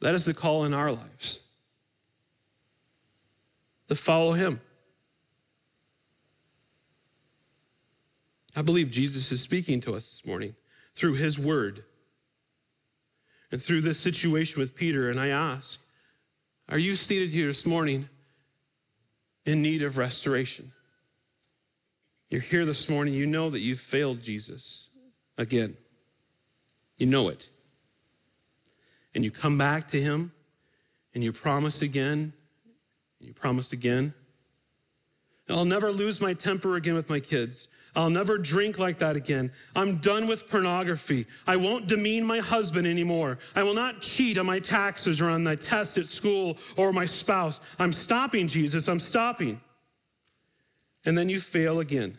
That 0.00 0.14
is 0.14 0.24
the 0.24 0.34
call 0.34 0.64
in 0.64 0.74
our 0.74 0.90
lives 0.90 1.42
to 3.88 3.94
follow 3.94 4.32
him. 4.32 4.60
I 8.56 8.62
believe 8.62 8.90
Jesus 8.90 9.30
is 9.32 9.40
speaking 9.40 9.80
to 9.82 9.94
us 9.94 10.08
this 10.08 10.26
morning 10.26 10.54
through 10.94 11.14
his 11.14 11.38
word 11.38 11.84
and 13.52 13.62
through 13.62 13.82
this 13.82 14.00
situation 14.00 14.60
with 14.60 14.74
Peter. 14.74 15.10
And 15.10 15.20
I 15.20 15.28
ask, 15.28 15.78
are 16.68 16.78
you 16.78 16.96
seated 16.96 17.30
here 17.30 17.48
this 17.48 17.66
morning 17.66 18.08
in 19.44 19.60
need 19.60 19.82
of 19.82 19.98
restoration? 19.98 20.72
You're 22.30 22.40
here 22.40 22.64
this 22.64 22.88
morning, 22.88 23.12
you 23.12 23.26
know 23.26 23.50
that 23.50 23.60
you've 23.60 23.80
failed 23.80 24.22
Jesus 24.22 24.88
again. 25.36 25.76
You 26.96 27.06
know 27.06 27.28
it. 27.28 27.48
And 29.14 29.24
you 29.24 29.30
come 29.30 29.58
back 29.58 29.88
to 29.88 30.00
him 30.00 30.32
and 31.14 31.22
you 31.22 31.32
promise 31.32 31.82
again, 31.82 32.32
and 33.20 33.28
you 33.28 33.32
promise 33.32 33.72
again. 33.72 34.12
I'll 35.48 35.64
never 35.64 35.92
lose 35.92 36.20
my 36.20 36.32
temper 36.32 36.76
again 36.76 36.94
with 36.94 37.08
my 37.08 37.20
kids. 37.20 37.68
I'll 37.94 38.10
never 38.10 38.38
drink 38.38 38.78
like 38.78 38.98
that 38.98 39.14
again. 39.14 39.52
I'm 39.76 39.98
done 39.98 40.26
with 40.26 40.48
pornography. 40.48 41.26
I 41.46 41.56
won't 41.56 41.86
demean 41.86 42.24
my 42.24 42.40
husband 42.40 42.86
anymore. 42.86 43.38
I 43.54 43.62
will 43.62 43.74
not 43.74 44.00
cheat 44.00 44.36
on 44.36 44.46
my 44.46 44.58
taxes 44.58 45.20
or 45.20 45.30
on 45.30 45.44
my 45.44 45.54
tests 45.54 45.96
at 45.96 46.08
school 46.08 46.58
or 46.76 46.92
my 46.92 47.04
spouse. 47.04 47.60
I'm 47.78 47.92
stopping, 47.92 48.48
Jesus. 48.48 48.88
I'm 48.88 48.98
stopping. 48.98 49.60
And 51.06 51.16
then 51.16 51.28
you 51.28 51.38
fail 51.38 51.78
again. 51.78 52.16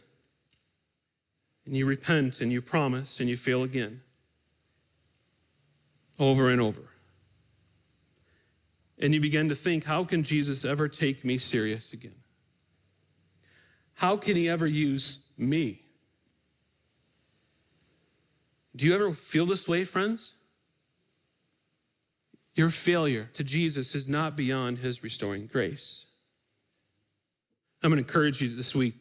And 1.65 1.75
you 1.75 1.85
repent 1.85 2.39
and 2.39 2.53
you 2.53 2.61
promise 2.61 3.19
and 3.19 3.27
you 3.27 3.35
fail 3.35 3.63
again. 3.63 3.99
Over 6.19 6.49
and 6.49 6.61
over. 6.61 6.81
And 8.97 9.13
you 9.13 9.19
begin 9.19 9.49
to 9.49 9.55
think, 9.55 9.83
how 9.83 10.05
can 10.05 10.23
Jesus 10.23 10.63
ever 10.63 10.87
take 10.87 11.25
me 11.25 11.37
serious 11.37 11.91
again? 11.91 12.15
How 13.95 14.17
can 14.17 14.35
he 14.35 14.49
ever 14.49 14.67
use 14.67 15.19
me? 15.37 15.81
Do 18.75 18.85
you 18.85 18.93
ever 18.93 19.11
feel 19.11 19.45
this 19.45 19.67
way, 19.67 19.83
friends? 19.83 20.33
Your 22.55 22.69
failure 22.69 23.29
to 23.33 23.43
Jesus 23.43 23.95
is 23.95 24.07
not 24.07 24.35
beyond 24.35 24.79
his 24.79 25.03
restoring 25.03 25.47
grace. 25.47 26.05
I'm 27.83 27.89
going 27.89 28.01
to 28.01 28.07
encourage 28.07 28.41
you 28.41 28.49
this 28.49 28.73
week 28.73 28.95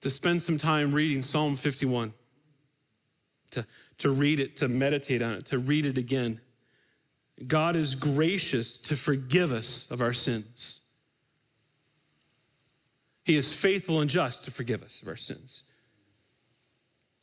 to 0.00 0.10
spend 0.10 0.42
some 0.42 0.58
time 0.58 0.94
reading 0.94 1.22
Psalm 1.22 1.56
51, 1.56 2.12
to, 3.50 3.66
to 3.98 4.10
read 4.10 4.40
it, 4.40 4.56
to 4.58 4.68
meditate 4.68 5.22
on 5.22 5.32
it, 5.34 5.46
to 5.46 5.58
read 5.58 5.86
it 5.86 5.98
again. 5.98 6.40
God 7.46 7.76
is 7.76 7.94
gracious 7.94 8.78
to 8.78 8.96
forgive 8.96 9.52
us 9.52 9.90
of 9.90 10.00
our 10.00 10.12
sins. 10.12 10.80
He 13.24 13.36
is 13.36 13.52
faithful 13.52 14.00
and 14.00 14.10
just 14.10 14.44
to 14.44 14.50
forgive 14.50 14.82
us 14.82 15.02
of 15.02 15.08
our 15.08 15.16
sins. 15.16 15.64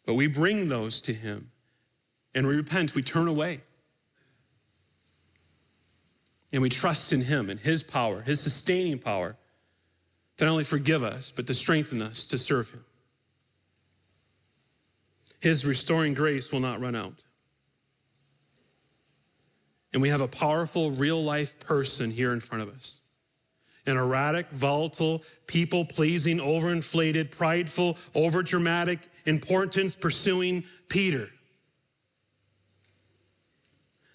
But 0.06 0.16
we 0.16 0.28
bring 0.28 0.68
those 0.68 1.02
to 1.02 1.14
Him 1.14 1.52
and 2.34 2.48
we 2.48 2.56
repent, 2.56 2.96
we 2.96 3.04
turn 3.04 3.28
away. 3.28 3.62
And 6.54 6.62
we 6.62 6.70
trust 6.70 7.14
in 7.14 7.22
Him 7.22 7.50
and 7.50 7.60
His 7.60 7.84
power, 7.84 8.22
His 8.22 8.42
sustaining 8.42 9.00
power 9.00 9.38
to 10.38 10.46
not 10.46 10.52
only 10.52 10.64
forgive 10.64 11.04
us, 11.04 11.32
but 11.34 11.48
to 11.48 11.54
strengthen 11.54 12.02
us 12.02 12.26
to 12.28 12.38
serve 12.38 12.72
Him. 12.72 12.84
His 15.40 15.66
restoring 15.66 16.14
grace 16.14 16.52
will 16.52 16.60
not 16.60 16.82
run 16.82 16.96
out. 16.96 17.22
And 19.94 20.02
we 20.02 20.10
have 20.10 20.22
a 20.22 20.28
powerful, 20.28 20.92
real 20.92 21.24
life 21.24 21.60
person 21.60 22.12
here 22.12 22.34
in 22.34 22.40
front 22.40 22.64
of 22.64 22.70
us 22.70 22.98
an 23.88 23.98
erratic, 23.98 24.48
volatile, 24.52 25.24
people 25.48 25.84
pleasing, 25.84 26.38
overinflated, 26.38 27.32
prideful, 27.32 27.98
overdramatic, 28.14 29.00
importance 29.26 29.96
pursuing 29.96 30.64
Peter. 30.88 31.30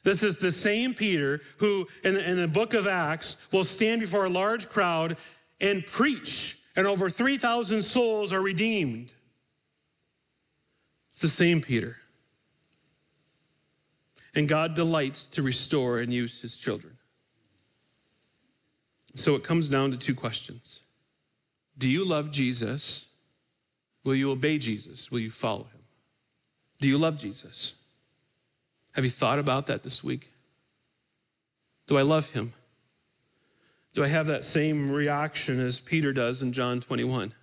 This 0.05 0.23
is 0.23 0.39
the 0.39 0.53
same 0.53 0.95
Peter 0.95 1.41
who, 1.57 1.89
in 2.05 2.15
the, 2.15 2.31
in 2.31 2.37
the 2.37 2.47
book 2.47 2.75
of 2.75 2.87
Acts, 2.87 3.39
will 3.51 3.65
stand 3.65 4.01
before 4.01 4.27
a 4.27 4.31
large 4.31 4.69
crowd 4.69 5.17
and 5.61 5.85
preach, 5.85 6.61
and 6.77 6.87
over 6.87 7.11
3,000 7.11 7.83
souls 7.83 8.33
are 8.33 8.41
redeemed. 8.41 9.13
It's 11.11 11.23
the 11.23 11.29
same 11.29 11.61
Peter. 11.61 11.97
And 14.37 14.47
God 14.47 14.75
delights 14.75 15.29
to 15.31 15.43
restore 15.43 15.99
and 15.99 16.13
use 16.13 16.41
his 16.41 16.59
children. 16.59 16.99
So 19.15 19.35
it 19.35 19.43
comes 19.43 19.69
down 19.69 19.91
to 19.93 19.97
two 19.97 20.15
questions 20.15 20.81
Do 21.77 21.89
you 21.89 22.05
love 22.05 22.31
Jesus? 22.31 23.09
Will 24.05 24.15
you 24.15 24.31
obey 24.31 24.59
Jesus? 24.59 25.11
Will 25.11 25.19
you 25.19 25.31
follow 25.31 25.65
him? 25.65 25.81
Do 26.81 26.89
you 26.89 26.97
love 26.99 27.19
Jesus? 27.19 27.75
Have 28.93 29.03
you 29.05 29.11
thought 29.11 29.41
about 29.41 29.67
that 29.67 29.83
this 29.83 30.05
week? 30.05 30.31
Do 31.89 31.99
I 31.99 32.03
love 32.03 32.31
him? 32.31 32.53
Do 33.95 34.05
I 34.05 34.09
have 34.09 34.27
that 34.27 34.45
same 34.45 34.93
reaction 34.93 35.59
as 35.59 35.81
Peter 35.81 36.13
does 36.13 36.43
in 36.43 36.53
John 36.53 36.81
21? 36.81 37.35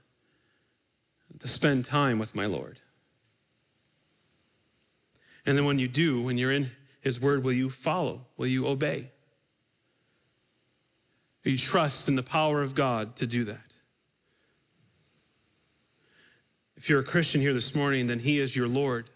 To 1.39 1.47
spend 1.47 1.85
time 1.85 2.19
with 2.19 2.35
my 2.35 2.45
Lord. 2.45 2.79
And 5.45 5.57
then 5.57 5.65
when 5.65 5.79
you 5.79 5.87
do, 5.87 6.21
when 6.21 6.37
you're 6.37 6.51
in 6.51 6.69
his 7.03 7.19
word, 7.19 7.43
will 7.43 7.53
you 7.53 7.69
follow? 7.69 8.21
Will 8.37 8.47
you 8.47 8.65
obey? 8.65 9.09
Will 11.43 11.51
you 11.51 11.57
trust 11.57 12.07
in 12.07 12.15
the 12.15 12.23
power 12.23 12.61
of 12.61 12.73
God 12.73 13.17
to 13.17 13.27
do 13.27 13.43
that? 13.43 13.59
If 16.77 16.89
you're 16.89 17.01
a 17.01 17.03
Christian 17.03 17.41
here 17.41 17.53
this 17.53 17.75
morning, 17.75 18.07
then 18.07 18.19
he 18.19 18.39
is 18.39 18.55
your 18.55 18.69
Lord. 18.69 19.09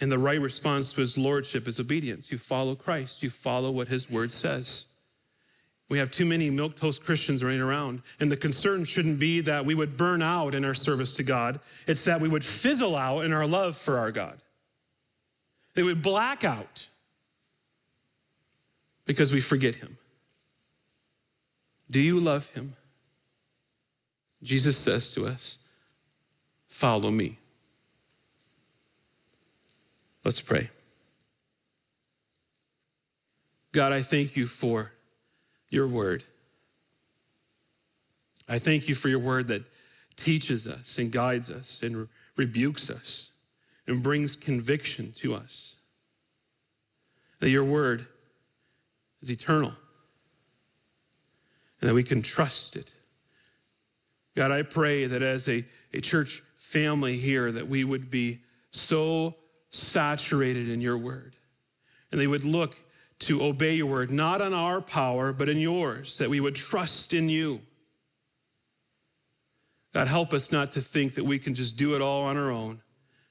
And 0.00 0.12
the 0.12 0.18
right 0.18 0.40
response 0.40 0.92
to 0.92 1.00
his 1.00 1.16
lordship 1.16 1.66
is 1.66 1.80
obedience. 1.80 2.30
You 2.30 2.36
follow 2.36 2.74
Christ, 2.74 3.22
you 3.22 3.30
follow 3.30 3.70
what 3.70 3.88
his 3.88 4.10
word 4.10 4.30
says. 4.30 4.86
We 5.88 5.98
have 5.98 6.10
too 6.10 6.26
many 6.26 6.50
milk 6.50 6.76
toast 6.76 7.04
Christians 7.04 7.44
running 7.44 7.60
around, 7.60 8.02
and 8.20 8.30
the 8.30 8.36
concern 8.36 8.84
shouldn't 8.84 9.18
be 9.18 9.40
that 9.42 9.64
we 9.64 9.74
would 9.74 9.96
burn 9.96 10.22
out 10.22 10.54
in 10.54 10.64
our 10.64 10.74
service 10.74 11.14
to 11.16 11.22
God. 11.22 11.60
It's 11.86 12.04
that 12.04 12.20
we 12.20 12.28
would 12.28 12.44
fizzle 12.44 12.96
out 12.96 13.24
in 13.24 13.32
our 13.32 13.46
love 13.46 13.76
for 13.76 13.98
our 13.98 14.10
God. 14.10 14.41
They 15.74 15.82
would 15.82 16.02
black 16.02 16.44
out 16.44 16.88
because 19.04 19.32
we 19.32 19.40
forget 19.40 19.76
him. 19.76 19.96
Do 21.90 22.00
you 22.00 22.20
love 22.20 22.50
him? 22.50 22.74
Jesus 24.42 24.76
says 24.76 25.12
to 25.14 25.26
us, 25.26 25.58
Follow 26.68 27.10
me. 27.10 27.38
Let's 30.24 30.40
pray. 30.40 30.70
God, 33.72 33.92
I 33.92 34.02
thank 34.02 34.36
you 34.36 34.46
for 34.46 34.92
your 35.68 35.86
word. 35.86 36.24
I 38.48 38.58
thank 38.58 38.88
you 38.88 38.94
for 38.94 39.08
your 39.08 39.18
word 39.18 39.48
that 39.48 39.64
teaches 40.16 40.66
us 40.66 40.98
and 40.98 41.10
guides 41.10 41.50
us 41.50 41.82
and 41.82 41.96
re- 41.96 42.06
rebukes 42.36 42.90
us 42.90 43.31
and 43.86 44.02
brings 44.02 44.36
conviction 44.36 45.12
to 45.16 45.34
us. 45.34 45.76
That 47.40 47.50
your 47.50 47.64
word 47.64 48.06
is 49.20 49.30
eternal 49.30 49.72
and 51.80 51.90
that 51.90 51.94
we 51.94 52.04
can 52.04 52.22
trust 52.22 52.76
it. 52.76 52.92
God, 54.36 54.50
I 54.50 54.62
pray 54.62 55.06
that 55.06 55.22
as 55.22 55.48
a, 55.48 55.64
a 55.92 56.00
church 56.00 56.42
family 56.56 57.18
here, 57.18 57.52
that 57.52 57.68
we 57.68 57.84
would 57.84 58.10
be 58.10 58.40
so 58.70 59.34
saturated 59.70 60.68
in 60.68 60.80
your 60.80 60.96
word 60.96 61.36
and 62.10 62.20
they 62.20 62.26
would 62.26 62.44
look 62.44 62.76
to 63.20 63.42
obey 63.42 63.74
your 63.74 63.86
word, 63.86 64.10
not 64.10 64.40
on 64.40 64.52
our 64.52 64.80
power, 64.80 65.32
but 65.32 65.48
in 65.48 65.58
yours, 65.58 66.18
that 66.18 66.30
we 66.30 66.40
would 66.40 66.56
trust 66.56 67.14
in 67.14 67.28
you. 67.28 67.60
God, 69.92 70.08
help 70.08 70.32
us 70.32 70.50
not 70.50 70.72
to 70.72 70.80
think 70.80 71.14
that 71.14 71.24
we 71.24 71.38
can 71.38 71.54
just 71.54 71.76
do 71.76 71.94
it 71.94 72.00
all 72.00 72.22
on 72.22 72.36
our 72.36 72.50
own 72.50 72.80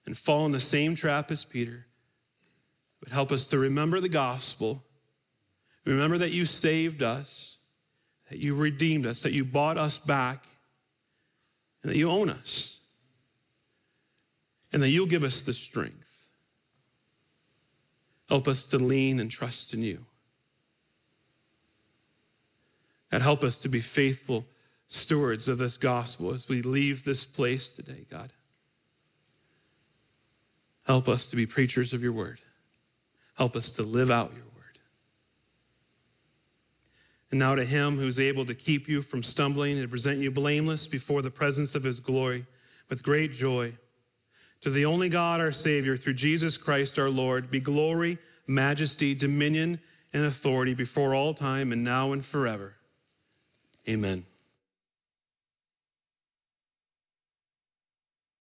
and 0.05 0.17
fall 0.17 0.45
in 0.45 0.51
the 0.51 0.59
same 0.59 0.95
trap 0.95 1.31
as 1.31 1.43
Peter, 1.43 1.85
but 2.99 3.09
help 3.09 3.31
us 3.31 3.47
to 3.47 3.59
remember 3.59 3.99
the 3.99 4.09
gospel, 4.09 4.83
remember 5.85 6.17
that 6.17 6.31
you 6.31 6.45
saved 6.45 7.03
us, 7.03 7.57
that 8.29 8.39
you 8.39 8.55
redeemed 8.55 9.05
us, 9.05 9.21
that 9.21 9.33
you 9.33 9.43
bought 9.43 9.77
us 9.77 9.97
back, 9.97 10.45
and 11.83 11.91
that 11.91 11.97
you 11.97 12.09
own 12.09 12.29
us, 12.29 12.79
and 14.71 14.81
that 14.81 14.89
you'll 14.89 15.05
give 15.05 15.23
us 15.23 15.43
the 15.43 15.53
strength. 15.53 16.11
Help 18.29 18.47
us 18.47 18.67
to 18.67 18.77
lean 18.79 19.19
and 19.19 19.29
trust 19.29 19.73
in 19.73 19.83
you. 19.83 20.05
And 23.11 23.21
help 23.21 23.43
us 23.43 23.57
to 23.59 23.69
be 23.69 23.81
faithful 23.81 24.45
stewards 24.87 25.47
of 25.49 25.57
this 25.57 25.75
gospel 25.75 26.33
as 26.33 26.47
we 26.47 26.61
leave 26.61 27.03
this 27.03 27.25
place 27.25 27.75
today, 27.75 28.05
God. 28.09 28.31
Help 30.85 31.07
us 31.07 31.27
to 31.27 31.35
be 31.35 31.45
preachers 31.45 31.93
of 31.93 32.01
your 32.01 32.13
word. 32.13 32.39
Help 33.35 33.55
us 33.55 33.71
to 33.71 33.83
live 33.83 34.11
out 34.11 34.31
your 34.33 34.43
word. 34.43 34.79
And 37.29 37.39
now 37.39 37.55
to 37.55 37.65
him 37.65 37.97
who's 37.97 38.19
able 38.19 38.45
to 38.45 38.55
keep 38.55 38.87
you 38.87 39.01
from 39.01 39.23
stumbling 39.23 39.77
and 39.77 39.89
present 39.89 40.19
you 40.19 40.31
blameless 40.31 40.87
before 40.87 41.21
the 41.21 41.31
presence 41.31 41.75
of 41.75 41.83
his 41.83 41.99
glory 41.99 42.45
with 42.89 43.03
great 43.03 43.31
joy. 43.31 43.73
To 44.61 44.69
the 44.69 44.85
only 44.85 45.09
God, 45.09 45.39
our 45.39 45.51
Savior, 45.51 45.97
through 45.97 46.13
Jesus 46.13 46.57
Christ 46.57 46.99
our 46.99 47.09
Lord, 47.09 47.49
be 47.49 47.59
glory, 47.59 48.19
majesty, 48.47 49.15
dominion, 49.15 49.79
and 50.13 50.25
authority 50.25 50.73
before 50.73 51.15
all 51.15 51.33
time 51.33 51.71
and 51.71 51.83
now 51.83 52.11
and 52.11 52.23
forever. 52.23 52.75
Amen. 53.87 54.25